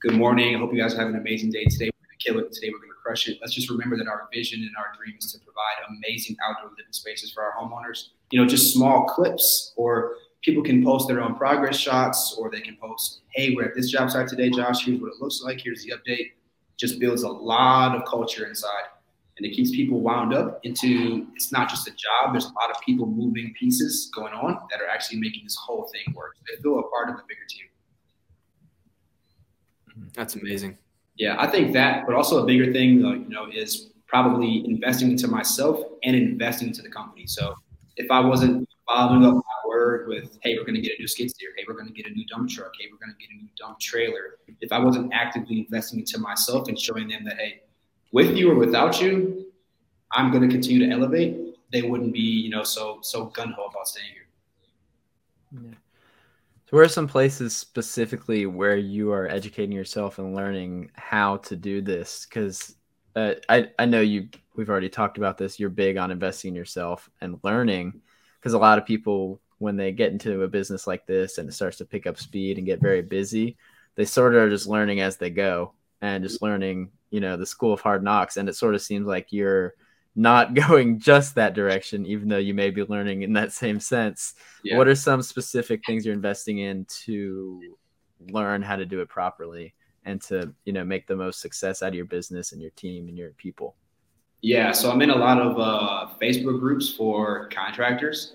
good 0.00 0.14
morning. 0.14 0.54
I 0.54 0.58
hope 0.58 0.72
you 0.72 0.80
guys 0.80 0.94
have 0.94 1.08
an 1.08 1.16
amazing 1.16 1.50
day 1.50 1.64
today. 1.64 1.86
We're 1.86 2.06
gonna 2.06 2.18
kill 2.18 2.38
it. 2.46 2.52
Today 2.52 2.70
we're 2.70 2.86
to 2.86 2.91
crush 3.02 3.28
it. 3.28 3.38
Let's 3.40 3.54
just 3.54 3.70
remember 3.70 3.96
that 3.96 4.06
our 4.06 4.28
vision 4.32 4.60
and 4.60 4.70
our 4.76 4.96
dream 4.96 5.16
is 5.18 5.32
to 5.32 5.38
provide 5.38 5.96
amazing 5.98 6.36
outdoor 6.46 6.70
living 6.70 6.92
spaces 6.92 7.32
for 7.32 7.42
our 7.42 7.52
homeowners. 7.52 8.08
You 8.30 8.40
know, 8.40 8.46
just 8.46 8.72
small 8.72 9.04
clips 9.04 9.72
or 9.76 10.16
people 10.42 10.62
can 10.62 10.82
post 10.84 11.08
their 11.08 11.20
own 11.20 11.34
progress 11.34 11.76
shots 11.76 12.36
or 12.38 12.50
they 12.50 12.60
can 12.60 12.76
post, 12.76 13.20
hey, 13.34 13.54
we're 13.54 13.64
at 13.64 13.74
this 13.74 13.90
job 13.90 14.10
site 14.10 14.28
today, 14.28 14.50
Josh. 14.50 14.84
Here's 14.84 15.00
what 15.00 15.12
it 15.12 15.20
looks 15.20 15.42
like. 15.42 15.60
Here's 15.60 15.84
the 15.84 15.92
update. 15.92 16.32
Just 16.78 16.98
builds 16.98 17.22
a 17.22 17.28
lot 17.28 17.94
of 17.94 18.04
culture 18.06 18.46
inside 18.46 18.88
and 19.36 19.46
it 19.46 19.54
keeps 19.54 19.70
people 19.70 20.00
wound 20.00 20.34
up 20.34 20.60
into 20.62 21.26
it's 21.34 21.52
not 21.52 21.68
just 21.68 21.88
a 21.88 21.90
job. 21.90 22.32
There's 22.32 22.44
a 22.44 22.52
lot 22.52 22.70
of 22.70 22.80
people 22.84 23.06
moving 23.06 23.54
pieces 23.58 24.10
going 24.14 24.32
on 24.34 24.58
that 24.70 24.80
are 24.80 24.88
actually 24.88 25.20
making 25.20 25.44
this 25.44 25.56
whole 25.56 25.90
thing 25.92 26.14
work. 26.14 26.36
They 26.48 26.60
feel 26.62 26.78
a 26.78 26.88
part 26.90 27.08
of 27.08 27.16
the 27.16 27.22
bigger 27.26 27.40
team. 27.48 27.66
That's 30.14 30.36
amazing. 30.36 30.76
Yeah, 31.16 31.36
I 31.38 31.46
think 31.46 31.72
that, 31.74 32.06
but 32.06 32.14
also 32.14 32.42
a 32.42 32.46
bigger 32.46 32.72
thing, 32.72 33.04
uh, 33.04 33.12
you 33.12 33.28
know, 33.28 33.46
is 33.52 33.90
probably 34.06 34.64
investing 34.66 35.10
into 35.10 35.28
myself 35.28 35.80
and 36.04 36.16
investing 36.16 36.68
into 36.68 36.82
the 36.82 36.88
company. 36.88 37.26
So 37.26 37.54
if 37.96 38.10
I 38.10 38.20
wasn't 38.20 38.68
following 38.88 39.24
up 39.24 39.34
my 39.34 39.68
word 39.68 40.08
with, 40.08 40.38
hey, 40.42 40.56
we're 40.56 40.64
going 40.64 40.74
to 40.74 40.80
get 40.80 40.98
a 40.98 41.00
new 41.00 41.06
skid 41.06 41.30
steer, 41.30 41.50
hey, 41.56 41.64
we're 41.68 41.74
going 41.74 41.86
to 41.86 41.92
get 41.92 42.06
a 42.06 42.10
new 42.10 42.26
dump 42.26 42.48
truck, 42.48 42.72
hey, 42.78 42.88
we're 42.90 43.04
going 43.04 43.14
to 43.14 43.18
get 43.18 43.34
a 43.34 43.36
new 43.36 43.48
dump 43.58 43.78
trailer, 43.78 44.38
if 44.60 44.72
I 44.72 44.78
wasn't 44.78 45.12
actively 45.12 45.60
investing 45.60 46.00
into 46.00 46.18
myself 46.18 46.68
and 46.68 46.78
showing 46.78 47.08
them 47.08 47.24
that, 47.24 47.36
hey, 47.36 47.62
with 48.12 48.36
you 48.36 48.50
or 48.50 48.54
without 48.54 49.00
you, 49.00 49.46
I'm 50.12 50.30
going 50.30 50.42
to 50.42 50.48
continue 50.48 50.86
to 50.86 50.92
elevate, 50.92 51.56
they 51.72 51.82
wouldn't 51.82 52.12
be, 52.12 52.20
you 52.20 52.50
know, 52.50 52.62
so 52.62 52.98
so 53.02 53.26
gun 53.26 53.52
ho 53.52 53.64
about 53.64 53.88
staying 53.88 54.12
here. 54.12 55.70
Yeah. 55.70 55.76
Where 56.72 56.84
are 56.84 56.88
some 56.88 57.06
places 57.06 57.54
specifically 57.54 58.46
where 58.46 58.78
you 58.78 59.12
are 59.12 59.28
educating 59.28 59.76
yourself 59.76 60.18
and 60.18 60.34
learning 60.34 60.90
how 60.94 61.36
to 61.36 61.54
do 61.54 61.82
this? 61.82 62.24
Because 62.24 62.76
uh, 63.14 63.34
I 63.46 63.68
I 63.78 63.84
know 63.84 64.00
you 64.00 64.30
we've 64.56 64.70
already 64.70 64.88
talked 64.88 65.18
about 65.18 65.36
this. 65.36 65.60
You're 65.60 65.68
big 65.68 65.98
on 65.98 66.10
investing 66.10 66.48
in 66.48 66.54
yourself 66.54 67.10
and 67.20 67.38
learning, 67.42 68.00
because 68.40 68.54
a 68.54 68.58
lot 68.58 68.78
of 68.78 68.86
people 68.86 69.38
when 69.58 69.76
they 69.76 69.92
get 69.92 70.12
into 70.12 70.44
a 70.44 70.48
business 70.48 70.86
like 70.86 71.04
this 71.04 71.36
and 71.36 71.46
it 71.46 71.52
starts 71.52 71.76
to 71.76 71.84
pick 71.84 72.06
up 72.06 72.18
speed 72.18 72.56
and 72.56 72.66
get 72.66 72.80
very 72.80 73.02
busy, 73.02 73.58
they 73.96 74.06
sort 74.06 74.34
of 74.34 74.40
are 74.40 74.48
just 74.48 74.66
learning 74.66 75.02
as 75.02 75.18
they 75.18 75.28
go 75.28 75.74
and 76.00 76.24
just 76.24 76.40
learning, 76.40 76.90
you 77.10 77.20
know, 77.20 77.36
the 77.36 77.44
school 77.44 77.74
of 77.74 77.82
hard 77.82 78.02
knocks. 78.02 78.38
And 78.38 78.48
it 78.48 78.56
sort 78.56 78.74
of 78.74 78.80
seems 78.80 79.06
like 79.06 79.26
you're 79.30 79.74
not 80.14 80.54
going 80.68 80.98
just 80.98 81.34
that 81.34 81.54
direction, 81.54 82.06
even 82.06 82.28
though 82.28 82.38
you 82.38 82.54
may 82.54 82.70
be 82.70 82.84
learning 82.84 83.22
in 83.22 83.32
that 83.34 83.52
same 83.52 83.80
sense. 83.80 84.34
Yeah. 84.64 84.78
What 84.78 84.88
are 84.88 84.94
some 84.94 85.22
specific 85.22 85.82
things 85.86 86.04
you're 86.04 86.14
investing 86.14 86.58
in 86.58 86.86
to 87.04 87.60
learn 88.30 88.62
how 88.62 88.76
to 88.76 88.86
do 88.86 89.00
it 89.00 89.08
properly 89.08 89.74
and 90.04 90.20
to, 90.22 90.52
you 90.64 90.72
know, 90.72 90.84
make 90.84 91.06
the 91.06 91.16
most 91.16 91.40
success 91.40 91.82
out 91.82 91.88
of 91.88 91.94
your 91.94 92.04
business 92.04 92.52
and 92.52 92.60
your 92.60 92.70
team 92.72 93.08
and 93.08 93.16
your 93.16 93.30
people? 93.32 93.76
Yeah, 94.40 94.72
so 94.72 94.90
I'm 94.90 95.00
in 95.02 95.10
a 95.10 95.16
lot 95.16 95.40
of 95.40 95.58
uh, 95.58 96.14
Facebook 96.20 96.58
groups 96.58 96.92
for 96.92 97.48
contractors. 97.50 98.34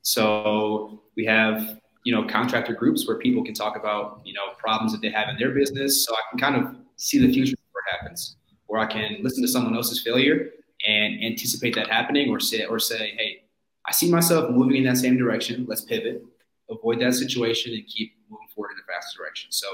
So 0.00 1.02
we 1.16 1.26
have, 1.26 1.78
you 2.04 2.14
know, 2.14 2.26
contractor 2.26 2.72
groups 2.72 3.06
where 3.06 3.18
people 3.18 3.44
can 3.44 3.52
talk 3.52 3.76
about, 3.76 4.22
you 4.24 4.32
know, 4.32 4.54
problems 4.58 4.92
that 4.92 5.02
they 5.02 5.10
have 5.10 5.28
in 5.28 5.36
their 5.36 5.50
business. 5.50 6.06
So 6.06 6.14
I 6.14 6.20
can 6.30 6.38
kind 6.38 6.56
of 6.56 6.76
see 6.96 7.18
the 7.18 7.30
future 7.30 7.56
before 7.56 7.82
it 7.86 7.96
happens, 7.96 8.36
or 8.68 8.78
I 8.78 8.86
can 8.86 9.18
listen 9.20 9.42
to 9.42 9.48
someone 9.48 9.76
else's 9.76 10.02
failure 10.02 10.50
and 10.84 11.24
anticipate 11.24 11.74
that 11.76 11.88
happening, 11.88 12.30
or 12.30 12.40
say, 12.40 12.64
or 12.64 12.78
say, 12.78 13.14
hey, 13.16 13.44
I 13.86 13.92
see 13.92 14.10
myself 14.10 14.50
moving 14.50 14.76
in 14.76 14.84
that 14.84 14.96
same 14.96 15.16
direction. 15.16 15.64
Let's 15.68 15.82
pivot, 15.82 16.22
avoid 16.70 17.00
that 17.00 17.14
situation, 17.14 17.74
and 17.74 17.86
keep 17.86 18.14
moving 18.30 18.48
forward 18.54 18.72
in 18.72 18.76
the 18.76 18.92
fastest 18.92 19.16
direction. 19.16 19.50
So 19.50 19.66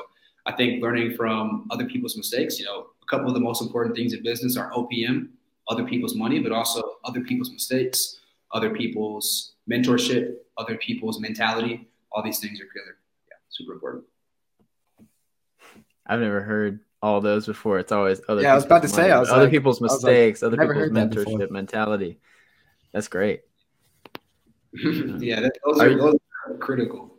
I 0.46 0.52
think 0.52 0.82
learning 0.82 1.16
from 1.16 1.68
other 1.70 1.86
people's 1.86 2.16
mistakes, 2.16 2.58
you 2.58 2.64
know, 2.64 2.86
a 3.02 3.06
couple 3.06 3.28
of 3.28 3.34
the 3.34 3.40
most 3.40 3.62
important 3.62 3.94
things 3.94 4.12
in 4.12 4.22
business 4.22 4.56
are 4.56 4.70
OPM, 4.72 5.28
other 5.68 5.84
people's 5.84 6.14
money, 6.14 6.40
but 6.40 6.52
also 6.52 6.82
other 7.04 7.20
people's 7.20 7.50
mistakes, 7.50 8.20
other 8.52 8.70
people's 8.70 9.52
mentorship, 9.70 10.34
other 10.58 10.76
people's 10.76 11.20
mentality. 11.20 11.88
All 12.12 12.22
these 12.22 12.40
things 12.40 12.60
are. 12.60 12.64
Yeah, 12.64 13.36
super 13.50 13.72
important. 13.74 14.04
I've 16.06 16.20
never 16.20 16.40
heard 16.40 16.80
all 17.02 17.20
those 17.20 17.46
before. 17.46 17.78
It's 17.78 17.92
always 17.92 18.20
other. 18.28 18.42
Yeah, 18.42 18.52
I 18.52 18.54
was 18.54 18.64
about 18.64 18.82
to 18.82 18.88
money, 18.88 19.02
say, 19.02 19.10
I 19.10 19.18
was 19.18 19.30
other 19.30 19.44
like, 19.44 19.50
people's 19.50 19.80
mistakes, 19.80 20.42
like, 20.42 20.52
other 20.52 20.74
people's 20.74 20.90
mentorship 20.90 21.50
mentality. 21.50 22.18
That's 22.92 23.08
great. 23.08 23.42
yeah, 24.72 25.40
that, 25.40 25.52
those, 25.64 25.80
are, 25.80 25.90
are 25.90 25.96
those 25.96 26.18
are 26.48 26.54
critical. 26.58 27.10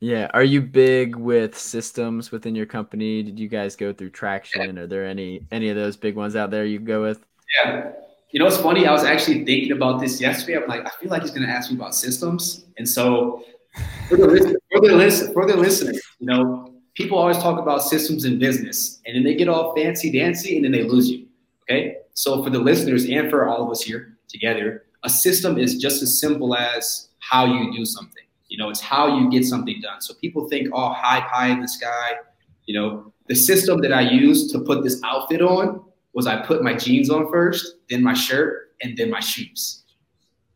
Yeah. 0.00 0.28
Are 0.34 0.44
you 0.44 0.60
big 0.60 1.16
with 1.16 1.56
systems 1.56 2.30
within 2.30 2.54
your 2.54 2.66
company? 2.66 3.22
Did 3.22 3.38
you 3.38 3.48
guys 3.48 3.76
go 3.76 3.92
through 3.92 4.10
traction? 4.10 4.78
Are 4.78 4.86
there 4.86 5.06
any 5.06 5.46
any 5.50 5.70
of 5.70 5.76
those 5.76 5.96
big 5.96 6.16
ones 6.16 6.36
out 6.36 6.50
there 6.50 6.66
you 6.66 6.78
go 6.78 7.02
with? 7.02 7.24
Yeah. 7.62 7.92
You 8.30 8.40
know, 8.40 8.46
it's 8.46 8.58
funny. 8.58 8.86
I 8.86 8.92
was 8.92 9.04
actually 9.04 9.44
thinking 9.44 9.72
about 9.72 10.00
this 10.00 10.20
yesterday. 10.20 10.62
I'm 10.62 10.68
like, 10.68 10.84
I 10.84 10.90
feel 11.00 11.10
like 11.10 11.22
he's 11.22 11.30
going 11.30 11.46
to 11.46 11.52
ask 11.52 11.70
me 11.70 11.76
about 11.76 11.94
systems. 11.94 12.66
And 12.76 12.86
so, 12.86 13.44
for 14.08 14.16
the, 14.16 14.26
listen, 14.26 14.56
for 14.70 14.80
the, 14.80 14.94
listen, 14.94 15.32
for 15.32 15.46
the 15.46 15.56
listeners, 15.56 16.00
you 16.18 16.26
know, 16.26 16.75
people 16.96 17.18
always 17.18 17.38
talk 17.38 17.60
about 17.60 17.82
systems 17.82 18.24
in 18.24 18.38
business 18.38 19.00
and 19.06 19.14
then 19.14 19.22
they 19.22 19.34
get 19.34 19.48
all 19.48 19.74
fancy 19.76 20.10
dancy 20.10 20.56
and 20.56 20.64
then 20.64 20.72
they 20.72 20.82
lose 20.82 21.08
you. 21.08 21.26
Okay. 21.62 21.98
So 22.14 22.42
for 22.42 22.50
the 22.50 22.58
listeners 22.58 23.04
and 23.08 23.30
for 23.30 23.46
all 23.46 23.64
of 23.64 23.70
us 23.70 23.82
here 23.82 24.16
together, 24.28 24.84
a 25.04 25.10
system 25.10 25.58
is 25.58 25.76
just 25.76 26.02
as 26.02 26.18
simple 26.18 26.56
as 26.56 27.08
how 27.20 27.44
you 27.44 27.72
do 27.72 27.84
something. 27.84 28.24
You 28.48 28.58
know, 28.58 28.70
it's 28.70 28.80
how 28.80 29.18
you 29.18 29.30
get 29.30 29.44
something 29.44 29.80
done. 29.80 30.00
So 30.00 30.14
people 30.14 30.48
think, 30.48 30.68
oh, 30.72 30.92
high 30.92 31.20
pie 31.32 31.48
in 31.48 31.60
the 31.60 31.68
sky. 31.68 32.12
You 32.64 32.80
know, 32.80 33.12
the 33.28 33.34
system 33.34 33.80
that 33.82 33.92
I 33.92 34.00
use 34.00 34.50
to 34.52 34.60
put 34.60 34.82
this 34.82 35.00
outfit 35.04 35.42
on 35.42 35.82
was 36.14 36.26
I 36.26 36.44
put 36.44 36.62
my 36.62 36.74
jeans 36.74 37.10
on 37.10 37.30
first, 37.30 37.76
then 37.90 38.02
my 38.02 38.14
shirt, 38.14 38.72
and 38.82 38.96
then 38.96 39.10
my 39.10 39.20
shoes, 39.20 39.84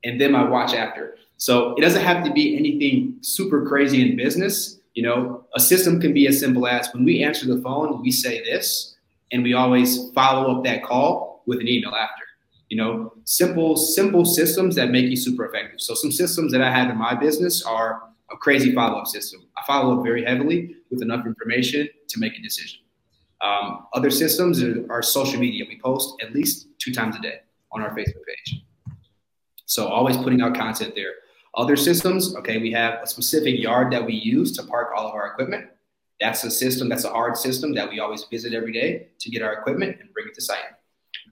and 0.05 0.21
then 0.21 0.33
my 0.33 0.49
watch 0.49 0.75
after. 0.75 1.17
So 1.37 1.75
it 1.75 1.81
doesn't 1.81 2.03
have 2.03 2.25
to 2.25 2.33
be 2.33 2.57
anything 2.57 3.17
super 3.21 3.67
crazy 3.67 4.09
in 4.09 4.17
business. 4.17 4.80
You 4.95 5.05
know, 5.05 5.47
a 5.55 5.61
system 5.61 6.01
can 6.01 6.13
be 6.13 6.27
as 6.27 6.41
simple 6.41 6.67
as 6.67 6.93
when 6.93 7.05
we 7.05 7.23
answer 7.23 7.47
the 7.47 7.61
phone, 7.63 8.03
we 8.03 8.11
say 8.11 8.43
this, 8.45 8.97
and 9.33 9.43
we 9.43 9.55
always 9.55 10.11
follow 10.13 10.57
up 10.57 10.65
that 10.65 10.83
call 10.83 11.43
with 11.47 11.61
an 11.61 11.69
email 11.69 11.91
after. 11.91 12.25
You 12.69 12.77
know, 12.77 13.13
simple, 13.25 13.77
simple 13.77 14.25
systems 14.25 14.77
that 14.77 14.91
make 14.91 15.07
you 15.07 15.17
super 15.17 15.45
effective. 15.45 15.81
So 15.81 15.95
some 15.95 16.13
systems 16.13 16.53
that 16.53 16.63
I 16.63 16.71
have 16.71 16.91
in 16.91 16.97
my 16.97 17.15
business 17.15 17.65
are 17.65 18.03
a 18.33 18.37
crazy 18.37 18.73
follow-up 18.73 19.07
system. 19.07 19.41
I 19.57 19.63
follow 19.67 19.99
up 19.99 20.05
very 20.05 20.25
heavily 20.25 20.77
with 20.91 21.03
enough 21.03 21.27
information 21.27 21.89
to 22.09 22.21
make 22.21 22.39
a 22.39 22.43
decision. 22.43 22.81
Um, 23.41 23.87
other 23.95 24.11
systems 24.11 24.63
are, 24.63 24.87
are 24.91 25.03
social 25.03 25.41
media. 25.41 25.65
We 25.69 25.81
post 25.81 26.15
at 26.23 26.33
least 26.33 26.69
two 26.79 26.93
times 26.93 27.17
a 27.17 27.21
day 27.21 27.41
on 27.73 27.81
our 27.81 27.91
Facebook 27.91 28.25
page. 28.27 28.63
So 29.67 29.87
always 29.87 30.17
putting 30.17 30.43
out 30.43 30.55
content 30.55 30.95
there. 30.95 31.13
Other 31.55 31.77
systems, 31.77 32.37
okay, 32.37 32.59
we 32.59 32.71
have 32.73 33.01
a 33.03 33.07
specific 33.07 33.59
yard 33.59 33.93
that 33.93 34.05
we 34.05 34.15
use 34.15 34.53
to 34.57 34.63
park 34.63 34.91
all 34.97 35.09
of 35.09 35.15
our 35.15 35.27
equipment. 35.27 35.67
That's 36.21 36.45
a 36.45 36.51
system, 36.51 36.89
that's 36.89 37.05
a 37.05 37.11
hard 37.11 37.37
system 37.37 37.75
that 37.75 37.89
we 37.89 37.99
always 37.99 38.25
visit 38.25 38.53
every 38.53 38.73
day 38.73 39.09
to 39.19 39.31
get 39.31 39.43
our 39.43 39.55
equipment 39.55 39.97
and 40.01 40.13
bring 40.13 40.29
it 40.29 40.35
to 40.35 40.43
site. 40.43 40.59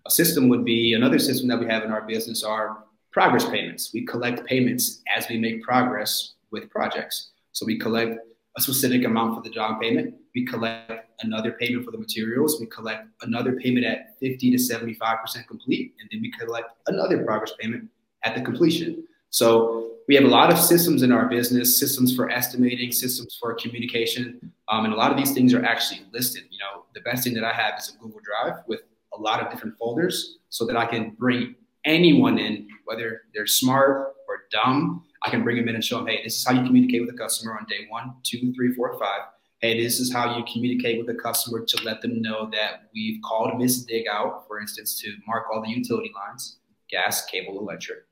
A 0.06 0.10
system 0.10 0.48
would 0.48 0.64
be 0.64 0.94
another 0.94 1.18
system 1.18 1.48
that 1.48 1.60
we 1.60 1.66
have 1.66 1.84
in 1.84 1.92
our 1.92 2.02
business 2.02 2.42
are 2.42 2.84
progress 3.12 3.44
payments. 3.48 3.92
We 3.92 4.04
collect 4.06 4.44
payments 4.46 5.02
as 5.14 5.28
we 5.28 5.38
make 5.38 5.62
progress 5.62 6.34
with 6.50 6.70
projects. 6.70 7.30
So 7.52 7.66
we 7.66 7.78
collect 7.78 8.18
a 8.56 8.60
specific 8.60 9.04
amount 9.04 9.36
for 9.36 9.42
the 9.42 9.54
down 9.54 9.78
payment. 9.78 10.14
We 10.34 10.44
collect 10.46 11.06
another 11.20 11.52
payment 11.52 11.84
for 11.84 11.90
the 11.90 11.98
materials. 11.98 12.60
We 12.60 12.66
collect 12.66 13.06
another 13.22 13.52
payment 13.56 13.86
at 13.86 14.18
50 14.20 14.50
to 14.50 14.56
75% 14.56 15.46
complete. 15.46 15.94
And 16.00 16.08
then 16.10 16.20
we 16.22 16.30
collect 16.32 16.70
another 16.86 17.24
progress 17.24 17.52
payment 17.58 17.88
at 18.24 18.34
the 18.34 18.40
completion. 18.40 19.04
So 19.30 19.90
we 20.08 20.14
have 20.14 20.24
a 20.24 20.28
lot 20.28 20.50
of 20.50 20.58
systems 20.58 21.02
in 21.02 21.12
our 21.12 21.28
business, 21.28 21.78
systems 21.78 22.16
for 22.16 22.30
estimating, 22.30 22.92
systems 22.92 23.36
for 23.38 23.54
communication, 23.54 24.52
um, 24.68 24.86
and 24.86 24.94
a 24.94 24.96
lot 24.96 25.10
of 25.10 25.18
these 25.18 25.32
things 25.32 25.52
are 25.52 25.62
actually 25.64 26.00
listed. 26.12 26.44
You 26.50 26.58
know, 26.58 26.84
the 26.94 27.00
best 27.02 27.24
thing 27.24 27.34
that 27.34 27.44
I 27.44 27.52
have 27.52 27.78
is 27.78 27.94
a 27.94 27.98
Google 27.98 28.20
Drive 28.24 28.62
with 28.66 28.80
a 29.12 29.20
lot 29.20 29.42
of 29.42 29.50
different 29.52 29.76
folders, 29.78 30.38
so 30.48 30.64
that 30.66 30.76
I 30.76 30.86
can 30.86 31.10
bring 31.10 31.54
anyone 31.84 32.38
in, 32.38 32.68
whether 32.86 33.22
they're 33.34 33.46
smart 33.46 34.14
or 34.28 34.44
dumb. 34.50 35.04
I 35.24 35.30
can 35.30 35.42
bring 35.42 35.56
them 35.56 35.68
in 35.68 35.74
and 35.74 35.84
show 35.84 35.98
them, 35.98 36.06
hey, 36.06 36.22
this 36.22 36.36
is 36.36 36.46
how 36.46 36.54
you 36.54 36.64
communicate 36.64 37.02
with 37.02 37.14
a 37.14 37.18
customer 37.18 37.58
on 37.58 37.66
day 37.66 37.86
one, 37.88 38.14
two, 38.22 38.52
three, 38.54 38.72
four, 38.74 38.98
five. 38.98 39.22
Hey, 39.60 39.82
this 39.82 39.98
is 39.98 40.12
how 40.12 40.38
you 40.38 40.44
communicate 40.50 41.04
with 41.04 41.14
a 41.14 41.20
customer 41.20 41.64
to 41.66 41.84
let 41.84 42.00
them 42.00 42.22
know 42.22 42.48
that 42.52 42.88
we've 42.94 43.20
called 43.22 43.58
Miss 43.58 43.82
Dig 43.82 44.06
out, 44.06 44.46
for 44.46 44.60
instance, 44.60 45.00
to 45.02 45.12
mark 45.26 45.46
all 45.52 45.60
the 45.60 45.68
utility 45.68 46.12
lines, 46.14 46.58
gas, 46.88 47.26
cable, 47.26 47.58
electric 47.58 48.07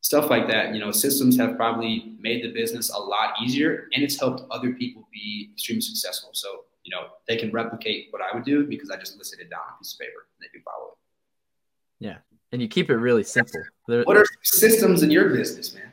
stuff 0.00 0.30
like 0.30 0.48
that. 0.48 0.74
You 0.74 0.80
know, 0.80 0.90
systems 0.90 1.36
have 1.38 1.56
probably 1.56 2.16
made 2.18 2.42
the 2.42 2.52
business 2.52 2.90
a 2.90 2.98
lot 2.98 3.34
easier 3.42 3.88
and 3.94 4.02
it's 4.02 4.18
helped 4.18 4.42
other 4.50 4.72
people 4.72 5.08
be 5.12 5.50
extremely 5.52 5.82
successful. 5.82 6.30
So, 6.32 6.64
you 6.84 6.94
know, 6.94 7.08
they 7.28 7.36
can 7.36 7.50
replicate 7.52 8.08
what 8.10 8.22
I 8.22 8.34
would 8.34 8.44
do 8.44 8.66
because 8.66 8.90
I 8.90 8.96
just 8.96 9.16
listed 9.18 9.40
it 9.40 9.50
down 9.50 9.60
on 9.60 9.74
a 9.74 9.78
piece 9.78 9.92
of 9.94 10.00
paper 10.00 10.26
and 10.38 10.44
they 10.44 10.48
can 10.52 10.62
follow 10.62 10.92
it. 10.92 12.06
Yeah. 12.06 12.16
And 12.52 12.60
you 12.60 12.68
keep 12.68 12.90
it 12.90 12.96
really 12.96 13.22
simple. 13.22 13.62
what 13.86 14.16
are 14.16 14.24
systems 14.42 15.02
in 15.02 15.10
your 15.10 15.28
business, 15.28 15.74
man? 15.74 15.90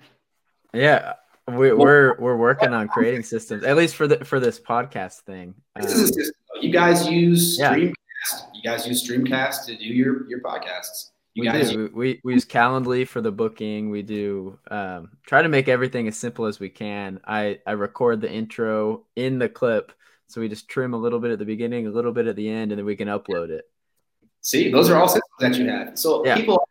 Yeah. 0.73 1.13
We, 1.47 1.69
are 1.69 1.77
we're, 1.77 2.15
we're 2.19 2.35
working 2.35 2.73
on 2.73 2.87
creating 2.87 3.23
systems, 3.23 3.63
at 3.63 3.77
least 3.77 3.95
for 3.95 4.05
the 4.05 4.25
for 4.25 4.37
this 4.37 4.59
podcast 4.59 5.21
thing. 5.21 5.53
This 5.77 5.93
um, 5.93 6.01
is 6.01 6.09
a 6.09 6.13
system. 6.13 6.35
You 6.59 6.71
guys 6.71 7.07
use 7.07 7.57
yeah. 7.57 7.73
Streamcast 7.73 7.93
You 8.53 8.63
guys 8.63 8.85
use 8.85 9.07
Streamcast 9.07 9.65
to 9.67 9.77
do 9.77 9.85
your 9.85 10.27
your 10.27 10.41
podcasts. 10.41 11.11
You 11.37 11.41
we 11.41 11.47
guys 11.49 11.69
do. 11.69 11.91
We, 11.93 12.19
we 12.23 12.33
use 12.33 12.45
Calendly 12.45 13.07
for 13.07 13.21
the 13.21 13.31
booking. 13.31 13.91
We 13.91 14.01
do 14.01 14.57
um, 14.71 15.11
try 15.23 15.43
to 15.43 15.47
make 15.47 15.67
everything 15.67 16.07
as 16.07 16.17
simple 16.17 16.45
as 16.45 16.59
we 16.59 16.67
can. 16.67 17.19
I, 17.25 17.59
I 17.67 17.73
record 17.73 18.21
the 18.21 18.31
intro 18.31 19.05
in 19.15 19.37
the 19.37 19.47
clip. 19.47 19.91
So 20.25 20.41
we 20.41 20.49
just 20.49 20.67
trim 20.67 20.95
a 20.95 20.97
little 20.97 21.19
bit 21.19 21.29
at 21.29 21.37
the 21.37 21.45
beginning, 21.45 21.85
a 21.85 21.91
little 21.91 22.11
bit 22.11 22.25
at 22.25 22.35
the 22.35 22.49
end, 22.49 22.71
and 22.71 22.79
then 22.79 22.85
we 22.85 22.95
can 22.95 23.07
upload 23.07 23.49
it. 23.49 23.65
See, 24.41 24.71
those 24.71 24.89
are 24.89 24.97
all 24.97 25.07
systems 25.07 25.35
that 25.39 25.55
you 25.57 25.69
have. 25.69 25.99
So 25.99 26.25
Yeah. 26.25 26.37
people 26.37 26.67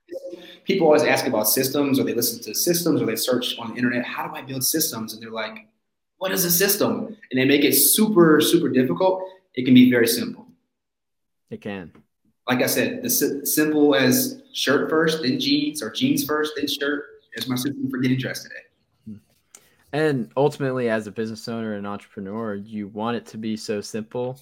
people 0.65 0.89
always 0.89 1.05
ask 1.05 1.29
about 1.29 1.49
systems, 1.49 2.01
or 2.01 2.03
they 2.03 2.15
listen 2.15 2.43
to 2.43 2.53
systems, 2.53 3.01
or 3.01 3.07
they 3.07 3.15
search 3.15 3.57
on 3.61 3.71
the 3.71 3.77
internet. 3.77 4.05
How 4.05 4.27
do 4.27 4.35
I 4.35 4.43
build 4.43 4.65
systems? 4.65 5.15
And 5.15 5.23
they're 5.23 5.31
like, 5.31 5.69
"What 6.19 6.33
is 6.33 6.45
a 6.45 6.51
system?" 6.51 7.17
And 7.31 7.41
they 7.41 7.45
make 7.45 7.63
it 7.63 7.75
super 7.75 8.41
super 8.41 8.69
difficult. 8.69 9.23
It 9.55 9.65
can 9.65 9.75
be 9.75 9.89
very 9.93 10.09
simple. 10.09 10.49
It 11.51 11.61
can. 11.61 11.93
Like 12.49 12.63
I 12.63 12.67
said, 12.67 13.03
the 13.03 13.11
si- 13.11 13.45
simple 13.45 13.95
as 13.95 14.43
shirt 14.53 14.89
first, 14.89 15.23
then 15.23 15.41
jeans, 15.41 15.83
or 15.83 15.91
jeans 15.91 16.25
first, 16.25 16.53
then 16.57 16.67
shirt. 16.69 17.05
Is 17.35 17.49
my 17.49 17.57
system 17.57 17.91
for 17.91 17.99
getting 17.99 18.17
dressed 18.17 18.45
today. 18.45 19.21
And 19.93 20.31
ultimately, 20.39 20.89
as 20.89 21.07
a 21.07 21.11
business 21.11 21.49
owner 21.49 21.75
and 21.75 21.87
entrepreneur, 21.87 22.55
you 22.55 22.89
want 22.89 23.19
it 23.19 23.27
to 23.27 23.37
be 23.37 23.59
so 23.59 23.83
simple 23.83 24.41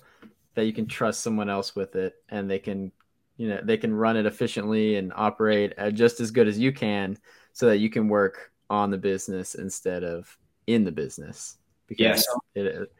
that 0.54 0.66
you 0.66 0.72
can 0.72 0.86
trust 0.86 1.20
someone 1.20 1.50
else 1.50 1.74
with 1.74 1.96
it 1.96 2.14
and 2.28 2.48
they 2.48 2.60
can, 2.60 2.92
you 3.36 3.48
know, 3.48 3.60
they 3.64 3.76
can 3.76 3.92
run 3.92 4.16
it 4.16 4.26
efficiently 4.26 4.94
and 4.94 5.12
operate 5.16 5.72
just 5.92 6.20
as 6.20 6.30
good 6.30 6.46
as 6.46 6.56
you 6.56 6.72
can 6.72 7.18
so 7.52 7.66
that 7.66 7.78
you 7.78 7.90
can 7.90 8.06
work 8.08 8.52
on 8.70 8.92
the 8.92 8.98
business 8.98 9.56
instead 9.56 10.04
of 10.04 10.38
in 10.68 10.84
the 10.84 10.92
business. 10.92 11.58
Because 11.88 12.24
it, 12.54 12.92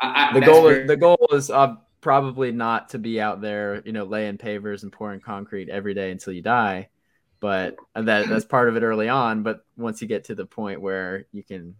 I, 0.00 0.30
I, 0.30 0.40
the 0.40 0.46
goal 0.46 0.62
very- 0.62 0.80
is 0.82 0.88
the 0.88 0.96
goal 0.96 1.28
is 1.32 1.50
uh, 1.50 1.76
probably 2.00 2.52
not 2.52 2.90
to 2.90 2.98
be 2.98 3.20
out 3.20 3.40
there, 3.40 3.82
you 3.84 3.92
know, 3.92 4.04
laying 4.04 4.38
pavers 4.38 4.82
and 4.82 4.92
pouring 4.92 5.20
concrete 5.20 5.68
every 5.68 5.94
day 5.94 6.10
until 6.10 6.32
you 6.32 6.42
die, 6.42 6.88
but 7.40 7.76
that 7.94 8.28
that's 8.28 8.44
part 8.44 8.68
of 8.68 8.76
it 8.76 8.82
early 8.82 9.08
on. 9.08 9.42
But 9.42 9.64
once 9.76 10.00
you 10.00 10.08
get 10.08 10.24
to 10.24 10.34
the 10.34 10.46
point 10.46 10.80
where 10.80 11.26
you 11.32 11.42
can 11.42 11.74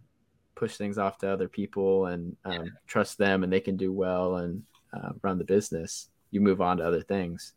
push 0.55 0.75
things 0.75 0.97
off 0.97 1.17
to 1.19 1.29
other 1.29 1.47
people 1.47 2.05
and 2.05 2.35
um, 2.45 2.71
trust 2.87 3.17
them, 3.17 3.43
and 3.43 3.51
they 3.51 3.59
can 3.59 3.77
do 3.77 3.91
well 3.91 4.37
and 4.37 4.63
uh, 4.93 5.09
run 5.21 5.37
the 5.37 5.43
business, 5.43 6.09
you 6.29 6.41
move 6.41 6.61
on 6.61 6.77
to 6.77 6.87
other 6.87 7.01
things. 7.01 7.53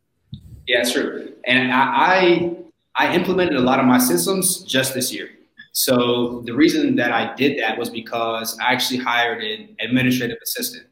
Yeah, 0.66 0.80
it's 0.80 0.92
true. 0.92 1.34
And 1.46 1.72
I, 1.72 1.84
I 1.86 2.56
I 2.96 3.14
implemented 3.14 3.56
a 3.56 3.60
lot 3.60 3.80
of 3.80 3.86
my 3.86 3.98
systems 3.98 4.62
just 4.62 4.94
this 4.94 5.12
year. 5.12 5.28
So 5.72 6.42
the 6.46 6.54
reason 6.54 6.94
that 6.96 7.10
I 7.12 7.34
did 7.34 7.58
that 7.58 7.76
was 7.76 7.90
because 7.90 8.56
I 8.60 8.72
actually 8.72 8.98
hired 8.98 9.42
an 9.42 9.76
administrative 9.80 10.38
assistant. 10.42 10.86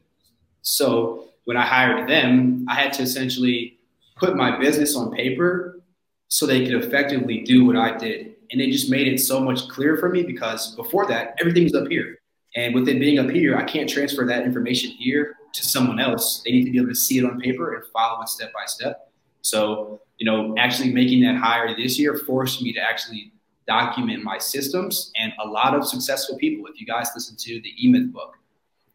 So 0.61 1.29
when 1.45 1.57
I 1.57 1.65
hired 1.65 2.09
them, 2.09 2.65
I 2.69 2.75
had 2.75 2.93
to 2.93 3.03
essentially 3.03 3.79
put 4.15 4.35
my 4.35 4.57
business 4.57 4.95
on 4.95 5.11
paper 5.11 5.81
so 6.27 6.45
they 6.45 6.65
could 6.65 6.83
effectively 6.83 7.41
do 7.41 7.65
what 7.65 7.75
I 7.75 7.97
did. 7.97 8.35
And 8.51 8.61
it 8.61 8.71
just 8.71 8.89
made 8.89 9.07
it 9.07 9.19
so 9.19 9.39
much 9.39 9.67
clearer 9.67 9.97
for 9.97 10.09
me 10.09 10.23
because 10.23 10.75
before 10.75 11.05
that, 11.07 11.35
everything's 11.39 11.73
up 11.75 11.87
here. 11.87 12.19
And 12.55 12.75
with 12.75 12.87
it 12.87 12.99
being 12.99 13.19
up 13.19 13.29
here, 13.29 13.57
I 13.57 13.63
can't 13.63 13.89
transfer 13.89 14.25
that 14.25 14.43
information 14.43 14.91
here 14.91 15.35
to 15.53 15.65
someone 15.65 15.99
else. 15.99 16.43
They 16.45 16.51
need 16.51 16.65
to 16.65 16.71
be 16.71 16.77
able 16.77 16.89
to 16.89 16.95
see 16.95 17.17
it 17.17 17.25
on 17.25 17.39
paper 17.39 17.73
and 17.73 17.83
follow 17.91 18.21
it 18.21 18.29
step 18.29 18.53
by 18.53 18.65
step. 18.65 19.11
So, 19.41 20.01
you 20.17 20.25
know, 20.25 20.55
actually 20.57 20.93
making 20.93 21.21
that 21.23 21.35
hire 21.35 21.75
this 21.75 21.99
year 21.99 22.17
forced 22.17 22.61
me 22.61 22.73
to 22.73 22.79
actually 22.79 23.31
document 23.67 24.23
my 24.23 24.37
systems 24.37 25.11
and 25.17 25.33
a 25.43 25.47
lot 25.47 25.75
of 25.75 25.87
successful 25.87 26.37
people. 26.37 26.65
If 26.67 26.79
you 26.79 26.85
guys 26.85 27.09
listen 27.15 27.35
to 27.37 27.61
the 27.61 27.73
E 27.79 27.89
Myth 27.89 28.11
book, 28.11 28.37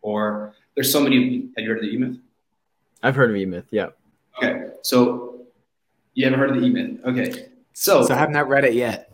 or 0.02 0.54
there's 0.74 0.92
so 0.92 1.00
many, 1.00 1.48
have 1.56 1.64
you 1.64 1.68
heard 1.68 1.78
of 1.78 1.84
the 1.84 1.90
E 1.90 1.96
Myth? 1.96 2.16
I've 3.02 3.14
heard 3.14 3.30
of 3.30 3.36
eMyth. 3.36 3.64
Yeah. 3.70 3.88
Okay, 4.38 4.66
so 4.82 5.46
you 6.14 6.24
haven't 6.24 6.38
heard 6.38 6.50
of 6.50 6.56
the 6.60 6.66
E 6.66 6.70
Myth? 6.70 7.00
Okay, 7.04 7.46
so, 7.72 8.02
So 8.04 8.14
I 8.14 8.18
have 8.18 8.30
not 8.30 8.48
read 8.48 8.64
it 8.64 8.74
yet. 8.74 9.12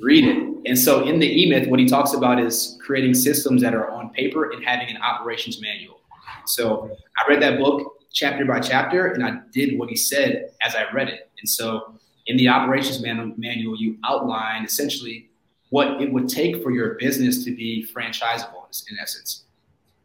read 0.00 0.24
it. 0.24 0.48
And 0.66 0.78
so 0.78 1.04
in 1.04 1.18
the 1.18 1.26
E 1.26 1.48
Myth, 1.48 1.68
what 1.68 1.80
he 1.80 1.86
talks 1.86 2.14
about 2.14 2.38
is 2.40 2.78
creating 2.84 3.14
systems 3.14 3.62
that 3.62 3.74
are 3.74 3.90
on 3.90 4.10
paper 4.10 4.50
and 4.52 4.64
having 4.64 4.88
an 4.94 5.00
operations 5.02 5.60
manual. 5.60 6.00
So 6.46 6.90
I 7.18 7.28
read 7.30 7.40
that 7.42 7.58
book 7.58 7.94
chapter 8.12 8.44
by 8.44 8.60
chapter, 8.60 9.06
and 9.12 9.24
I 9.24 9.40
did 9.52 9.78
what 9.78 9.88
he 9.88 9.96
said 9.96 10.50
as 10.62 10.74
I 10.74 10.90
read 10.92 11.08
it. 11.08 11.30
And 11.40 11.48
so 11.48 11.94
in 12.26 12.36
the 12.36 12.48
operations 12.48 13.00
man- 13.02 13.34
manual, 13.36 13.76
you 13.76 13.96
outline 14.04 14.64
essentially 14.64 15.30
what 15.70 16.00
it 16.02 16.12
would 16.12 16.28
take 16.28 16.62
for 16.62 16.70
your 16.70 16.94
business 16.94 17.44
to 17.44 17.54
be 17.54 17.86
franchisable 17.94 18.66
in 18.90 18.98
essence. 19.00 19.44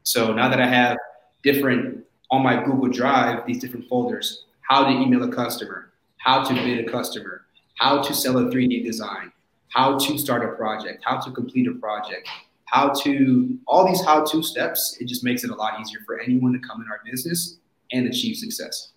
So 0.03 0.33
now 0.33 0.47
that 0.49 0.61
I 0.61 0.67
have 0.67 0.97
different 1.43 2.03
on 2.31 2.43
my 2.43 2.63
Google 2.63 2.89
Drive, 2.89 3.45
these 3.45 3.59
different 3.59 3.87
folders, 3.87 4.45
how 4.61 4.83
to 4.83 4.89
email 4.89 5.23
a 5.23 5.33
customer, 5.33 5.91
how 6.17 6.43
to 6.43 6.53
bid 6.53 6.85
a 6.85 6.91
customer, 6.91 7.45
how 7.75 8.01
to 8.01 8.13
sell 8.13 8.37
a 8.37 8.51
3D 8.51 8.83
design, 8.83 9.31
how 9.69 9.97
to 9.97 10.17
start 10.17 10.43
a 10.43 10.55
project, 10.55 11.03
how 11.05 11.19
to 11.19 11.31
complete 11.31 11.67
a 11.67 11.73
project, 11.73 12.27
how 12.65 12.89
to 12.89 13.57
all 13.67 13.87
these 13.87 14.03
how 14.03 14.25
to 14.25 14.43
steps, 14.43 14.97
it 14.99 15.05
just 15.05 15.23
makes 15.23 15.43
it 15.43 15.51
a 15.51 15.55
lot 15.55 15.79
easier 15.79 15.99
for 16.05 16.19
anyone 16.19 16.51
to 16.53 16.59
come 16.59 16.81
in 16.81 16.87
our 16.89 17.01
business 17.09 17.57
and 17.93 18.07
achieve 18.07 18.35
success. 18.35 18.89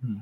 Hmm. 0.00 0.18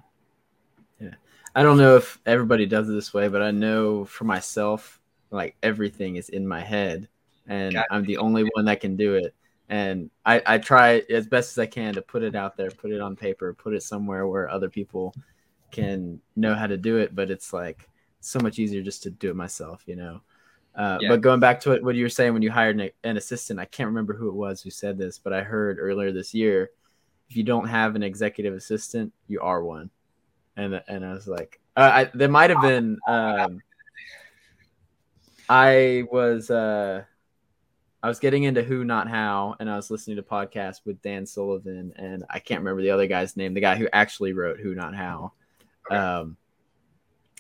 Yeah, 1.01 1.15
I 1.55 1.63
don't 1.63 1.77
know 1.77 1.97
if 1.97 2.19
everybody 2.25 2.65
does 2.65 2.89
it 2.89 2.93
this 2.93 3.13
way, 3.13 3.29
but 3.29 3.43
I 3.43 3.51
know 3.51 4.07
for 4.07 4.25
myself, 4.25 5.01
like 5.31 5.55
everything 5.63 6.17
is 6.17 6.31
in 6.31 6.47
my 6.47 6.61
head, 6.61 7.09
and. 7.47 7.79
I'm 7.91 8.05
the 8.05 8.17
only 8.19 8.45
one 8.55 8.65
that 8.67 8.81
can 8.81 8.97
do 8.97 9.15
it. 9.15 9.35
And 9.69 10.11
I, 10.25 10.43
I 10.47 10.59
try 10.59 11.03
as 11.11 11.27
best 11.27 11.53
as 11.53 11.59
I 11.59 11.67
can 11.67 11.95
to 11.95 12.03
put 12.03 12.23
it 12.23 12.35
out 12.35 12.57
there, 12.57 12.71
put 12.71 12.93
it 12.93 13.01
on 13.01 13.17
paper, 13.17 13.53
put 13.53 13.75
it 13.75 13.83
somewhere 13.83 14.27
where 14.29 14.49
other 14.49 14.69
people 14.69 15.15
can 15.73 16.21
know 16.37 16.55
how 16.55 16.67
to 16.67 16.77
do 16.77 16.99
it. 16.99 17.15
But 17.15 17.31
it's 17.31 17.53
like 17.53 17.89
so 18.21 18.39
much 18.41 18.59
easier 18.59 18.83
just 18.83 19.03
to 19.05 19.11
do 19.11 19.31
it 19.31 19.37
myself, 19.37 19.83
you 19.87 19.97
know. 19.97 20.21
Uh, 20.75 20.99
Yeah. 21.01 21.09
But 21.09 21.21
going 21.21 21.41
back 21.41 21.61
to 21.61 21.71
what, 21.71 21.83
what 21.83 21.95
you 21.97 22.05
were 22.05 22.09
saying 22.09 22.33
when 22.33 22.43
you 22.43 22.51
hired 22.51 22.79
an, 22.81 22.91
an 23.03 23.17
assistant, 23.17 23.59
I 23.59 23.65
can't 23.65 23.89
remember 23.89 24.15
who 24.15 24.29
it 24.29 24.35
was 24.35 24.63
who 24.63 24.71
said 24.71 24.99
this, 24.99 25.19
but 25.19 25.33
I 25.33 25.43
heard 25.43 25.79
earlier 25.81 26.13
this 26.13 26.33
year, 26.33 26.71
if 27.29 27.37
you 27.37 27.43
don't 27.43 27.67
have 27.67 27.97
an 27.97 28.03
executive 28.03 28.55
assistant, 28.55 29.13
you 29.27 29.41
are 29.41 29.65
one 29.65 29.91
and 30.57 30.83
and 30.89 31.05
I 31.05 31.13
was 31.13 31.29
like, 31.29 31.61
uh, 31.77 31.91
I 31.93 32.11
there 32.15 32.29
might 32.29 32.51
have 32.51 32.63
been. 32.63 32.99
Um, 33.07 33.63
I 35.49 36.05
was 36.11 36.51
uh, 36.51 37.05
I 38.07 38.09
was 38.09 38.21
getting 38.21 38.45
into 38.45 38.63
Who 38.63 38.85
Not 38.85 39.09
How, 39.09 39.57
and 39.59 39.69
I 39.69 39.75
was 39.75 39.91
listening 39.91 40.15
to 40.15 40.23
podcast 40.23 40.83
with 40.85 41.03
Dan 41.03 41.27
Sullivan, 41.27 41.93
and 41.97 42.23
I 42.31 42.39
can't 42.39 42.61
remember 42.61 42.81
the 42.81 42.93
other 42.93 43.09
guy's 43.09 43.37
name, 43.37 43.53
the 43.53 43.61
guy 43.61 43.75
who 43.75 43.89
actually 43.93 44.33
wrote 44.33 44.61
Who 44.61 44.77
Not 44.77 44.95
How. 44.95 45.33
Um, 45.91 46.37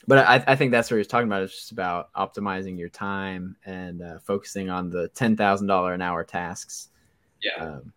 but 0.08 0.26
I, 0.26 0.42
I 0.44 0.56
think 0.56 0.72
that's 0.72 0.90
what 0.90 0.96
he 0.96 0.98
was 0.98 1.06
talking 1.06 1.28
about. 1.28 1.44
It's 1.44 1.54
just 1.54 1.70
about 1.70 2.12
optimizing 2.14 2.76
your 2.76 2.88
time 2.88 3.54
and 3.64 4.02
uh, 4.02 4.18
focusing 4.18 4.68
on 4.68 4.90
the 4.90 5.06
ten 5.10 5.36
thousand 5.36 5.68
dollar 5.68 5.94
an 5.94 6.02
hour 6.02 6.24
tasks. 6.24 6.88
Yeah. 7.40 7.64
Um, 7.64 7.92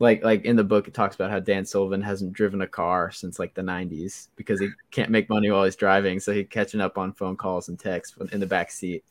like 0.00 0.24
like 0.24 0.44
in 0.44 0.56
the 0.56 0.64
book, 0.64 0.88
it 0.88 0.94
talks 0.94 1.14
about 1.14 1.30
how 1.30 1.38
Dan 1.38 1.64
Sullivan 1.64 2.02
hasn't 2.02 2.32
driven 2.32 2.62
a 2.62 2.66
car 2.66 3.12
since 3.12 3.38
like 3.38 3.54
the 3.54 3.62
'90s 3.62 4.30
because 4.34 4.58
he 4.58 4.70
can't 4.90 5.10
make 5.10 5.28
money 5.28 5.48
while 5.48 5.62
he's 5.62 5.76
driving, 5.76 6.18
so 6.18 6.32
he's 6.32 6.48
catching 6.50 6.80
up 6.80 6.98
on 6.98 7.12
phone 7.12 7.36
calls 7.36 7.68
and 7.68 7.78
texts 7.78 8.16
in 8.32 8.40
the 8.40 8.46
back 8.46 8.72
seat. 8.72 9.04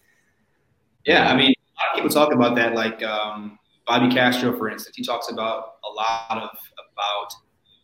Yeah, 1.05 1.31
I 1.31 1.37
mean, 1.37 1.53
lot 1.83 1.91
of 1.91 1.95
people 1.95 2.09
talk 2.09 2.33
about 2.33 2.55
that. 2.55 2.73
Like 2.73 3.01
um, 3.03 3.59
Bobby 3.87 4.13
Castro, 4.13 4.57
for 4.57 4.69
instance, 4.69 4.95
he 4.95 5.03
talks 5.03 5.31
about 5.31 5.75
a 5.83 5.93
lot 5.93 6.43
of 6.43 6.49
about 6.93 7.33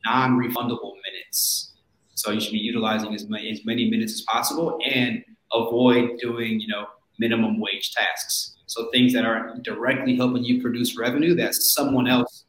non-refundable 0.05 0.93
minutes. 1.05 1.73
So 2.15 2.31
you 2.31 2.39
should 2.39 2.51
be 2.53 2.59
utilizing 2.59 3.13
as 3.13 3.29
many, 3.29 3.49
as 3.49 3.65
many 3.65 3.89
minutes 3.89 4.13
as 4.13 4.21
possible 4.21 4.79
and 4.85 5.23
avoid 5.53 6.19
doing, 6.19 6.59
you 6.59 6.67
know, 6.67 6.85
minimum 7.17 7.59
wage 7.59 7.91
tasks. 7.91 8.57
So 8.65 8.89
things 8.91 9.13
that 9.13 9.25
are 9.25 9.57
directly 9.63 10.15
helping 10.15 10.43
you 10.43 10.61
produce 10.61 10.97
revenue 10.97 11.35
that 11.35 11.53
someone 11.55 12.07
else 12.07 12.45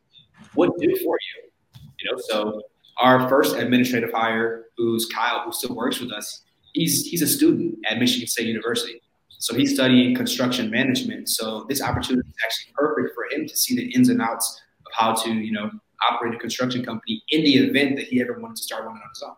would 0.54 0.72
do 0.78 0.88
for 0.96 1.18
you. 1.18 1.50
You 1.98 2.10
know, 2.10 2.22
so 2.28 2.62
our 2.98 3.28
first 3.28 3.56
administrative 3.56 4.10
hire, 4.12 4.66
who's 4.76 5.06
Kyle, 5.06 5.42
who 5.44 5.52
still 5.52 5.74
works 5.74 6.00
with 6.00 6.12
us, 6.12 6.42
he's 6.72 7.06
he's 7.06 7.22
a 7.22 7.26
student 7.26 7.76
at 7.88 7.98
Michigan 7.98 8.28
State 8.28 8.46
University. 8.46 9.00
So 9.40 9.54
he's 9.54 9.74
studying 9.74 10.14
construction 10.14 10.70
management. 10.70 11.30
So 11.30 11.64
this 11.68 11.82
opportunity 11.82 12.28
is 12.28 12.34
actually 12.44 12.74
perfect 12.74 13.14
for 13.14 13.24
him 13.34 13.48
to 13.48 13.56
see 13.56 13.74
the 13.74 13.90
ins 13.94 14.10
and 14.10 14.20
outs 14.20 14.60
of 14.86 14.92
how 14.92 15.14
to, 15.14 15.32
you 15.32 15.50
know, 15.50 15.70
operate 16.10 16.34
a 16.34 16.38
construction 16.38 16.84
company 16.84 17.22
in 17.30 17.42
the 17.42 17.56
event 17.56 17.96
that 17.96 18.06
he 18.06 18.20
ever 18.20 18.38
wanted 18.38 18.56
to 18.56 18.62
start 18.62 18.84
one 18.84 18.96
on 18.96 19.02
his 19.12 19.22
own. 19.22 19.34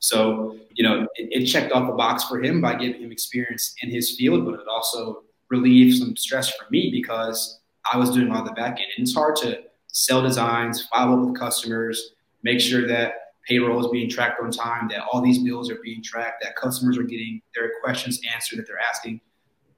So, 0.00 0.58
you 0.74 0.82
know, 0.82 1.06
it, 1.14 1.42
it 1.42 1.46
checked 1.46 1.72
off 1.72 1.88
a 1.88 1.94
box 1.94 2.24
for 2.24 2.42
him 2.42 2.60
by 2.60 2.74
giving 2.74 3.02
him 3.02 3.12
experience 3.12 3.74
in 3.82 3.90
his 3.90 4.16
field, 4.16 4.44
but 4.44 4.54
it 4.54 4.66
also 4.68 5.22
relieved 5.48 5.96
some 5.96 6.16
stress 6.16 6.50
for 6.50 6.66
me 6.70 6.90
because 6.90 7.60
I 7.92 7.96
was 7.96 8.10
doing 8.10 8.32
all 8.32 8.44
the 8.44 8.52
back 8.52 8.72
end. 8.72 8.88
And 8.96 9.06
it's 9.06 9.14
hard 9.14 9.36
to 9.36 9.62
sell 9.92 10.22
designs, 10.22 10.88
follow 10.88 11.20
up 11.20 11.28
with 11.28 11.38
customers, 11.38 12.14
make 12.42 12.60
sure 12.60 12.86
that 12.88 13.12
payroll 13.46 13.80
is 13.80 13.90
being 13.90 14.08
tracked 14.08 14.40
on 14.40 14.50
time, 14.50 14.88
that 14.88 15.04
all 15.12 15.20
these 15.20 15.38
bills 15.38 15.70
are 15.70 15.78
being 15.82 16.02
tracked, 16.02 16.42
that 16.42 16.56
customers 16.56 16.96
are 16.98 17.02
getting 17.02 17.40
their 17.54 17.72
questions 17.82 18.20
answered 18.32 18.58
that 18.58 18.66
they're 18.66 18.78
asking, 18.78 19.20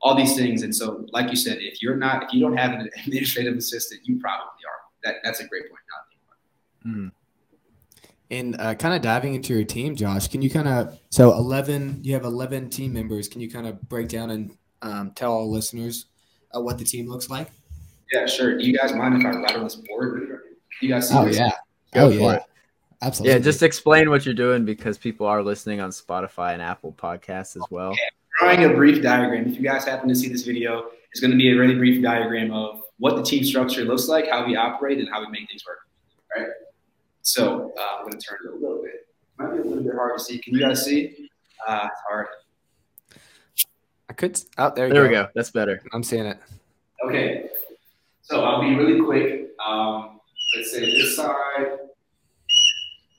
all 0.01 0.15
these 0.15 0.37
things. 0.37 0.63
And 0.63 0.75
so, 0.75 1.07
like 1.13 1.31
you 1.31 1.37
said, 1.37 1.59
if 1.61 1.83
you're 1.83 1.97
not, 1.97 2.25
if 2.25 2.33
you 2.33 2.41
don't 2.41 2.57
have 2.57 2.73
an 2.73 2.89
administrative 3.05 3.57
assistant, 3.57 4.03
you 4.05 4.19
probably 4.19 4.45
are. 4.45 4.81
That 5.05 5.17
that's 5.25 5.41
a 5.41 5.47
great 5.47 5.69
point. 5.69 5.81
Mm. 6.87 7.11
And 8.31 8.61
uh, 8.61 8.75
kind 8.75 8.95
of 8.95 9.03
diving 9.03 9.35
into 9.35 9.55
your 9.55 9.65
team, 9.65 9.95
Josh, 9.95 10.29
can 10.29 10.43
you 10.43 10.51
kind 10.51 10.69
of 10.69 10.99
so 11.11 11.33
eleven? 11.33 12.01
You 12.03 12.15
have 12.15 12.25
eleven 12.25 12.71
team 12.71 12.93
members. 12.93 13.29
Can 13.29 13.41
you 13.41 13.51
kind 13.51 13.67
of 13.67 13.81
break 13.89 14.09
down 14.09 14.31
and 14.31 14.57
um, 14.83 15.13
tell 15.13 15.33
all 15.33 15.51
listeners 15.51 16.07
uh, 16.55 16.61
what 16.61 16.79
the 16.79 16.85
team 16.85 17.09
looks 17.09 17.29
like? 17.31 17.51
Yeah, 18.13 18.27
sure. 18.27 18.57
Do 18.57 18.65
you 18.65 18.77
guys 18.77 18.93
mind 18.93 19.21
if 19.21 19.27
I 19.27 19.31
write 19.31 19.57
on 19.57 19.65
this 19.65 19.77
board? 19.77 20.21
Do 20.81 20.87
you 20.87 20.93
guys 20.93 21.09
see 21.09 21.17
Oh 21.17 21.25
this? 21.25 21.39
yeah. 21.39 21.53
Go 21.93 22.07
oh 22.07 22.11
for 22.11 22.17
yeah. 22.17 22.33
it. 22.35 22.43
Absolutely. 23.03 23.35
Yeah, 23.39 23.43
just 23.43 23.63
explain 23.63 24.09
what 24.11 24.25
you're 24.25 24.35
doing 24.35 24.65
because 24.65 24.97
people 24.99 25.27
are 25.27 25.43
listening 25.43 25.81
on 25.81 25.91
Spotify 25.91 26.53
and 26.55 26.63
Apple 26.63 26.93
Podcasts 26.93 27.57
as 27.57 27.63
well. 27.71 27.95
drawing 28.41 28.65
a 28.65 28.71
brief 28.75 29.03
diagram. 29.03 29.47
If 29.49 29.57
you 29.57 29.63
guys 29.63 29.85
happen 29.85 30.09
to 30.09 30.15
see 30.15 30.29
this 30.29 30.43
video, 30.43 30.87
it's 31.11 31.21
going 31.21 31.31
to 31.31 31.37
be 31.37 31.51
a 31.53 31.57
really 31.57 31.75
brief 31.75 32.03
diagram 32.03 32.53
of 32.53 32.83
what 32.99 33.17
the 33.17 33.23
team 33.23 33.45
structure 33.45 33.85
looks 33.85 34.09
like, 34.09 34.29
how 34.31 34.47
we 34.47 34.57
operate, 34.57 34.99
and 34.99 35.09
how 35.11 35.21
we 35.21 35.29
make 35.31 35.49
things 35.49 35.63
work. 35.67 35.79
Right. 36.37 36.49
So 37.23 37.73
uh, 37.79 37.99
I'm 37.99 38.05
going 38.07 38.19
to 38.19 38.27
turn 38.27 38.39
it 38.47 38.51
a 38.53 38.55
little 38.55 38.83
bit. 38.83 39.07
Might 39.39 39.53
be 39.53 39.59
a 39.59 39.63
little 39.63 39.85
bit 39.85 39.95
hard 39.95 40.17
to 40.19 40.25
see. 40.25 40.39
Can 40.39 40.55
you 40.55 40.61
guys 40.61 40.85
see? 40.85 41.31
Uh, 41.67 41.89
it's 41.91 42.01
hard. 42.09 42.27
I 44.09 44.13
could. 44.15 44.41
Oh, 44.57 44.73
there, 44.75 44.87
you 44.89 44.93
There 44.95 45.03
go. 45.05 45.09
we 45.09 45.15
go. 45.15 45.29
That's 45.35 45.51
better. 45.51 45.83
I'm 45.93 46.03
seeing 46.03 46.25
it. 46.27 46.39
Okay. 47.05 47.49
So 48.23 48.43
I'll 48.45 48.61
be 48.63 48.75
really 48.75 49.01
quick. 49.05 49.51
Um, 49.67 50.21
let's 50.57 50.71
say 50.73 50.81
this 50.81 51.17
side. 51.17 51.79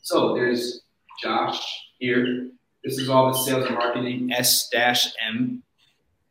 So 0.07 0.33
there's 0.33 0.83
Josh 1.21 1.61
here. 1.99 2.47
This 2.81 2.97
is 2.97 3.09
all 3.09 3.29
the 3.29 3.37
sales 3.37 3.65
and 3.65 3.75
marketing 3.75 4.31
S 4.31 4.69
dash 4.69 5.13
M. 5.27 5.61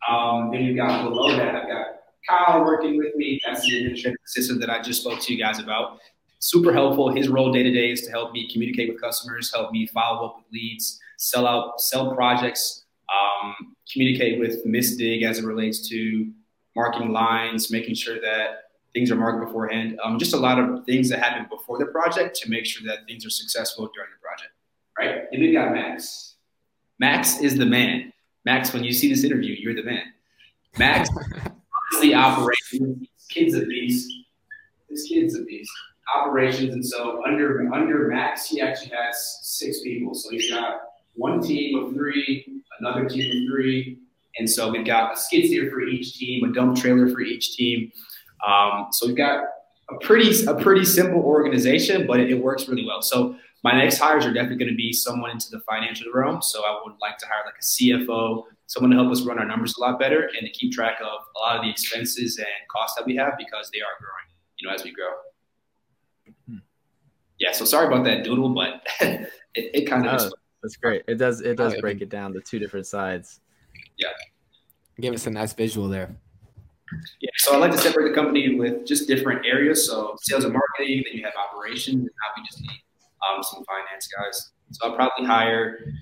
Um, 0.08 0.50
then 0.50 0.62
you've 0.62 0.78
got 0.78 1.02
below 1.02 1.36
that, 1.36 1.54
I've 1.54 1.68
got 1.68 1.86
Kyle 2.26 2.64
working 2.64 2.96
with 2.96 3.14
me. 3.16 3.38
That's 3.44 3.68
the 3.68 3.76
administrative 3.76 4.16
assistant 4.26 4.60
that 4.60 4.70
I 4.70 4.80
just 4.80 5.02
spoke 5.02 5.20
to 5.20 5.34
you 5.34 5.38
guys 5.38 5.58
about. 5.58 5.98
Super 6.38 6.72
helpful. 6.72 7.14
His 7.14 7.28
role 7.28 7.52
day 7.52 7.64
to 7.64 7.70
day 7.70 7.90
is 7.90 8.00
to 8.06 8.10
help 8.10 8.32
me 8.32 8.50
communicate 8.50 8.88
with 8.90 8.98
customers, 8.98 9.52
help 9.52 9.72
me 9.72 9.86
follow 9.88 10.26
up 10.26 10.36
with 10.38 10.46
leads, 10.50 10.98
sell 11.18 11.46
out, 11.46 11.78
sell 11.78 12.14
projects, 12.14 12.86
um, 13.12 13.76
communicate 13.92 14.40
with 14.40 14.64
Miss 14.64 14.96
Dig 14.96 15.22
as 15.22 15.38
it 15.38 15.44
relates 15.44 15.86
to 15.90 16.32
marking 16.74 17.12
lines, 17.12 17.70
making 17.70 17.94
sure 17.94 18.22
that 18.22 18.65
things 18.94 19.10
are 19.10 19.16
marked 19.16 19.44
beforehand. 19.44 19.98
Um, 20.02 20.18
just 20.18 20.34
a 20.34 20.36
lot 20.36 20.58
of 20.58 20.84
things 20.84 21.08
that 21.10 21.18
happen 21.18 21.46
before 21.50 21.78
the 21.78 21.86
project 21.86 22.36
to 22.40 22.50
make 22.50 22.66
sure 22.66 22.86
that 22.86 23.06
things 23.06 23.26
are 23.26 23.30
successful 23.30 23.90
during 23.94 24.10
the 24.10 24.20
project. 24.20 24.52
Right? 24.98 25.24
And 25.32 25.42
we've 25.42 25.54
got 25.54 25.72
Max. 25.72 26.36
Max 26.98 27.40
is 27.40 27.56
the 27.56 27.66
man. 27.66 28.12
Max, 28.44 28.72
when 28.72 28.84
you 28.84 28.92
see 28.92 29.08
this 29.08 29.24
interview, 29.24 29.54
you're 29.58 29.74
the 29.74 29.82
man. 29.82 30.12
Max 30.78 31.10
honestly 31.92 32.14
operations. 32.14 33.00
This 33.00 33.26
kid's 33.28 33.54
a 33.54 33.66
beast. 33.66 34.12
This 34.88 35.02
kid's 35.08 35.36
a 35.38 35.42
beast. 35.42 35.70
Operations, 36.14 36.72
and 36.72 36.86
so 36.86 37.22
under 37.26 37.72
under 37.74 38.06
Max, 38.06 38.48
he 38.48 38.60
actually 38.60 38.92
has 38.96 39.40
six 39.42 39.80
people. 39.80 40.14
So 40.14 40.30
he's 40.30 40.48
got 40.48 40.80
one 41.14 41.42
team 41.42 41.76
of 41.78 41.94
three, 41.94 42.62
another 42.78 43.08
team 43.08 43.28
of 43.28 43.52
three, 43.52 43.98
and 44.38 44.48
so 44.48 44.70
we've 44.70 44.86
got 44.86 45.14
a 45.14 45.16
skid 45.16 45.46
steer 45.46 45.68
for 45.68 45.80
each 45.82 46.14
team, 46.14 46.44
a 46.44 46.52
dump 46.52 46.76
trailer 46.76 47.08
for 47.08 47.20
each 47.20 47.56
team. 47.56 47.90
Um, 48.46 48.88
so 48.92 49.06
we've 49.06 49.16
got 49.16 49.44
a 49.90 49.98
pretty 50.00 50.44
a 50.46 50.54
pretty 50.54 50.84
simple 50.84 51.20
organization, 51.20 52.06
but 52.06 52.20
it, 52.20 52.30
it 52.30 52.34
works 52.34 52.68
really 52.68 52.84
well. 52.86 53.02
So 53.02 53.36
my 53.64 53.72
next 53.72 53.98
hires 53.98 54.24
are 54.24 54.32
definitely 54.32 54.58
going 54.58 54.70
to 54.70 54.76
be 54.76 54.92
someone 54.92 55.30
into 55.30 55.50
the 55.50 55.60
financial 55.60 56.06
realm. 56.12 56.40
So 56.42 56.64
I 56.64 56.80
would 56.84 56.94
like 57.00 57.18
to 57.18 57.26
hire 57.26 57.42
like 57.44 57.56
a 57.58 57.62
CFO, 57.62 58.44
someone 58.66 58.90
to 58.90 58.96
help 58.96 59.10
us 59.10 59.22
run 59.22 59.38
our 59.38 59.46
numbers 59.46 59.76
a 59.76 59.80
lot 59.80 59.98
better 59.98 60.30
and 60.36 60.46
to 60.46 60.50
keep 60.50 60.72
track 60.72 60.98
of 61.00 61.06
a 61.36 61.38
lot 61.40 61.56
of 61.56 61.62
the 61.62 61.70
expenses 61.70 62.38
and 62.38 62.46
costs 62.70 62.96
that 62.96 63.04
we 63.06 63.16
have 63.16 63.32
because 63.36 63.70
they 63.72 63.80
are 63.80 63.96
growing, 63.98 64.28
you 64.58 64.68
know, 64.68 64.74
as 64.74 64.84
we 64.84 64.92
grow. 64.92 65.08
Yeah, 67.38 67.52
so 67.52 67.64
sorry 67.64 67.86
about 67.86 68.04
that 68.04 68.24
doodle, 68.24 68.54
but 68.54 68.86
it, 69.00 69.30
it 69.54 69.88
kind 69.88 70.06
of 70.06 70.22
No, 70.22 70.30
that's 70.62 70.76
great. 70.76 71.02
It 71.06 71.16
does 71.16 71.40
it 71.40 71.56
does 71.56 71.74
Oh, 71.74 71.80
break 71.80 72.00
it 72.00 72.08
down 72.08 72.32
to 72.32 72.40
two 72.40 72.58
different 72.58 72.86
sides. 72.86 73.40
Yeah. 73.98 74.08
Give 75.00 75.12
us 75.12 75.26
a 75.26 75.30
nice 75.30 75.52
visual 75.52 75.88
there. 75.88 76.16
Yeah, 77.20 77.30
so 77.36 77.54
I 77.54 77.58
like 77.58 77.72
to 77.72 77.78
separate 77.78 78.08
the 78.08 78.14
company 78.14 78.54
with 78.54 78.86
just 78.86 79.08
different 79.08 79.44
areas. 79.44 79.86
So 79.86 80.16
sales 80.22 80.44
and 80.44 80.52
marketing, 80.52 81.04
then 81.04 81.18
you 81.18 81.24
have 81.24 81.34
operations, 81.36 81.96
and 81.96 82.04
now 82.04 82.32
we 82.36 82.44
just 82.46 82.60
need 82.60 82.82
um, 83.28 83.42
some 83.42 83.64
finance 83.64 84.08
guys. 84.08 84.50
So 84.72 84.88
I'll 84.88 84.96
probably 84.96 85.26
hire 85.26 85.78
you 85.86 85.92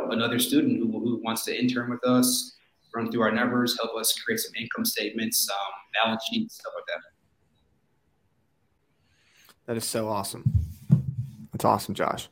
know, 0.00 0.10
another 0.12 0.38
student 0.38 0.78
who, 0.78 0.86
who 0.86 1.20
wants 1.22 1.44
to 1.44 1.58
intern 1.58 1.90
with 1.90 2.04
us, 2.06 2.56
run 2.94 3.10
through 3.10 3.22
our 3.22 3.32
numbers, 3.32 3.78
help 3.80 3.96
us 3.96 4.12
create 4.24 4.40
some 4.40 4.52
income 4.54 4.84
statements, 4.84 5.48
um, 5.50 6.04
balance 6.04 6.24
sheets, 6.30 6.56
stuff 6.56 6.72
like 6.76 6.84
that. 6.86 7.02
That 9.66 9.76
is 9.76 9.84
so 9.84 10.08
awesome. 10.08 10.52
That's 11.52 11.64
awesome, 11.64 11.94
Josh. 11.94 12.28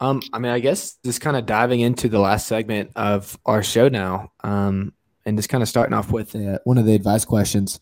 Um, 0.00 0.22
I 0.32 0.38
mean, 0.38 0.52
I 0.52 0.60
guess 0.60 0.96
just 1.04 1.20
kind 1.20 1.36
of 1.36 1.46
diving 1.46 1.80
into 1.80 2.08
the 2.08 2.20
last 2.20 2.46
segment 2.46 2.92
of 2.94 3.38
our 3.44 3.62
show 3.62 3.88
now, 3.88 4.32
um, 4.44 4.92
and 5.28 5.36
just 5.36 5.50
kind 5.50 5.62
of 5.62 5.68
starting 5.68 5.92
off 5.92 6.10
with 6.10 6.34
uh, 6.34 6.58
one 6.64 6.78
of 6.78 6.86
the 6.86 6.94
advice 6.94 7.24
questions. 7.26 7.80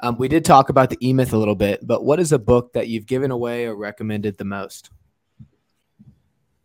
Um, 0.00 0.16
we 0.16 0.26
did 0.26 0.44
talk 0.44 0.70
about 0.70 0.88
the 0.88 0.96
E 1.06 1.12
Myth 1.12 1.34
a 1.34 1.36
little 1.36 1.54
bit, 1.54 1.86
but 1.86 2.02
what 2.02 2.18
is 2.18 2.32
a 2.32 2.38
book 2.38 2.72
that 2.72 2.88
you've 2.88 3.04
given 3.04 3.30
away 3.30 3.66
or 3.66 3.76
recommended 3.76 4.38
the 4.38 4.44
most? 4.44 4.90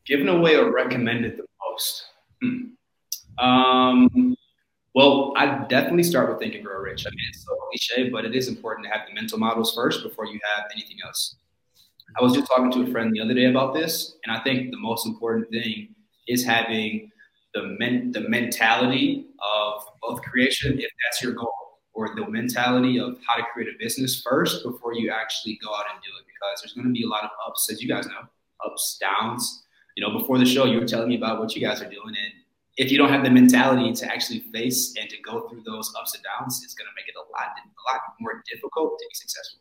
Given 0.05 0.29
away 0.29 0.55
or 0.55 0.71
recommended 0.71 1.37
the 1.37 1.45
most? 1.69 2.05
Hmm. 2.41 3.43
Um, 3.43 4.37
well, 4.95 5.33
I 5.35 5.65
definitely 5.67 6.03
start 6.03 6.29
with 6.29 6.39
Think 6.39 6.55
and 6.55 6.63
Grow 6.63 6.79
Rich. 6.79 7.05
I 7.05 7.09
mean, 7.09 7.25
it's 7.29 7.43
so 7.43 7.55
cliche, 7.69 8.09
but 8.09 8.23
it 8.23 8.33
is 8.33 8.47
important 8.47 8.85
to 8.85 8.91
have 8.91 9.01
the 9.07 9.13
mental 9.13 9.39
models 9.39 9.75
first 9.75 10.03
before 10.03 10.25
you 10.25 10.39
have 10.55 10.65
anything 10.73 10.97
else. 11.05 11.35
I 12.17 12.23
was 12.23 12.33
just 12.33 12.47
talking 12.47 12.71
to 12.71 12.83
a 12.83 12.91
friend 12.91 13.11
the 13.11 13.19
other 13.19 13.33
day 13.33 13.45
about 13.45 13.73
this, 13.73 14.15
and 14.23 14.37
I 14.37 14.41
think 14.43 14.71
the 14.71 14.79
most 14.79 15.05
important 15.05 15.49
thing 15.49 15.95
is 16.27 16.45
having 16.45 17.09
the 17.53 17.63
men- 17.79 18.11
the 18.11 18.21
mentality 18.29 19.27
of 19.39 19.83
wealth 20.01 20.21
creation, 20.21 20.79
if 20.79 20.89
that's 21.03 21.21
your 21.21 21.33
goal, 21.33 21.53
or 21.93 22.15
the 22.15 22.27
mentality 22.27 22.99
of 22.99 23.17
how 23.27 23.35
to 23.35 23.43
create 23.53 23.69
a 23.73 23.77
business 23.79 24.21
first 24.21 24.63
before 24.63 24.93
you 24.93 25.11
actually 25.11 25.59
go 25.63 25.73
out 25.73 25.85
and 25.93 26.01
do 26.01 26.09
it, 26.19 26.25
because 26.25 26.61
there's 26.61 26.73
going 26.73 26.87
to 26.87 26.93
be 26.93 27.03
a 27.03 27.07
lot 27.07 27.23
of 27.23 27.29
ups, 27.47 27.69
as 27.71 27.81
you 27.81 27.87
guys 27.87 28.05
know, 28.07 28.23
ups, 28.65 28.97
downs. 28.99 29.63
You 29.95 30.03
know, 30.03 30.17
before 30.17 30.39
the 30.39 30.45
show, 30.45 30.65
you 30.65 30.79
were 30.79 30.87
telling 30.87 31.09
me 31.09 31.17
about 31.17 31.39
what 31.39 31.55
you 31.55 31.61
guys 31.61 31.81
are 31.81 31.89
doing, 31.89 32.15
and 32.15 32.33
if 32.77 32.91
you 32.91 32.97
don't 32.97 33.09
have 33.09 33.23
the 33.23 33.29
mentality 33.29 33.93
to 33.93 34.05
actually 34.11 34.39
face 34.51 34.95
and 34.99 35.07
to 35.09 35.17
go 35.21 35.47
through 35.47 35.61
those 35.63 35.93
ups 35.99 36.15
and 36.15 36.23
downs, 36.23 36.61
it's 36.63 36.73
going 36.73 36.87
to 36.87 36.93
make 36.95 37.07
it 37.07 37.13
a 37.15 37.25
lot, 37.37 37.53
a 37.55 37.93
lot 37.93 38.01
more 38.19 38.41
difficult 38.51 38.97
to 38.97 39.05
be 39.07 39.13
successful. 39.13 39.59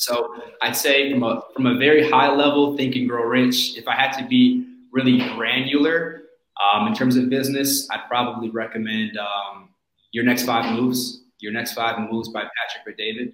So 0.00 0.34
I'd 0.62 0.76
say 0.76 1.10
from 1.12 1.22
a 1.22 1.42
from 1.54 1.66
a 1.66 1.74
very 1.76 2.08
high 2.10 2.30
level, 2.30 2.76
think 2.76 2.96
and 2.96 3.08
grow 3.08 3.24
rich. 3.24 3.76
If 3.76 3.86
I 3.88 3.94
had 3.94 4.12
to 4.12 4.26
be 4.26 4.66
really 4.92 5.18
granular 5.34 6.24
um, 6.60 6.86
in 6.86 6.94
terms 6.94 7.16
of 7.16 7.28
business, 7.30 7.88
I'd 7.90 8.06
probably 8.08 8.50
recommend 8.50 9.16
um, 9.16 9.70
your 10.12 10.24
next 10.24 10.44
five 10.44 10.72
moves. 10.74 11.24
Your 11.38 11.52
next 11.52 11.72
five 11.72 11.98
moves 12.10 12.28
by 12.28 12.40
Patrick 12.42 12.84
Bet-David. 12.84 13.32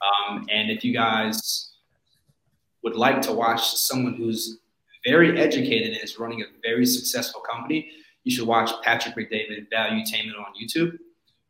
Um, 0.00 0.46
and 0.50 0.70
if 0.70 0.84
you 0.84 0.92
guys 0.92 1.72
would 2.82 2.94
like 2.94 3.20
to 3.22 3.32
watch 3.32 3.76
someone 3.76 4.14
who's 4.14 4.60
very 5.04 5.40
educated 5.40 5.94
and 5.94 6.02
is 6.02 6.18
running 6.18 6.42
a 6.42 6.44
very 6.62 6.86
successful 6.86 7.40
company, 7.40 7.90
you 8.24 8.32
should 8.32 8.46
watch 8.46 8.70
Patrick 8.82 9.16
Bet-David 9.16 9.66
Valuetainment 9.74 10.38
on 10.38 10.52
YouTube. 10.62 10.96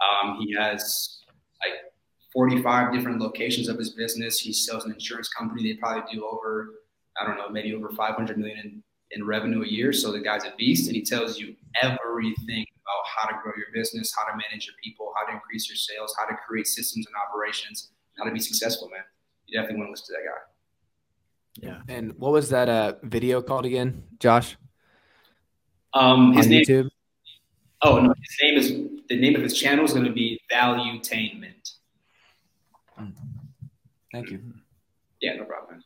Um, 0.01 0.39
he 0.41 0.55
has 0.55 1.21
like 1.65 1.75
45 2.33 2.93
different 2.93 3.21
locations 3.21 3.69
of 3.69 3.77
his 3.77 3.91
business. 3.91 4.39
He 4.39 4.53
sells 4.53 4.85
an 4.85 4.93
insurance 4.93 5.29
company. 5.29 5.63
They 5.63 5.79
probably 5.79 6.03
do 6.13 6.25
over, 6.25 6.71
I 7.21 7.27
don't 7.27 7.37
know, 7.37 7.51
maybe 7.51 7.75
over 7.75 7.91
500 7.91 8.39
million 8.39 8.59
in, 8.59 8.83
in 9.13 9.25
revenue 9.25 9.63
a 9.63 9.67
year. 9.67 9.93
So 9.93 10.13
the 10.13 10.21
guy's 10.21 10.45
a 10.45 10.53
beast, 10.57 10.87
and 10.87 10.97
he 10.97 11.03
tells 11.03 11.39
you 11.39 11.55
everything 11.83 12.67
about 12.85 13.03
how 13.07 13.29
to 13.29 13.43
grow 13.43 13.53
your 13.57 13.67
business, 13.75 14.15
how 14.17 14.31
to 14.31 14.37
manage 14.37 14.67
your 14.67 14.77
people, 14.83 15.13
how 15.17 15.27
to 15.27 15.33
increase 15.33 15.69
your 15.69 15.77
sales, 15.77 16.15
how 16.19 16.27
to 16.27 16.37
create 16.47 16.67
systems 16.67 17.07
and 17.07 17.15
operations, 17.29 17.91
how 18.19 18.25
to 18.25 18.33
be 18.33 18.41
successful, 18.41 18.89
man. 18.89 19.03
You 19.47 19.59
definitely 19.59 19.79
want 19.79 19.89
to 19.89 19.91
listen 19.93 20.07
to 20.07 20.13
that 20.13 20.25
guy. 20.29 20.41
Yeah. 21.89 21.95
And 21.95 22.15
what 22.19 22.33
was 22.33 22.51
that 22.51 22.69
uh, 22.69 22.95
video 23.03 23.43
called 23.43 23.67
again, 23.67 24.05
Josh? 24.19 24.57
Um, 25.93 26.33
his 26.35 26.47
on 26.47 26.51
name. 26.53 26.65
YouTube? 26.65 26.91
Oh 27.83 27.99
no, 27.99 28.15
his 28.15 28.39
name 28.43 28.59
is 28.59 29.03
the 29.09 29.19
name 29.19 29.35
of 29.35 29.43
his 29.43 29.59
channel 29.59 29.85
is 29.85 29.93
going 29.93 30.05
to 30.05 30.13
be 30.13 30.41
Valuetainment. 30.53 31.73
Thank 34.13 34.31
you. 34.31 34.41
Yeah, 35.21 35.37
no 35.37 35.45
problem. 35.45 35.83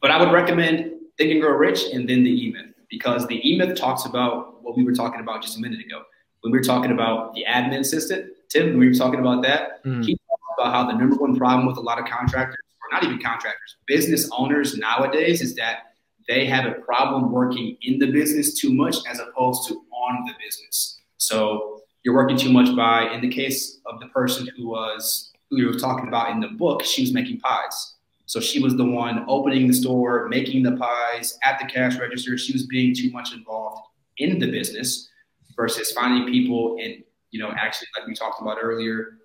But 0.00 0.10
I 0.10 0.18
would 0.18 0.32
recommend 0.32 0.92
Think 1.18 1.32
and 1.32 1.40
Grow 1.40 1.52
Rich 1.52 1.84
and 1.92 2.08
then 2.08 2.24
the 2.24 2.30
E 2.30 2.52
Myth 2.52 2.74
because 2.90 3.26
the 3.26 3.36
E 3.48 3.56
Myth 3.58 3.76
talks 3.76 4.04
about 4.04 4.62
what 4.62 4.76
we 4.76 4.84
were 4.84 4.92
talking 4.92 5.20
about 5.20 5.42
just 5.42 5.56
a 5.56 5.60
minute 5.60 5.80
ago. 5.84 6.02
When 6.42 6.52
we 6.52 6.58
were 6.58 6.64
talking 6.64 6.92
about 6.92 7.34
the 7.34 7.44
admin 7.48 7.80
assistant, 7.80 8.30
Tim, 8.48 8.66
when 8.68 8.78
we 8.78 8.88
were 8.88 8.94
talking 8.94 9.20
about 9.20 9.42
that, 9.42 9.84
Mhm. 9.84 10.04
he 10.04 10.14
talked 10.28 10.42
about 10.60 10.72
how 10.72 10.86
the 10.90 10.96
number 10.96 11.16
one 11.16 11.36
problem 11.36 11.66
with 11.66 11.78
a 11.78 11.80
lot 11.80 11.98
of 11.98 12.04
contractors, 12.06 12.56
or 12.82 12.88
not 12.92 13.02
even 13.04 13.18
contractors, 13.18 13.76
business 13.86 14.28
owners 14.36 14.76
nowadays 14.76 15.40
is 15.42 15.54
that 15.56 15.94
they 16.28 16.44
have 16.44 16.66
a 16.66 16.72
problem 16.80 17.32
working 17.32 17.76
in 17.82 17.98
the 17.98 18.10
business 18.10 18.54
too 18.58 18.72
much 18.72 18.96
as 19.08 19.18
opposed 19.20 19.66
to 19.68 19.74
on 19.92 20.24
the 20.26 20.32
business. 20.44 21.00
So 21.18 21.80
you're 22.04 22.14
working 22.14 22.36
too 22.36 22.52
much 22.52 22.74
by, 22.76 23.08
in 23.12 23.20
the 23.20 23.28
case 23.28 23.80
of 23.86 23.98
the 24.00 24.06
person 24.08 24.48
who 24.56 24.68
was 24.68 25.32
who 25.50 25.58
you 25.58 25.66
were 25.68 25.78
talking 25.78 26.08
about 26.08 26.30
in 26.30 26.40
the 26.40 26.48
book, 26.48 26.82
she 26.84 27.02
was 27.02 27.12
making 27.12 27.38
pies. 27.40 27.94
So 28.26 28.40
she 28.40 28.60
was 28.60 28.76
the 28.76 28.84
one 28.84 29.24
opening 29.28 29.68
the 29.68 29.74
store, 29.74 30.28
making 30.28 30.64
the 30.64 30.76
pies 30.76 31.38
at 31.44 31.58
the 31.60 31.66
cash 31.66 31.96
register. 31.96 32.36
She 32.36 32.52
was 32.52 32.66
being 32.66 32.94
too 32.94 33.10
much 33.10 33.32
involved 33.32 33.82
in 34.18 34.38
the 34.38 34.50
business 34.50 35.08
versus 35.56 35.92
finding 35.92 36.30
people 36.30 36.76
and 36.82 37.02
you 37.30 37.40
know 37.40 37.50
actually 37.56 37.88
like 37.98 38.06
we 38.06 38.14
talked 38.14 38.40
about 38.40 38.58
earlier 38.60 39.18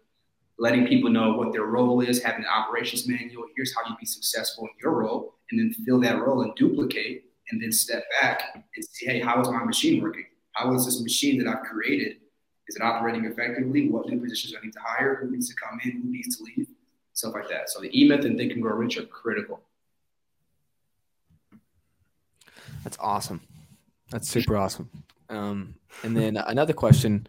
letting 0.57 0.85
people 0.85 1.09
know 1.09 1.33
what 1.33 1.51
their 1.51 1.63
role 1.63 2.01
is 2.01 2.21
having 2.21 2.43
an 2.43 2.49
operations 2.49 3.07
manual. 3.07 3.45
Here's 3.55 3.73
how 3.75 3.81
you 3.89 3.95
be 3.99 4.05
successful 4.05 4.65
in 4.65 4.69
your 4.81 4.93
role 4.93 5.33
and 5.49 5.59
then 5.59 5.73
fill 5.85 5.99
that 6.01 6.19
role 6.19 6.43
and 6.43 6.53
duplicate 6.55 7.25
and 7.49 7.59
then 7.59 7.71
step 7.71 8.03
back 8.21 8.43
and 8.53 8.85
see 8.85 9.07
hey 9.07 9.19
how 9.19 9.41
is 9.41 9.49
my 9.49 9.63
machine 9.63 10.01
working? 10.01 10.25
How 10.51 10.73
is 10.75 10.85
this 10.85 11.01
machine 11.01 11.43
that 11.43 11.47
i've 11.47 11.63
created? 11.63 12.17
Is 12.67 12.75
it 12.75 12.83
operating 12.83 13.25
effectively? 13.25 13.89
What 13.89 14.07
new 14.07 14.19
positions 14.19 14.53
do 14.53 14.59
i 14.59 14.65
need 14.65 14.73
to 14.73 14.79
hire? 14.85 15.15
Who 15.15 15.31
needs 15.31 15.49
to 15.49 15.55
come 15.55 15.79
in? 15.83 15.91
Who 15.91 16.11
needs 16.11 16.37
to 16.37 16.43
leave 16.43 16.67
stuff 17.13 17.33
like 17.33 17.49
that 17.49 17.69
so 17.69 17.79
the 17.79 17.99
e-myth 17.99 18.25
and 18.25 18.37
think 18.37 18.51
and 18.51 18.61
grow 18.61 18.75
rich 18.75 18.97
are 18.97 19.03
critical 19.03 19.61
that's 22.83 22.97
awesome 22.99 23.41
that's 24.09 24.29
super 24.29 24.57
awesome 24.57 24.89
um, 25.29 25.75
and 26.03 26.15
then 26.15 26.35
another 26.35 26.73
question 26.73 27.25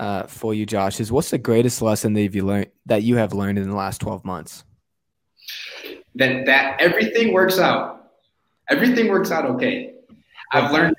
uh, 0.00 0.26
for 0.26 0.54
you, 0.54 0.64
Josh, 0.64 1.00
is 1.00 1.10
what's 1.10 1.30
the 1.30 1.38
greatest 1.38 1.82
lesson 1.82 2.12
that 2.14 2.34
you 2.34 2.44
learned 2.44 2.70
that 2.86 3.02
you 3.02 3.16
have 3.16 3.32
learned 3.32 3.58
in 3.58 3.68
the 3.68 3.76
last 3.76 4.00
twelve 4.00 4.24
months? 4.24 4.64
That 6.14 6.46
that 6.46 6.80
everything 6.80 7.32
works 7.32 7.58
out. 7.58 8.12
Everything 8.70 9.08
works 9.08 9.30
out 9.30 9.44
okay. 9.46 9.94
I've 10.52 10.70
learned 10.72 10.96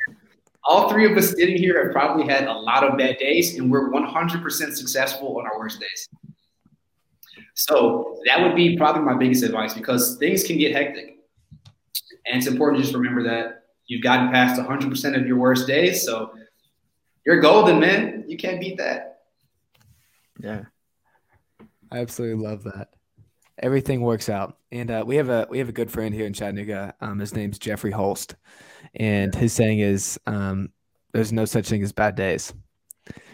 all 0.64 0.90
three 0.90 1.10
of 1.10 1.18
us 1.18 1.32
sitting 1.32 1.58
here 1.58 1.84
have 1.84 1.94
probably 1.94 2.28
had 2.28 2.46
a 2.46 2.54
lot 2.54 2.84
of 2.84 2.98
bad 2.98 3.18
days, 3.18 3.58
and 3.58 3.72
we're 3.72 3.90
100% 3.90 4.76
successful 4.76 5.40
on 5.40 5.48
our 5.48 5.58
worst 5.58 5.80
days. 5.80 6.10
So 7.56 8.22
that 8.26 8.42
would 8.42 8.56
be 8.56 8.78
probably 8.78 9.04
my 9.04 9.16
biggest 9.16 9.44
advice 9.44 9.74
because 9.74 10.18
things 10.18 10.44
can 10.44 10.58
get 10.58 10.76
hectic. 10.76 11.18
And 12.26 12.38
it's 12.38 12.48
important 12.48 12.80
to 12.80 12.84
just 12.84 12.96
remember 12.96 13.24
that 13.24 13.60
You've 13.90 14.04
gotten 14.04 14.32
past 14.32 14.62
100% 14.62 15.20
of 15.20 15.28
your 15.28 15.38
worst 15.38 15.66
days. 15.66 16.06
So 16.06 16.32
you're 17.26 17.42
golden, 17.42 17.80
man. 17.80 18.24
You 18.28 18.38
can't 18.38 18.60
beat 18.60 18.78
that. 18.78 19.22
Yeah. 20.40 20.66
I 21.92 21.98
absolutely 21.98 22.46
love 22.46 22.64
that. 22.66 22.90
Everything 23.58 24.02
works 24.02 24.30
out. 24.30 24.58
And 24.72 24.92
uh, 24.92 25.04
we 25.06 25.16
have 25.16 25.30
a 25.30 25.48
we 25.50 25.58
have 25.58 25.70
a 25.70 25.74
good 25.74 25.92
friend 25.92 26.14
here 26.14 26.28
in 26.28 26.34
Chattanooga. 26.34 26.94
Um, 27.02 27.18
his 27.18 27.34
name's 27.34 27.58
Jeffrey 27.58 27.90
Holst. 27.90 28.36
And 28.94 29.34
his 29.34 29.54
saying 29.54 29.80
is 29.80 30.20
um, 30.28 30.70
there's 31.12 31.34
no 31.34 31.46
such 31.46 31.68
thing 31.68 31.82
as 31.82 31.92
bad 31.92 32.16
days. 32.16 32.54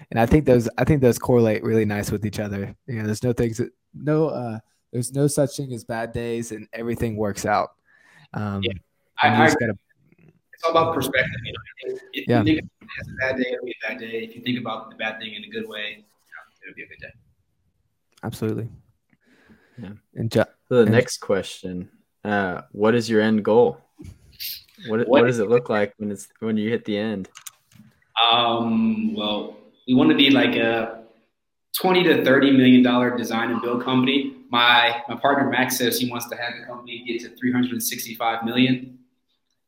And 0.09 0.19
I 0.19 0.25
think 0.25 0.45
those 0.45 0.69
I 0.77 0.85
think 0.85 1.01
those 1.01 1.19
correlate 1.19 1.63
really 1.63 1.85
nice 1.85 2.11
with 2.11 2.25
each 2.25 2.39
other. 2.39 2.73
You 2.87 2.99
know, 2.99 3.05
there's 3.05 3.23
no 3.23 3.33
things 3.33 3.57
that 3.57 3.71
no 3.95 4.27
uh 4.27 4.59
there's 4.95 5.13
no 5.13 5.27
such 5.27 5.57
thing 5.57 5.73
as 5.73 5.83
bad 5.83 6.13
days 6.13 6.53
and 6.53 6.69
everything 6.71 7.17
works 7.17 7.45
out. 7.45 7.71
Um, 8.33 8.61
yeah. 8.63 8.71
I, 9.21 9.27
I, 9.27 9.47
gotta, 9.47 9.77
it's 10.17 10.63
all 10.63 10.71
about 10.71 10.95
perspective. 10.95 11.35
You 11.43 11.51
know, 11.51 11.99
if, 12.13 12.27
yeah. 12.29 12.39
you 12.39 12.45
think 12.45 12.69
it's 12.99 13.09
a 13.09 13.13
bad 13.19 13.35
day, 13.35 13.51
it'll 13.51 13.65
be 13.65 13.75
a 13.83 13.89
bad 13.89 13.99
day. 13.99 14.23
If 14.23 14.35
you 14.35 14.41
think 14.41 14.57
about 14.57 14.89
the 14.89 14.95
bad 14.95 15.19
thing 15.19 15.33
in 15.33 15.43
a 15.43 15.49
good 15.49 15.67
way, 15.67 16.05
it'll 16.63 16.75
be 16.75 16.83
a 16.83 16.87
good 16.87 17.01
day. 17.01 17.13
Absolutely. 18.23 18.69
Yeah. 19.77 19.89
And 20.13 20.31
ju- 20.31 20.45
so 20.69 20.75
the 20.75 20.81
and 20.83 20.91
next 20.91 21.17
question: 21.17 21.89
uh, 22.23 22.61
What 22.71 22.95
is 22.95 23.09
your 23.09 23.21
end 23.21 23.43
goal? 23.43 23.81
What, 24.87 24.99
what, 24.99 25.07
what 25.09 25.27
does 25.27 25.39
it 25.39 25.49
look 25.49 25.69
like 25.69 25.93
when 25.97 26.09
it's 26.09 26.29
when 26.39 26.55
you 26.55 26.69
hit 26.69 26.85
the 26.85 26.97
end? 26.97 27.27
Um. 28.31 29.13
Well, 29.13 29.57
we 29.87 29.93
want 29.93 30.09
to 30.09 30.15
be 30.15 30.29
like 30.29 30.55
a 30.55 31.04
twenty 31.75 32.03
to 32.03 32.23
thirty 32.23 32.51
million 32.51 32.83
dollar 32.83 33.15
design 33.17 33.51
and 33.51 33.61
build 33.61 33.83
company. 33.83 34.35
My 34.49 35.01
my 35.07 35.15
partner 35.15 35.49
Max 35.49 35.77
says 35.77 35.99
he 35.99 36.09
wants 36.09 36.27
to 36.29 36.35
have 36.35 36.53
the 36.59 36.65
company 36.65 37.03
get 37.05 37.21
to 37.21 37.35
three 37.35 37.51
hundred 37.51 37.71
and 37.71 37.83
sixty 37.83 38.15
five 38.15 38.43
million 38.43 38.95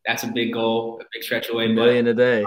that's 0.08 0.24
a 0.24 0.28
big 0.28 0.54
goal, 0.54 1.00
a 1.02 1.06
big 1.14 1.22
stretch 1.22 1.50
away. 1.50 1.66
A 1.66 1.70
million 1.70 2.08
a 2.08 2.14
day. 2.14 2.46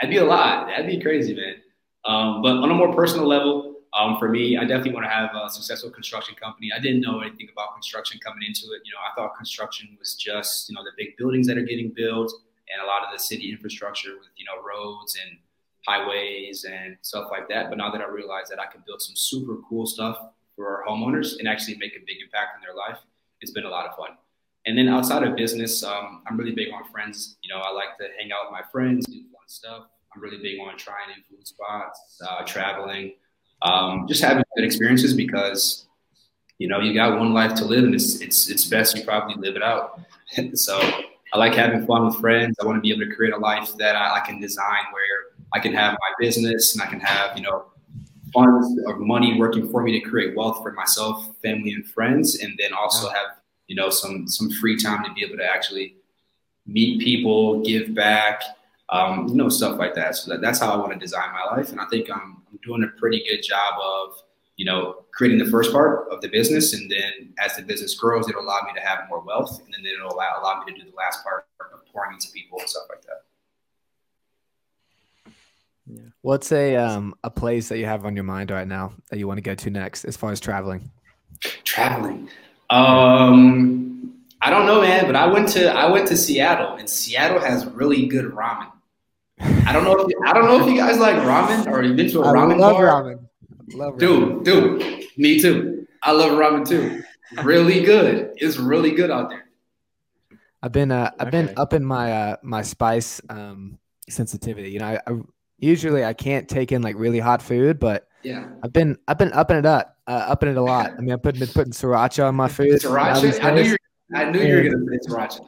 That'd 0.00 0.14
be 0.14 0.18
a 0.18 0.24
lot. 0.24 0.68
That'd 0.68 0.86
be 0.86 1.00
crazy, 1.00 1.34
man. 1.34 1.56
Um, 2.04 2.42
but 2.42 2.52
on 2.52 2.70
a 2.70 2.74
more 2.74 2.94
personal 2.94 3.26
level, 3.26 3.74
um, 3.92 4.18
for 4.18 4.28
me, 4.28 4.56
I 4.56 4.60
definitely 4.60 4.92
want 4.92 5.04
to 5.04 5.10
have 5.10 5.30
a 5.34 5.50
successful 5.50 5.90
construction 5.90 6.36
company. 6.36 6.70
I 6.74 6.78
didn't 6.78 7.00
know 7.00 7.20
anything 7.20 7.48
about 7.52 7.74
construction 7.74 8.20
coming 8.24 8.44
into 8.46 8.66
it. 8.72 8.82
You 8.84 8.92
know, 8.92 9.00
I 9.00 9.12
thought 9.16 9.36
construction 9.36 9.96
was 9.98 10.14
just 10.14 10.70
you 10.70 10.76
know 10.76 10.84
the 10.84 10.92
big 10.96 11.16
buildings 11.16 11.48
that 11.48 11.58
are 11.58 11.64
getting 11.64 11.90
built 11.90 12.32
and 12.72 12.80
a 12.80 12.86
lot 12.86 13.02
of 13.02 13.08
the 13.12 13.18
city 13.18 13.50
infrastructure 13.50 14.10
with 14.10 14.28
you 14.36 14.46
know 14.46 14.62
roads 14.62 15.18
and 15.26 15.38
highways 15.86 16.64
and 16.64 16.96
stuff 17.02 17.28
like 17.30 17.48
that. 17.48 17.68
But 17.68 17.78
now 17.78 17.90
that 17.90 18.00
I 18.00 18.08
realize 18.08 18.48
that 18.50 18.60
I 18.60 18.66
can 18.66 18.82
build 18.86 19.02
some 19.02 19.16
super 19.16 19.56
cool 19.68 19.86
stuff 19.86 20.18
for 20.56 20.84
homeowners 20.88 21.38
and 21.38 21.48
actually 21.48 21.76
make 21.78 21.92
a 21.96 22.00
big 22.06 22.16
impact 22.22 22.56
in 22.56 22.62
their 22.62 22.74
life, 22.74 22.98
it's 23.40 23.52
been 23.52 23.64
a 23.64 23.70
lot 23.70 23.86
of 23.86 23.96
fun. 23.96 24.10
And 24.66 24.76
then 24.76 24.88
outside 24.88 25.22
of 25.22 25.36
business, 25.36 25.82
um, 25.82 26.22
I'm 26.26 26.36
really 26.36 26.52
big 26.52 26.68
on 26.72 26.84
friends. 26.90 27.36
You 27.42 27.54
know, 27.54 27.60
I 27.60 27.72
like 27.72 27.96
to 27.98 28.08
hang 28.18 28.30
out 28.30 28.50
with 28.50 28.52
my 28.52 28.62
friends, 28.70 29.06
do 29.06 29.22
fun 29.32 29.46
stuff. 29.46 29.84
I'm 30.14 30.20
really 30.20 30.38
big 30.38 30.60
on 30.60 30.76
trying 30.76 31.08
new 31.08 31.36
food 31.36 31.46
spots, 31.46 32.20
uh, 32.28 32.44
traveling, 32.44 33.14
um, 33.62 34.06
just 34.08 34.22
having 34.22 34.42
good 34.56 34.64
experiences 34.64 35.14
because, 35.14 35.86
you 36.58 36.68
know, 36.68 36.80
you 36.80 36.92
got 36.92 37.18
one 37.18 37.32
life 37.32 37.54
to 37.54 37.64
live, 37.64 37.84
and 37.84 37.94
it's 37.94 38.20
it's 38.20 38.50
it's 38.50 38.64
best 38.64 38.96
you 38.96 39.04
probably 39.04 39.36
live 39.36 39.56
it 39.56 39.62
out. 39.62 40.00
so 40.54 40.78
I 41.32 41.38
like 41.38 41.54
having 41.54 41.86
fun 41.86 42.06
with 42.06 42.16
friends. 42.16 42.56
I 42.60 42.66
want 42.66 42.76
to 42.76 42.80
be 42.80 42.90
able 42.90 43.08
to 43.08 43.14
create 43.14 43.32
a 43.32 43.38
life 43.38 43.76
that 43.78 43.96
I, 43.96 44.16
I 44.16 44.20
can 44.20 44.40
design 44.40 44.84
where 44.92 45.29
I 45.52 45.60
can 45.60 45.72
have 45.74 45.92
my 45.92 46.14
business 46.18 46.74
and 46.74 46.82
I 46.82 46.86
can 46.86 47.00
have 47.00 47.36
you 47.36 47.42
know 47.42 47.66
funds 48.32 48.80
or 48.86 48.96
money 48.96 49.38
working 49.38 49.68
for 49.70 49.82
me 49.82 49.98
to 49.98 50.08
create 50.08 50.36
wealth 50.36 50.62
for 50.62 50.72
myself, 50.72 51.28
family, 51.42 51.72
and 51.72 51.86
friends, 51.86 52.38
and 52.40 52.56
then 52.58 52.72
also 52.72 53.08
have 53.08 53.40
you 53.70 53.76
know, 53.76 53.88
some 53.88 54.26
some 54.26 54.50
free 54.50 54.76
time 54.76 55.04
to 55.04 55.12
be 55.14 55.24
able 55.24 55.36
to 55.36 55.46
actually 55.46 55.94
meet 56.66 57.00
people, 57.00 57.62
give 57.62 57.94
back, 57.94 58.42
um, 58.88 59.28
you 59.28 59.36
know, 59.36 59.48
stuff 59.48 59.78
like 59.78 59.94
that. 59.94 60.16
So 60.16 60.32
that, 60.32 60.40
that's 60.40 60.58
how 60.58 60.72
I 60.72 60.76
want 60.76 60.92
to 60.92 60.98
design 60.98 61.32
my 61.32 61.56
life, 61.56 61.70
and 61.70 61.80
I 61.80 61.86
think 61.86 62.10
I'm, 62.10 62.42
I'm 62.50 62.58
doing 62.64 62.82
a 62.82 62.98
pretty 62.98 63.22
good 63.28 63.42
job 63.42 63.74
of 63.80 64.20
you 64.56 64.64
know 64.64 65.04
creating 65.12 65.38
the 65.38 65.48
first 65.52 65.70
part 65.72 66.08
of 66.10 66.20
the 66.20 66.28
business, 66.28 66.74
and 66.74 66.90
then 66.90 67.32
as 67.38 67.54
the 67.54 67.62
business 67.62 67.94
grows, 67.94 68.28
it'll 68.28 68.42
allow 68.42 68.60
me 68.66 68.72
to 68.74 68.80
have 68.80 69.08
more 69.08 69.20
wealth, 69.20 69.60
and 69.64 69.72
then 69.72 69.86
it'll 69.86 70.12
allow, 70.12 70.40
allow 70.40 70.64
me 70.64 70.72
to 70.72 70.76
do 70.76 70.90
the 70.90 70.96
last 70.96 71.22
part 71.22 71.46
of 71.72 71.86
pouring 71.92 72.14
into 72.14 72.26
people 72.32 72.58
and 72.58 72.68
stuff 72.68 72.86
like 72.88 73.02
that. 73.02 73.22
Yeah. 75.92 76.00
What's 76.22 76.52
a 76.52 76.76
um 76.76 77.14
a 77.24 77.30
place 77.30 77.68
that 77.68 77.78
you 77.78 77.86
have 77.86 78.04
on 78.04 78.14
your 78.14 78.24
mind 78.24 78.50
right 78.50 78.66
now 78.66 78.92
that 79.10 79.18
you 79.18 79.26
want 79.26 79.38
to 79.38 79.42
go 79.42 79.54
to 79.54 79.70
next 79.70 80.04
as 80.04 80.16
far 80.16 80.30
as 80.30 80.40
traveling? 80.40 80.90
Traveling. 81.64 82.28
Um, 82.68 84.14
I 84.42 84.50
don't 84.50 84.66
know, 84.66 84.80
man, 84.80 85.06
but 85.06 85.16
I 85.16 85.26
went 85.26 85.48
to 85.50 85.72
I 85.72 85.90
went 85.90 86.08
to 86.08 86.16
Seattle, 86.16 86.76
and 86.76 86.88
Seattle 86.88 87.40
has 87.40 87.66
really 87.66 88.06
good 88.06 88.26
ramen. 88.26 88.70
I 89.40 89.72
don't 89.72 89.84
know 89.84 89.96
if 89.96 90.08
you, 90.08 90.20
I 90.26 90.32
don't 90.32 90.44
know 90.44 90.60
if 90.60 90.70
you 90.70 90.76
guys 90.76 90.98
like 90.98 91.16
ramen 91.16 91.66
or 91.66 91.82
you've 91.82 91.96
been 91.96 92.10
to 92.10 92.22
a 92.22 92.28
I 92.28 92.34
ramen 92.34 92.58
love 92.58 92.74
bar. 92.74 93.02
Ramen. 93.02 93.28
Love 93.72 93.94
ramen. 93.94 93.98
dude, 93.98 94.28
ramen. 94.28 94.44
dude, 94.44 95.04
me 95.16 95.40
too. 95.40 95.86
I 96.02 96.12
love 96.12 96.32
ramen 96.32 96.68
too. 96.68 97.02
Really 97.42 97.82
good. 97.82 98.32
It's 98.36 98.56
really 98.56 98.92
good 98.92 99.10
out 99.10 99.30
there. 99.30 99.46
I've 100.62 100.72
been 100.72 100.90
uh, 100.90 101.10
I've 101.18 101.28
okay. 101.28 101.46
been 101.46 101.54
up 101.56 101.72
in 101.72 101.84
my 101.84 102.12
uh, 102.12 102.36
my 102.42 102.62
spice 102.62 103.20
um, 103.28 103.78
sensitivity. 104.08 104.70
You 104.70 104.80
know, 104.80 104.86
I, 104.86 105.00
I, 105.06 105.12
usually 105.60 106.04
I 106.04 106.12
can't 106.12 106.48
take 106.48 106.72
in 106.72 106.82
like 106.82 106.96
really 106.96 107.20
hot 107.20 107.42
food, 107.42 107.78
but 107.78 108.08
yeah, 108.22 108.48
I've 108.62 108.72
been 108.72 108.98
I've 109.06 109.18
been 109.18 109.32
upping 109.32 109.58
it 109.58 109.66
up 109.66 109.96
uh, 110.06 110.26
upping 110.28 110.48
it 110.48 110.56
a 110.56 110.62
lot. 110.62 110.92
I 110.98 111.00
mean, 111.00 111.12
I've 111.12 111.22
been 111.22 111.34
putting 111.38 111.72
sriracha 111.72 112.26
on 112.26 112.34
my 112.34 112.48
food. 112.48 112.80
Sriracha. 112.80 113.42
I 113.42 113.50
knew 113.52 113.62
you. 113.62 113.76
I 114.14 114.24
knew 114.24 114.40
you 114.40 114.56
were 114.56 114.62
gonna 114.62 114.98
say 114.98 115.08
sriracha. 115.08 115.46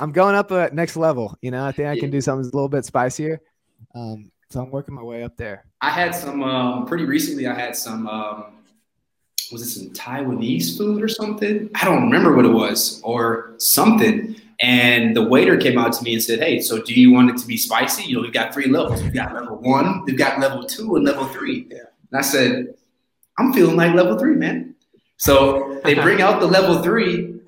I'm 0.00 0.10
going 0.10 0.34
up 0.34 0.50
a 0.50 0.70
next 0.72 0.96
level. 0.96 1.36
You 1.40 1.52
know, 1.52 1.64
I 1.64 1.72
think 1.72 1.88
I 1.88 1.98
can 1.98 2.10
do 2.10 2.20
something 2.20 2.42
a 2.42 2.56
little 2.56 2.68
bit 2.68 2.84
spicier. 2.84 3.40
Um, 3.94 4.32
so 4.50 4.60
I'm 4.60 4.70
working 4.70 4.94
my 4.94 5.02
way 5.02 5.22
up 5.22 5.36
there. 5.36 5.66
I 5.80 5.90
had 5.90 6.14
some 6.14 6.42
um, 6.42 6.86
pretty 6.86 7.04
recently. 7.04 7.46
I 7.46 7.54
had 7.54 7.76
some. 7.76 8.08
Um, 8.08 8.44
was 9.52 9.62
it 9.62 9.70
some 9.70 9.90
Taiwanese 9.90 10.78
food 10.78 11.02
or 11.02 11.08
something? 11.08 11.70
I 11.74 11.84
don't 11.84 12.02
remember 12.04 12.34
what 12.34 12.46
it 12.46 12.52
was 12.52 13.00
or 13.04 13.54
something. 13.58 14.34
And 14.62 15.16
the 15.16 15.22
waiter 15.22 15.56
came 15.56 15.76
out 15.76 15.92
to 15.94 16.04
me 16.04 16.14
and 16.14 16.22
said, 16.22 16.38
"Hey, 16.38 16.60
so 16.60 16.80
do 16.80 16.94
you 16.94 17.12
want 17.12 17.30
it 17.30 17.36
to 17.38 17.46
be 17.46 17.56
spicy? 17.56 18.04
You 18.04 18.16
know, 18.16 18.22
we've 18.22 18.32
got 18.32 18.54
three 18.54 18.68
levels. 18.68 19.02
We've 19.02 19.12
got 19.12 19.34
level 19.34 19.56
one, 19.56 20.04
we've 20.04 20.16
got 20.16 20.38
level 20.38 20.64
two, 20.64 20.96
and 20.96 21.04
level 21.04 21.26
three. 21.26 21.66
Yeah. 21.68 21.78
And 22.10 22.18
I 22.18 22.22
said, 22.22 22.74
I'm 23.38 23.52
feeling 23.52 23.76
like 23.76 23.94
level 23.94 24.18
three, 24.18 24.36
man. 24.36 24.74
So 25.16 25.80
they 25.84 25.94
bring 25.94 26.22
out 26.22 26.40
the 26.40 26.46
level 26.46 26.82
three. 26.82 27.40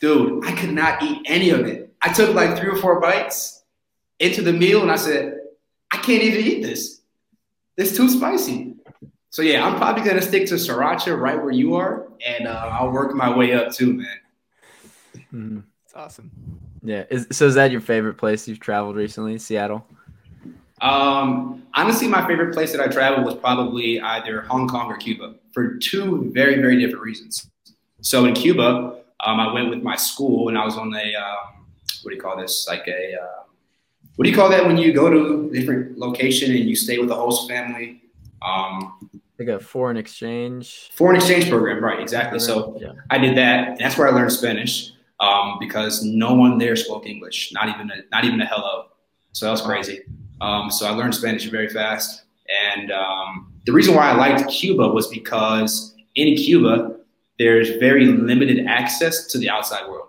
Dude, 0.00 0.44
I 0.44 0.52
could 0.52 0.72
not 0.72 1.02
eat 1.02 1.22
any 1.26 1.50
of 1.50 1.66
it. 1.66 1.94
I 2.02 2.12
took 2.12 2.34
like 2.34 2.58
three 2.58 2.68
or 2.68 2.76
four 2.76 3.00
bites 3.00 3.62
into 4.18 4.42
the 4.42 4.52
meal 4.52 4.82
and 4.82 4.90
I 4.90 4.96
said, 4.96 5.38
I 5.92 5.98
can't 5.98 6.22
even 6.22 6.44
eat 6.44 6.62
this. 6.62 7.00
It's 7.76 7.96
too 7.96 8.08
spicy. 8.08 8.74
So 9.30 9.42
yeah, 9.42 9.66
I'm 9.66 9.76
probably 9.76 10.02
gonna 10.02 10.22
stick 10.22 10.46
to 10.46 10.54
sriracha 10.54 11.18
right 11.18 11.36
where 11.36 11.52
you 11.52 11.74
are, 11.74 12.08
and 12.26 12.46
uh, 12.48 12.70
I'll 12.72 12.90
work 12.90 13.14
my 13.14 13.36
way 13.36 13.52
up 13.52 13.70
too, 13.70 13.92
man. 13.92 14.18
Mm-hmm. 15.16 15.58
It's 15.96 16.02
awesome. 16.02 16.30
Yeah. 16.82 17.04
Is, 17.08 17.26
so 17.32 17.46
is 17.46 17.54
that 17.54 17.70
your 17.70 17.80
favorite 17.80 18.14
place 18.14 18.46
you've 18.46 18.60
traveled 18.60 18.96
recently, 18.96 19.38
Seattle? 19.38 19.86
Um, 20.82 21.66
honestly, 21.72 22.06
my 22.06 22.26
favorite 22.26 22.52
place 22.52 22.70
that 22.72 22.82
I 22.82 22.88
traveled 22.88 23.24
was 23.24 23.34
probably 23.36 23.98
either 23.98 24.42
Hong 24.42 24.68
Kong 24.68 24.92
or 24.92 24.98
Cuba 24.98 25.36
for 25.54 25.76
two 25.76 26.30
very, 26.34 26.56
very 26.56 26.78
different 26.78 27.02
reasons. 27.02 27.50
So 28.02 28.26
in 28.26 28.34
Cuba, 28.34 28.98
um, 29.20 29.40
I 29.40 29.50
went 29.54 29.70
with 29.70 29.82
my 29.82 29.96
school 29.96 30.50
and 30.50 30.58
I 30.58 30.66
was 30.66 30.76
on 30.76 30.94
a 30.94 31.14
um, 31.14 31.66
what 32.02 32.10
do 32.10 32.14
you 32.14 32.20
call 32.20 32.36
this? 32.36 32.66
Like 32.68 32.86
a 32.86 33.14
uh, 33.14 33.42
what 34.16 34.24
do 34.24 34.30
you 34.30 34.36
call 34.36 34.50
that 34.50 34.66
when 34.66 34.76
you 34.76 34.92
go 34.92 35.08
to 35.08 35.48
a 35.48 35.58
different 35.58 35.96
location 35.96 36.50
and 36.50 36.68
you 36.68 36.76
stay 36.76 36.98
with 36.98 37.08
the 37.08 37.14
host 37.14 37.48
family? 37.48 38.02
Um, 38.42 39.10
like 39.38 39.48
a 39.48 39.58
foreign 39.58 39.96
exchange 39.96 40.90
foreign 40.92 41.16
exchange 41.16 41.48
program, 41.48 41.82
right? 41.82 42.00
Exactly. 42.00 42.38
So 42.38 42.76
yeah. 42.78 42.92
I 43.08 43.16
did 43.16 43.34
that. 43.38 43.68
And 43.68 43.78
that's 43.78 43.96
where 43.96 44.08
I 44.08 44.10
learned 44.10 44.30
Spanish 44.30 44.92
um, 45.20 45.56
because 45.60 46.04
no 46.04 46.34
one 46.34 46.58
there 46.58 46.76
spoke 46.76 47.06
English, 47.06 47.52
not 47.52 47.68
even 47.68 47.90
a, 47.90 48.02
not 48.10 48.24
even 48.24 48.40
a 48.40 48.46
hello. 48.46 48.86
So 49.32 49.46
that 49.46 49.52
was 49.52 49.62
crazy. 49.62 50.00
Um, 50.40 50.70
so 50.70 50.86
I 50.86 50.90
learned 50.90 51.14
Spanish 51.14 51.44
very 51.46 51.68
fast. 51.68 52.24
And 52.70 52.92
um, 52.92 53.52
the 53.64 53.72
reason 53.72 53.94
why 53.94 54.10
I 54.10 54.14
liked 54.14 54.48
Cuba 54.50 54.88
was 54.88 55.08
because 55.08 55.94
in 56.14 56.36
Cuba, 56.36 56.96
there's 57.38 57.70
very 57.76 58.06
limited 58.06 58.66
access 58.66 59.26
to 59.26 59.38
the 59.38 59.50
outside 59.50 59.88
world. 59.88 60.08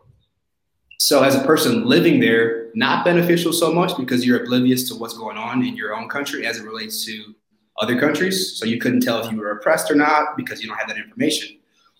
So 0.99 1.23
as 1.23 1.35
a 1.35 1.43
person 1.43 1.85
living 1.85 2.19
there, 2.19 2.69
not 2.73 3.05
beneficial 3.05 3.53
so 3.53 3.71
much 3.71 3.95
because 3.97 4.25
you're 4.25 4.43
oblivious 4.43 4.87
to 4.89 4.95
what's 4.95 5.17
going 5.17 5.37
on 5.37 5.63
in 5.63 5.75
your 5.75 5.95
own 5.95 6.09
country 6.09 6.45
as 6.45 6.59
it 6.59 6.63
relates 6.63 7.05
to 7.05 7.35
other 7.79 7.99
countries. 7.99 8.57
So 8.57 8.65
you 8.65 8.79
couldn't 8.79 9.01
tell 9.01 9.23
if 9.23 9.31
you 9.31 9.37
were 9.37 9.51
oppressed 9.51 9.91
or 9.91 9.95
not 9.95 10.37
because 10.37 10.61
you 10.61 10.67
don't 10.67 10.77
have 10.77 10.87
that 10.87 10.97
information. 10.97 11.56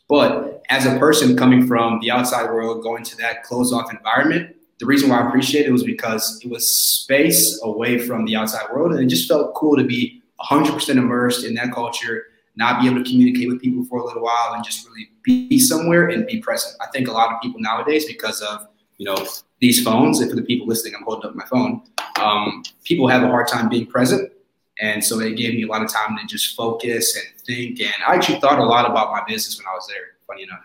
But 0.10 0.64
as 0.70 0.86
a 0.86 0.98
person 0.98 1.36
coming 1.36 1.68
from 1.68 2.00
the 2.00 2.12
outside 2.12 2.46
world, 2.46 2.84
going 2.84 3.04
to 3.04 3.18
that 3.18 3.44
closed 3.44 3.74
off 3.74 3.92
environment, 3.92 4.56
the 4.80 4.86
reason 4.86 5.10
why 5.10 5.20
I 5.20 5.28
appreciate 5.28 5.66
it 5.66 5.72
was 5.72 5.84
because 5.84 6.40
it 6.44 6.50
was 6.50 6.70
space 6.70 7.60
away 7.64 7.98
from 7.98 8.26
the 8.26 8.36
outside 8.36 8.68
world. 8.72 8.94
And 8.94 9.02
it 9.02 9.08
just 9.08 9.28
felt 9.28 9.54
cool 9.56 9.76
to 9.76 9.84
be 9.84 10.22
100% 10.40 10.90
immersed 10.90 11.44
in 11.44 11.56
that 11.56 11.74
culture, 11.74 12.28
not 12.56 12.82
be 12.82 12.88
able 12.88 13.04
to 13.04 13.10
communicate 13.10 13.48
with 13.48 13.62
people 13.62 13.84
for 13.86 14.00
a 14.00 14.06
little 14.06 14.24
while 14.24 14.54
and 14.54 14.64
just 14.64 14.88
really 14.88 15.10
be 15.24 15.60
somewhere 15.60 16.10
and 16.10 16.26
be 16.28 16.40
present. 16.40 16.76
I 16.80 16.88
think 16.88 17.08
a 17.08 17.12
lot 17.12 17.34
of 17.34 17.42
people 17.42 17.60
nowadays, 17.60 18.06
because 18.06 18.42
of, 18.42 18.68
you 18.98 19.06
know, 19.06 19.28
these 19.60 19.84
phones, 19.84 20.20
and 20.20 20.30
for 20.30 20.36
the 20.36 20.44
people 20.44 20.68
listening, 20.68 20.94
I'm 20.96 21.04
holding 21.04 21.30
up 21.30 21.36
my 21.36 21.46
phone, 21.46 21.82
um, 22.20 22.64
people 22.84 23.08
have 23.08 23.24
a 23.24 23.28
hard 23.28 23.48
time 23.48 23.70
being 23.70 23.88
present. 23.88 24.32
And 24.80 25.04
so 25.04 25.20
it 25.20 25.36
gave 25.36 25.56
me 25.56 25.64
a 25.64 25.68
lot 25.68 25.82
of 25.82 25.92
time 25.92 26.18
to 26.18 26.26
just 26.28 26.56
focus 26.56 27.16
and 27.16 27.26
think. 27.42 27.80
And 27.82 27.94
I 28.08 28.16
actually 28.16 28.40
thought 28.40 28.60
a 28.60 28.64
lot 28.64 28.90
about 28.90 29.12
my 29.12 29.22
business 29.28 29.58
when 29.58 29.66
I 29.68 29.74
was 29.74 29.88
there, 29.88 30.18
funny 30.28 30.44
enough. 30.44 30.60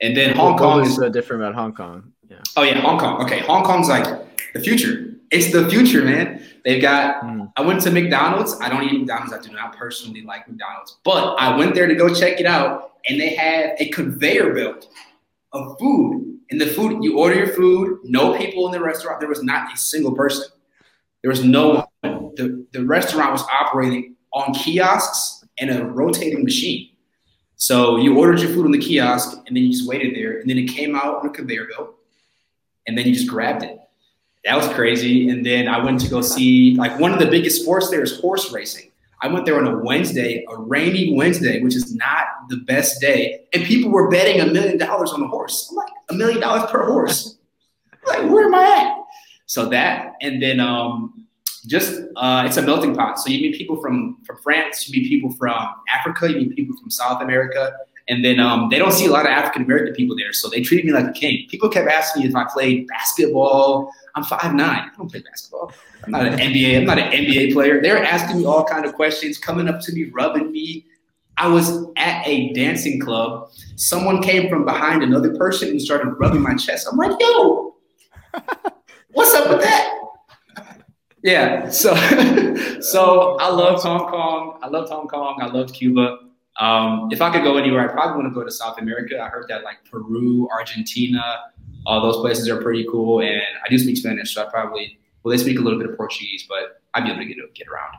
And 0.00 0.16
then 0.16 0.36
Hong 0.36 0.52
What 0.52 0.60
Kong 0.60 0.86
is 0.86 0.94
so 0.94 1.08
different 1.08 1.42
about 1.42 1.54
Hong 1.54 1.72
Kong. 1.72 2.12
Yeah. 2.30 2.36
Oh 2.56 2.62
yeah, 2.62 2.80
Hong 2.80 2.98
Kong. 2.98 3.20
Okay, 3.22 3.40
Hong 3.40 3.64
Kong's 3.64 3.88
like 3.88 4.06
the 4.52 4.60
future. 4.60 5.14
It's 5.30 5.52
the 5.52 5.68
future, 5.68 6.04
man. 6.04 6.42
They've 6.64 6.80
got. 6.80 7.22
Mm. 7.22 7.52
I 7.56 7.62
went 7.62 7.82
to 7.82 7.90
McDonald's. 7.90 8.56
I 8.60 8.68
don't 8.68 8.84
eat 8.84 8.96
McDonald's. 8.96 9.32
I 9.32 9.40
do 9.40 9.52
not 9.52 9.76
personally 9.76 10.22
like 10.22 10.48
McDonald's, 10.48 10.98
but 11.04 11.34
I 11.34 11.56
went 11.56 11.74
there 11.74 11.86
to 11.86 11.94
go 11.94 12.14
check 12.14 12.40
it 12.40 12.46
out, 12.46 12.92
and 13.08 13.20
they 13.20 13.34
had 13.34 13.74
a 13.78 13.88
conveyor 13.88 14.54
belt 14.54 14.88
of 15.52 15.76
food. 15.78 16.38
And 16.50 16.60
the 16.60 16.66
food, 16.66 17.02
you 17.02 17.18
order 17.18 17.34
your 17.34 17.48
food. 17.48 17.98
No 18.04 18.38
people 18.38 18.66
in 18.66 18.72
the 18.72 18.80
restaurant. 18.80 19.20
There 19.20 19.28
was 19.28 19.42
not 19.42 19.72
a 19.72 19.76
single 19.76 20.14
person. 20.14 20.46
There 21.22 21.30
was 21.30 21.44
no 21.44 21.86
one. 22.02 22.32
The, 22.36 22.66
the 22.72 22.84
restaurant 22.84 23.32
was 23.32 23.42
operating 23.42 24.14
on 24.32 24.54
kiosks 24.54 25.44
and 25.58 25.70
a 25.70 25.84
rotating 25.84 26.44
machine. 26.44 26.90
So 27.56 27.96
you 27.96 28.16
ordered 28.16 28.40
your 28.40 28.50
food 28.50 28.66
on 28.66 28.70
the 28.70 28.78
kiosk, 28.78 29.36
and 29.46 29.56
then 29.56 29.64
you 29.64 29.72
just 29.72 29.88
waited 29.88 30.14
there, 30.14 30.38
and 30.38 30.48
then 30.48 30.58
it 30.58 30.68
came 30.68 30.94
out 30.94 31.16
on 31.16 31.26
a 31.26 31.30
conveyor 31.30 31.66
belt, 31.66 31.96
and 32.86 32.96
then 32.96 33.06
you 33.06 33.14
just 33.14 33.26
grabbed 33.26 33.64
it. 33.64 33.80
That 34.44 34.56
was 34.56 34.68
crazy. 34.68 35.28
And 35.28 35.44
then 35.44 35.66
I 35.66 35.84
went 35.84 36.00
to 36.02 36.08
go 36.08 36.20
see 36.20 36.76
like 36.76 37.00
one 37.00 37.12
of 37.12 37.18
the 37.18 37.26
biggest 37.26 37.62
sports 37.62 37.90
there 37.90 38.02
is 38.02 38.20
horse 38.20 38.52
racing. 38.52 38.92
I 39.20 39.26
went 39.26 39.44
there 39.44 39.58
on 39.58 39.66
a 39.66 39.78
Wednesday, 39.78 40.46
a 40.48 40.56
rainy 40.56 41.14
Wednesday, 41.16 41.60
which 41.60 41.74
is 41.74 41.92
not 41.96 42.26
the 42.48 42.58
best 42.58 43.00
day, 43.00 43.40
and 43.52 43.64
people 43.64 43.90
were 43.90 44.08
betting 44.08 44.40
a 44.40 44.46
million 44.46 44.78
dollars 44.78 45.10
on 45.10 45.20
a 45.20 45.26
horse. 45.26 45.66
I'm 45.70 45.76
like, 45.76 45.92
a 46.10 46.14
million 46.14 46.40
dollars 46.40 46.70
per 46.70 46.86
horse. 46.86 47.36
I'm 48.06 48.22
like, 48.22 48.32
where 48.32 48.44
am 48.46 48.54
I 48.54 48.62
at? 48.62 48.97
So 49.48 49.64
that, 49.70 50.12
and 50.20 50.42
then 50.42 50.60
um, 50.60 51.26
just 51.66 52.02
uh, 52.16 52.44
it's 52.46 52.58
a 52.58 52.62
melting 52.62 52.94
pot. 52.94 53.18
So 53.18 53.30
you 53.30 53.40
meet 53.40 53.56
people 53.56 53.80
from 53.80 54.18
from 54.24 54.36
France, 54.38 54.86
you 54.86 55.00
meet 55.00 55.08
people 55.08 55.32
from 55.32 55.74
Africa, 55.88 56.30
you 56.30 56.36
meet 56.36 56.54
people 56.54 56.76
from 56.76 56.90
South 56.90 57.22
America, 57.22 57.72
and 58.08 58.22
then 58.22 58.40
um, 58.40 58.68
they 58.68 58.78
don't 58.78 58.92
see 58.92 59.06
a 59.06 59.10
lot 59.10 59.24
of 59.24 59.30
African 59.30 59.62
American 59.62 59.94
people 59.94 60.14
there, 60.16 60.34
so 60.34 60.50
they 60.50 60.60
treat 60.60 60.84
me 60.84 60.92
like 60.92 61.06
a 61.06 61.12
king. 61.12 61.46
People 61.48 61.70
kept 61.70 61.90
asking 61.90 62.22
me 62.22 62.28
if 62.28 62.36
I 62.36 62.44
played 62.44 62.88
basketball. 62.88 63.90
I'm 64.14 64.22
five 64.22 64.54
nine. 64.54 64.90
I 64.92 64.96
don't 64.98 65.10
play 65.10 65.20
basketball. 65.20 65.72
I'm 66.04 66.10
not 66.10 66.26
an 66.26 66.38
NBA. 66.38 66.76
I'm 66.76 66.84
not 66.84 66.98
an 66.98 67.10
NBA 67.10 67.54
player. 67.54 67.80
They're 67.80 68.04
asking 68.04 68.38
me 68.38 68.44
all 68.44 68.64
kind 68.64 68.84
of 68.84 68.94
questions, 68.94 69.38
coming 69.38 69.66
up 69.66 69.80
to 69.80 69.92
me, 69.92 70.10
rubbing 70.12 70.52
me. 70.52 70.84
I 71.38 71.48
was 71.48 71.86
at 71.96 72.26
a 72.26 72.52
dancing 72.52 73.00
club. 73.00 73.50
Someone 73.76 74.22
came 74.22 74.50
from 74.50 74.66
behind 74.66 75.02
another 75.02 75.34
person 75.36 75.70
and 75.70 75.80
started 75.80 76.10
rubbing 76.18 76.42
my 76.42 76.54
chest. 76.56 76.86
I'm 76.90 76.98
like, 76.98 77.18
yo, 77.18 77.76
what's 79.12 79.34
up 79.34 79.48
with 79.50 79.60
that? 79.60 79.94
Yeah. 81.22 81.68
So, 81.70 81.94
so 82.80 83.36
I 83.40 83.48
loved 83.48 83.82
Hong 83.82 84.08
Kong. 84.08 84.58
I 84.62 84.68
loved 84.68 84.90
Hong 84.90 85.08
Kong. 85.08 85.38
I 85.40 85.46
loved 85.46 85.74
Cuba. 85.74 86.18
Um, 86.60 87.08
if 87.12 87.22
I 87.22 87.30
could 87.30 87.44
go 87.44 87.56
anywhere, 87.56 87.88
I 87.88 87.92
probably 87.92 88.22
want 88.22 88.34
to 88.34 88.34
go 88.34 88.44
to 88.44 88.50
South 88.50 88.78
America. 88.78 89.20
I 89.20 89.28
heard 89.28 89.46
that 89.48 89.62
like 89.62 89.76
Peru, 89.88 90.48
Argentina, 90.50 91.22
all 91.86 92.02
those 92.02 92.16
places 92.18 92.48
are 92.48 92.60
pretty 92.60 92.84
cool. 92.90 93.20
And 93.20 93.40
I 93.64 93.68
do 93.68 93.78
speak 93.78 93.96
Spanish, 93.96 94.34
so 94.34 94.44
I 94.44 94.50
probably 94.50 94.98
well, 95.22 95.36
they 95.36 95.42
speak 95.42 95.58
a 95.58 95.62
little 95.62 95.78
bit 95.78 95.88
of 95.90 95.96
Portuguese, 95.96 96.46
but 96.48 96.80
I'd 96.94 97.04
be 97.04 97.10
able 97.10 97.20
to 97.20 97.26
get 97.26 97.54
get 97.54 97.68
around. 97.68 97.96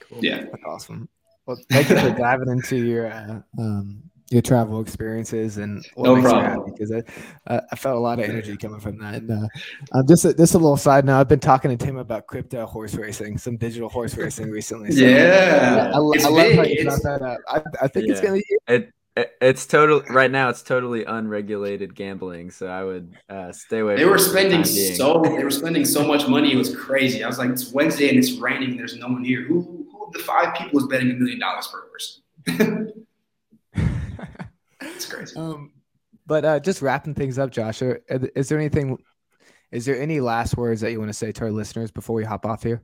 Cool. 0.00 0.18
Yeah. 0.22 0.44
That's 0.44 0.64
awesome. 0.66 1.08
Well, 1.46 1.58
thank 1.70 1.88
you 1.90 1.98
for 1.98 2.10
diving 2.10 2.48
into 2.48 2.76
your 2.76 3.12
uh, 3.12 3.40
um, 3.58 4.02
your 4.32 4.42
travel 4.42 4.80
experiences 4.80 5.58
and 5.58 5.84
what 5.94 6.06
No 6.06 6.14
makes 6.16 6.24
you 6.24 6.30
problem. 6.30 6.58
happy 6.60 6.70
because 6.72 6.92
I, 6.92 7.52
uh, 7.54 7.60
I 7.70 7.76
felt 7.76 7.96
a 7.96 8.00
lot 8.00 8.18
of 8.18 8.24
energy 8.24 8.56
coming 8.56 8.80
from 8.80 8.98
that. 8.98 9.14
And 9.14 9.30
uh, 9.30 9.46
um, 9.92 10.06
just 10.06 10.24
a, 10.24 10.32
just 10.34 10.54
a 10.54 10.58
little 10.58 10.76
side 10.76 11.04
note, 11.04 11.20
I've 11.20 11.28
been 11.28 11.40
talking 11.40 11.76
to 11.76 11.76
Tim 11.84 11.96
about 11.98 12.26
crypto 12.26 12.66
horse 12.66 12.94
racing, 12.94 13.38
some 13.38 13.56
digital 13.56 13.88
horse 13.88 14.16
racing 14.16 14.50
recently. 14.50 14.90
So 14.92 15.04
Yeah. 15.04 15.92
I, 15.94 15.98
lo- 15.98 16.12
It's 16.12 16.24
I 16.24 16.28
love 16.28 16.42
big. 16.46 16.56
how 16.56 16.62
you 16.64 16.72
It's- 16.80 17.00
brought 17.02 17.20
that 17.20 17.26
up. 17.26 17.38
I, 17.48 17.84
I 17.84 17.88
think 17.88 18.08
it's 18.08 18.20
gonna 18.20 18.34
be 18.34 18.44
It, 18.68 18.90
it 19.16 19.32
it's 19.42 19.66
total 19.66 20.00
right 20.08 20.30
now. 20.30 20.48
It's 20.48 20.62
totally 20.62 21.04
unregulated 21.04 21.94
gambling, 21.94 22.50
so 22.50 22.66
I 22.68 22.82
would 22.82 23.12
uh, 23.28 23.52
stay 23.52 23.80
away. 23.80 23.96
They 23.96 24.02
from 24.02 24.10
were 24.10 24.16
it 24.16 24.20
the 24.20 24.24
spending 24.24 24.64
so 24.64 25.20
they 25.22 25.44
were 25.44 25.50
spending 25.50 25.84
so 25.84 26.02
much 26.06 26.26
money. 26.28 26.50
It 26.54 26.56
was 26.56 26.74
crazy. 26.74 27.22
I 27.22 27.26
was 27.26 27.36
like, 27.38 27.50
it's 27.50 27.70
Wednesday 27.72 28.08
and 28.08 28.18
it's 28.18 28.32
raining. 28.38 28.70
And 28.70 28.78
there's 28.78 28.96
no 28.96 29.08
one 29.08 29.22
here. 29.22 29.42
Who, 29.42 29.86
who 29.92 30.06
of 30.06 30.12
the 30.14 30.20
five 30.20 30.54
people 30.54 30.80
is 30.80 30.86
betting 30.86 31.10
a 31.10 31.14
million 31.14 31.38
dollars 31.40 31.66
per 31.66 31.82
horse? 31.88 32.22
It's 35.02 35.12
crazy. 35.12 35.36
Um, 35.36 35.72
but 36.26 36.44
uh, 36.44 36.60
just 36.60 36.82
wrapping 36.82 37.14
things 37.14 37.38
up, 37.38 37.50
Josh, 37.50 37.82
are, 37.82 38.00
is 38.08 38.48
there 38.48 38.58
anything? 38.58 38.98
Is 39.70 39.84
there 39.86 40.00
any 40.00 40.20
last 40.20 40.56
words 40.56 40.80
that 40.82 40.92
you 40.92 40.98
want 40.98 41.08
to 41.08 41.14
say 41.14 41.32
to 41.32 41.44
our 41.44 41.50
listeners 41.50 41.90
before 41.90 42.14
we 42.14 42.24
hop 42.24 42.46
off 42.46 42.62
here? 42.62 42.82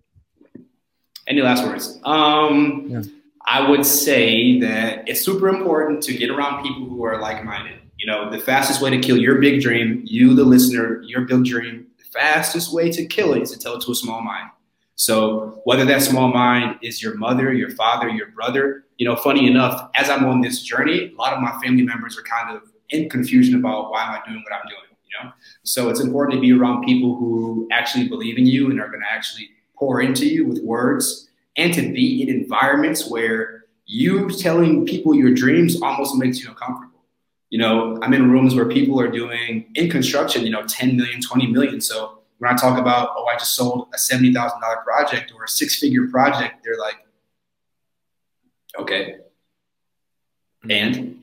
Any 1.27 1.43
last 1.43 1.65
words? 1.65 2.01
Um, 2.05 2.87
Yeah. 2.89 3.03
I 3.51 3.71
would 3.71 3.87
say 3.87 4.61
that 4.61 5.09
it's 5.09 5.23
super 5.23 5.49
important 5.49 6.03
to 6.03 6.13
get 6.13 6.29
around 6.29 6.63
people 6.63 6.87
who 6.87 7.03
are 7.05 7.19
like-minded. 7.19 7.79
You 7.97 8.07
know, 8.07 8.31
the 8.31 8.39
fastest 8.39 8.83
way 8.83 8.91
to 8.91 8.99
kill 8.99 9.17
your 9.17 9.39
big 9.39 9.63
dream, 9.63 10.03
you, 10.05 10.35
the 10.35 10.45
listener, 10.45 11.03
your 11.03 11.23
big 11.23 11.45
dream, 11.45 11.87
the 11.97 12.05
fastest 12.05 12.75
way 12.75 12.91
to 12.93 13.07
kill 13.07 13.33
it 13.33 13.43
is 13.43 13.51
to 13.53 13.59
tell 13.59 13.77
it 13.77 13.81
to 13.83 13.93
a 13.93 13.95
small 13.95 14.21
mind. 14.21 14.51
So 14.99 15.61
whether 15.63 15.85
that 15.85 16.03
small 16.03 16.27
mind 16.27 16.81
is 16.83 17.01
your 17.01 17.17
mother, 17.17 17.53
your 17.53 17.71
father, 17.71 18.09
your 18.09 18.33
brother, 18.33 18.85
you 18.97 19.09
know, 19.09 19.15
funny 19.15 19.47
enough, 19.47 19.91
as 19.95 20.11
I'm 20.11 20.25
on 20.25 20.41
this 20.41 20.63
journey, 20.63 21.13
a 21.13 21.17
lot 21.17 21.33
of 21.33 21.41
my 21.41 21.53
family 21.63 21.85
members 21.85 22.19
are 22.19 22.23
kind 22.23 22.57
of 22.57 22.63
in 22.91 23.09
confusion 23.09 23.55
about 23.55 23.93
why 23.93 24.03
am 24.03 24.11
I 24.11 24.29
doing 24.29 24.43
what 24.43 24.53
I'm 24.53 24.69
doing, 24.69 24.83
you 25.07 25.25
know? 25.25 25.33
So 25.63 25.89
it's 25.89 26.01
important 26.01 26.35
to 26.35 26.41
be 26.41 26.53
around 26.53 26.85
people 26.85 27.15
who 27.15 27.69
actually 27.71 28.09
believe 28.09 28.39
in 28.39 28.47
you 28.47 28.71
and 28.71 28.81
are 28.81 28.89
going 28.89 29.01
to 29.01 29.07
actually 29.09 29.49
pour 29.77 30.01
into 30.01 30.27
you 30.27 30.45
with 30.45 30.65
words 30.65 31.29
and 31.57 31.73
to 31.75 31.93
be 31.93 32.21
in 32.21 32.29
environments 32.29 33.09
where 33.09 33.67
you 33.87 34.29
telling 34.31 34.85
people 34.85 35.15
your 35.15 35.33
dreams 35.33 35.81
almost 35.81 36.17
makes 36.17 36.43
you 36.43 36.49
uncomfortable. 36.49 37.05
You 37.51 37.61
know, 37.61 38.01
I'm 38.03 38.13
in 38.15 38.33
rooms 38.33 38.57
where 38.57 38.67
people 38.67 39.01
are 39.01 39.09
doing 39.09 39.71
in 39.77 39.89
construction, 39.91 40.45
you 40.45 40.51
know, 40.51 40.65
10 40.67 40.97
million, 40.97 41.23
20 41.23 41.47
million. 41.47 41.81
So 41.81 42.18
when 42.39 42.53
I 42.53 42.57
talk 42.57 42.79
about, 42.79 43.11
oh, 43.17 43.27
I 43.27 43.37
just 43.37 43.55
sold 43.55 43.89
a 43.93 43.97
$70,000 43.97 44.85
project 44.85 45.33
or 45.35 45.45
a 45.45 45.49
six 45.49 45.79
figure 45.79 46.07
project, 46.09 46.65
they're 46.65 46.79
like, 46.79 46.97
okay. 48.79 49.17
Mm-hmm. 50.65 51.19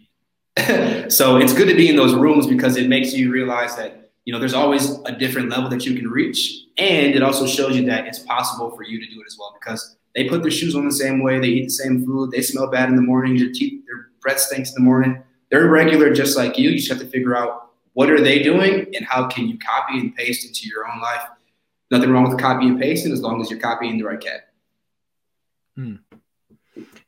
And 0.58 1.12
so 1.12 1.38
it's 1.38 1.54
good 1.54 1.68
to 1.68 1.76
be 1.76 1.90
in 1.90 1.96
those 1.96 2.14
rooms 2.14 2.48
because 2.48 2.78
it 2.78 2.88
makes 2.88 3.14
you 3.14 3.32
realize 3.32 3.76
that, 3.78 4.12
you 4.26 4.34
know, 4.34 4.40
there's 4.40 4.54
always 4.54 5.00
a 5.06 5.12
different 5.12 5.50
level 5.50 5.70
that 5.70 5.86
you 5.86 5.96
can 5.96 6.10
reach. 6.10 6.66
And 6.78 7.14
it 7.14 7.24
also 7.24 7.48
shows 7.48 7.78
you 7.78 7.86
that 7.86 8.08
it's 8.08 8.20
possible 8.20 8.76
for 8.76 8.84
you 8.84 9.00
to 9.00 9.14
do 9.14 9.22
it 9.22 9.26
as 9.28 9.38
well 9.40 9.56
because 9.60 9.96
they 10.16 10.28
put 10.28 10.42
their 10.42 10.52
shoes 10.52 10.76
on 10.76 10.86
the 10.86 10.94
same 10.94 11.22
way, 11.22 11.40
they 11.40 11.48
eat 11.48 11.66
the 11.66 11.70
same 11.70 12.06
food, 12.06 12.32
they 12.32 12.42
smell 12.42 12.68
bad 12.68 12.90
in 12.90 12.96
the 12.96 13.02
morning, 13.02 13.38
their 13.38 13.52
teeth, 13.52 13.86
their 13.86 14.10
breath 14.22 14.40
stinks 14.40 14.70
in 14.70 14.76
the 14.76 14.82
morning. 14.82 15.22
They're 15.52 15.68
regular 15.68 16.14
just 16.14 16.38
like 16.38 16.58
you. 16.58 16.70
You 16.72 16.78
just 16.78 16.90
have 16.90 17.00
to 17.00 17.08
figure 17.08 17.36
out 17.36 17.65
what 17.96 18.12
are 18.12 18.22
they 18.22 18.44
doing 18.44 18.94
and 18.94 19.06
how 19.06 19.26
can 19.26 19.48
you 19.48 19.58
copy 19.58 19.98
and 19.98 20.14
paste 20.16 20.46
into 20.46 20.68
your 20.68 20.86
own 20.88 21.00
life. 21.00 21.24
Nothing 21.90 22.12
wrong 22.12 22.30
with 22.30 22.38
copy 22.38 22.68
and 22.68 22.80
pasting 22.80 23.14
as 23.14 23.22
long 23.22 23.42
as 23.42 23.50
you're 23.50 23.60
copying 23.60 23.98
the 23.98 24.04
right 24.04 24.20
cat. 24.20 24.50
Hmm. 25.76 25.96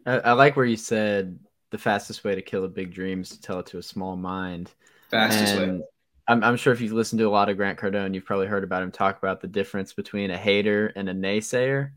I, 0.06 0.20
I 0.20 0.32
like 0.32 0.56
where 0.56 0.66
you 0.66 0.78
said 0.78 1.40
the 1.72 1.78
fastest 1.78 2.24
way 2.24 2.36
to 2.36 2.42
kill 2.42 2.64
a 2.64 2.70
big 2.70 2.94
dream 2.94 3.22
is 3.22 3.30
to 3.32 3.42
tell 3.42 3.60
it 3.60 3.66
to 3.68 3.80
a 3.80 3.84
small 3.84 4.16
mind. 4.16 4.72
Fastest 5.12 5.56
and 5.56 5.80
way. 5.80 5.86
I'm, 6.30 6.42
I'm 6.42 6.56
sure 6.56 6.72
if 6.72 6.80
you've 6.80 6.94
listened 6.94 7.20
to 7.20 7.28
a 7.28 7.30
lot 7.30 7.50
of 7.50 7.58
Grant 7.58 7.78
Cardone, 7.78 8.14
you've 8.14 8.26
probably 8.26 8.48
heard 8.48 8.64
about 8.64 8.82
him 8.82 8.92
talk 8.92 9.18
about 9.18 9.42
the 9.42 9.48
difference 9.48 9.92
between 9.92 10.32
a 10.32 10.38
hater 10.38 10.94
and 10.96 11.10
a 11.10 11.14
naysayer. 11.14 11.92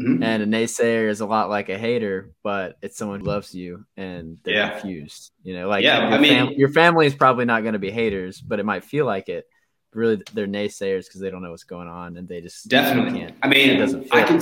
Mhm. 0.00 0.24
And 0.24 0.42
a 0.42 0.46
naysayer 0.46 1.08
is 1.08 1.20
a 1.20 1.26
lot 1.26 1.50
like 1.50 1.68
a 1.68 1.76
hater, 1.78 2.30
but 2.42 2.76
it's 2.80 2.96
someone 2.96 3.20
who 3.20 3.26
loves 3.26 3.54
you 3.54 3.84
and 3.96 4.38
they're 4.44 4.54
Yeah. 4.54 4.70
confused. 4.80 5.30
You 5.44 5.54
know, 5.54 5.68
like 5.68 5.84
Yeah, 5.84 6.08
your, 6.08 6.18
I 6.18 6.20
mean- 6.20 6.32
fam- 6.32 6.52
your 6.58 6.68
family 6.70 7.06
is 7.06 7.14
probably 7.14 7.44
not 7.44 7.62
going 7.62 7.74
to 7.74 7.78
be 7.78 7.90
haters, 7.90 8.40
but 8.40 8.58
it 8.60 8.64
might 8.64 8.84
feel 8.84 9.04
like 9.06 9.28
it. 9.28 9.46
Really, 9.92 10.22
they're 10.34 10.46
naysayers 10.46 11.06
because 11.06 11.20
they 11.20 11.30
don't 11.30 11.42
know 11.42 11.50
what's 11.50 11.64
going 11.64 11.88
on 11.88 12.16
and 12.16 12.28
they 12.28 12.40
just 12.40 12.68
Definitely. 12.68 13.18
can't. 13.20 13.34
I 13.42 13.48
mean, 13.48 13.70
It 13.70 13.76
doesn't 13.78 14.06
I 14.12 14.22
can. 14.22 14.40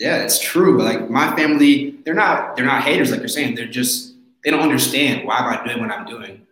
Yeah, 0.00 0.22
it's 0.24 0.38
true. 0.40 0.76
But 0.78 0.84
like 0.84 1.10
my 1.10 1.34
family, 1.36 1.96
they're 2.04 2.14
not 2.14 2.56
they're 2.56 2.64
not 2.64 2.82
haters 2.82 3.10
like 3.10 3.20
you're 3.20 3.28
saying. 3.28 3.54
They're 3.56 3.66
just 3.66 4.14
they 4.44 4.50
don't 4.50 4.60
understand 4.60 5.26
why 5.26 5.38
am 5.38 5.46
I 5.58 5.64
doing 5.66 5.80
what 5.80 5.90
I'm 5.90 6.06
doing. 6.06 6.42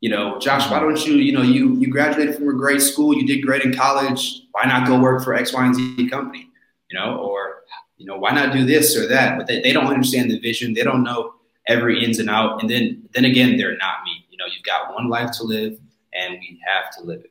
You 0.00 0.10
know, 0.10 0.38
Josh, 0.38 0.68
why 0.70 0.80
don't 0.80 1.04
you? 1.06 1.14
You 1.14 1.32
know, 1.32 1.42
you 1.42 1.76
you 1.76 1.88
graduated 1.88 2.34
from 2.34 2.48
a 2.48 2.52
great 2.52 2.82
school, 2.82 3.14
you 3.16 3.26
did 3.26 3.40
great 3.40 3.62
in 3.62 3.72
college. 3.72 4.42
Why 4.52 4.64
not 4.66 4.86
go 4.86 4.98
work 5.00 5.22
for 5.24 5.34
X, 5.34 5.52
Y, 5.52 5.64
and 5.64 5.74
Z 5.74 6.08
company? 6.10 6.48
You 6.90 6.98
know, 6.98 7.16
or 7.18 7.62
you 7.96 8.06
know, 8.06 8.18
why 8.18 8.32
not 8.32 8.52
do 8.52 8.64
this 8.64 8.96
or 8.96 9.06
that? 9.08 9.38
But 9.38 9.46
they, 9.46 9.60
they 9.60 9.72
don't 9.72 9.86
understand 9.86 10.30
the 10.30 10.38
vision. 10.38 10.74
They 10.74 10.82
don't 10.82 11.02
know 11.02 11.34
every 11.66 12.04
ins 12.04 12.18
and 12.18 12.28
out. 12.28 12.60
And 12.60 12.68
then 12.68 13.08
then 13.12 13.24
again, 13.24 13.56
they're 13.56 13.76
not 13.76 14.04
me. 14.04 14.26
You 14.30 14.38
know, 14.38 14.46
you've 14.46 14.64
got 14.64 14.92
one 14.94 15.08
life 15.08 15.30
to 15.38 15.44
live, 15.44 15.78
and 16.12 16.34
we 16.34 16.60
have 16.66 16.90
to 16.96 17.02
live 17.02 17.20
it. 17.24 17.30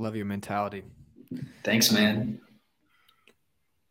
Love 0.00 0.16
your 0.16 0.24
mentality. 0.24 0.82
Thanks, 1.62 1.92
man. 1.92 2.40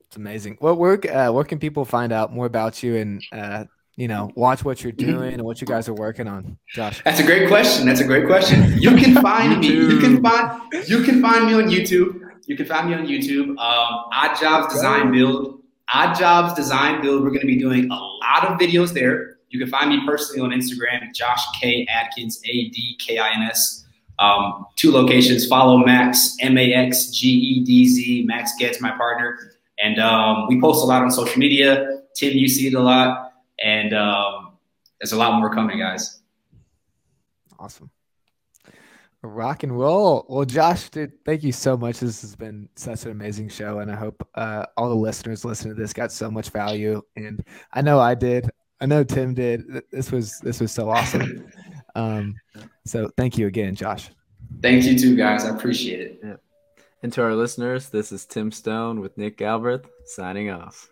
It's 0.07 0.15
amazing. 0.17 0.57
Well, 0.59 0.75
where 0.75 0.99
uh, 1.15 1.31
where 1.31 1.43
can 1.43 1.59
people 1.59 1.85
find 1.85 2.11
out 2.11 2.33
more 2.33 2.47
about 2.47 2.81
you 2.81 2.95
and 2.95 3.23
uh, 3.31 3.65
you 3.99 4.07
know 4.07 4.31
watch 4.35 4.63
what 4.63 4.81
you're 4.81 4.93
doing 4.93 5.33
and 5.33 5.43
what 5.43 5.59
you 5.59 5.67
guys 5.67 5.89
are 5.89 5.93
working 5.93 6.25
on, 6.25 6.57
Josh? 6.73 7.01
That's 7.03 7.19
a 7.19 7.23
great 7.23 7.49
question. 7.49 7.85
That's 7.85 7.99
a 7.99 8.05
great 8.05 8.25
question. 8.25 8.79
You 8.79 8.95
can 8.95 9.13
find 9.21 9.59
me. 9.59 9.67
You 9.67 9.99
can 9.99 10.23
find 10.23 10.61
you 10.87 11.03
can 11.03 11.21
find 11.21 11.45
me 11.45 11.53
on 11.53 11.65
YouTube. 11.65 12.21
You 12.45 12.55
can 12.55 12.65
find 12.65 12.87
me 12.87 12.95
on 12.95 13.05
YouTube. 13.05 13.49
Um, 13.49 13.57
Odd 13.59 14.39
Jobs 14.39 14.73
Design 14.73 15.11
Build. 15.11 15.61
Odd 15.93 16.17
Jobs 16.17 16.53
Design 16.53 17.01
Build. 17.01 17.23
We're 17.23 17.29
going 17.29 17.41
to 17.41 17.47
be 17.47 17.59
doing 17.59 17.91
a 17.91 17.95
lot 17.95 18.47
of 18.47 18.57
videos 18.57 18.93
there. 18.93 19.37
You 19.49 19.59
can 19.59 19.69
find 19.69 19.89
me 19.89 19.99
personally 20.05 20.41
on 20.41 20.57
Instagram, 20.57 21.13
Josh 21.13 21.43
K 21.59 21.85
Adkins, 21.89 22.39
A 22.45 22.69
D 22.69 22.97
K 22.99 23.17
I 23.17 23.31
N 23.31 23.43
S. 23.43 23.85
Um, 24.17 24.65
two 24.77 24.91
locations. 24.91 25.45
Follow 25.45 25.77
Max 25.77 26.37
M 26.39 26.57
A 26.57 26.73
X 26.73 27.07
G 27.07 27.27
E 27.27 27.63
D 27.65 27.85
Z. 27.85 28.23
Max 28.25 28.53
Gedz 28.61 28.79
my 28.79 28.91
partner, 28.91 29.37
and 29.77 29.99
um, 29.99 30.47
we 30.47 30.61
post 30.61 30.83
a 30.83 30.85
lot 30.85 31.01
on 31.01 31.11
social 31.11 31.37
media. 31.37 31.99
Tim, 32.15 32.37
you 32.37 32.47
see 32.47 32.67
it 32.67 32.73
a 32.73 32.79
lot, 32.79 33.28
and 33.63 33.93
um, 33.93 34.53
there's 34.99 35.13
a 35.13 35.17
lot 35.17 35.39
more 35.39 35.53
coming, 35.53 35.79
guys. 35.79 36.21
Awesome. 37.57 37.89
Rock 39.21 39.63
and 39.63 39.77
roll. 39.77 40.25
Well, 40.29 40.45
Josh, 40.45 40.89
dude, 40.89 41.11
thank 41.25 41.43
you 41.43 41.51
so 41.51 41.75
much. 41.75 41.99
This 41.99 42.21
has 42.21 42.35
been 42.35 42.69
such 42.75 43.03
an 43.03 43.11
amazing 43.11 43.49
show, 43.49 43.79
and 43.79 43.91
I 43.91 43.95
hope 43.95 44.25
uh, 44.35 44.65
all 44.77 44.87
the 44.87 44.95
listeners 44.95 45.43
listening 45.43 45.75
to 45.75 45.81
this 45.81 45.91
got 45.91 46.11
so 46.11 46.31
much 46.31 46.51
value. 46.51 47.01
And 47.17 47.43
I 47.73 47.81
know 47.81 47.99
I 47.99 48.15
did. 48.15 48.49
I 48.79 48.85
know 48.85 49.03
Tim 49.03 49.33
did. 49.33 49.83
This 49.91 50.11
was 50.11 50.39
this 50.39 50.61
was 50.61 50.71
so 50.71 50.89
awesome. 50.89 51.51
Um, 51.95 52.35
so 52.85 53.09
thank 53.17 53.37
you 53.37 53.47
again, 53.47 53.75
Josh. 53.75 54.11
Thank 54.61 54.85
you 54.85 54.97
too, 54.97 55.17
guys. 55.17 55.43
I 55.43 55.49
appreciate 55.49 56.19
it. 56.23 56.39
And 57.01 57.13
to 57.13 57.23
our 57.23 57.33
listeners, 57.33 57.89
this 57.89 58.11
is 58.11 58.25
Tim 58.25 58.51
Stone 58.51 58.99
with 58.99 59.17
Nick 59.17 59.37
Galbreath 59.37 59.85
signing 60.05 60.49
off. 60.49 60.89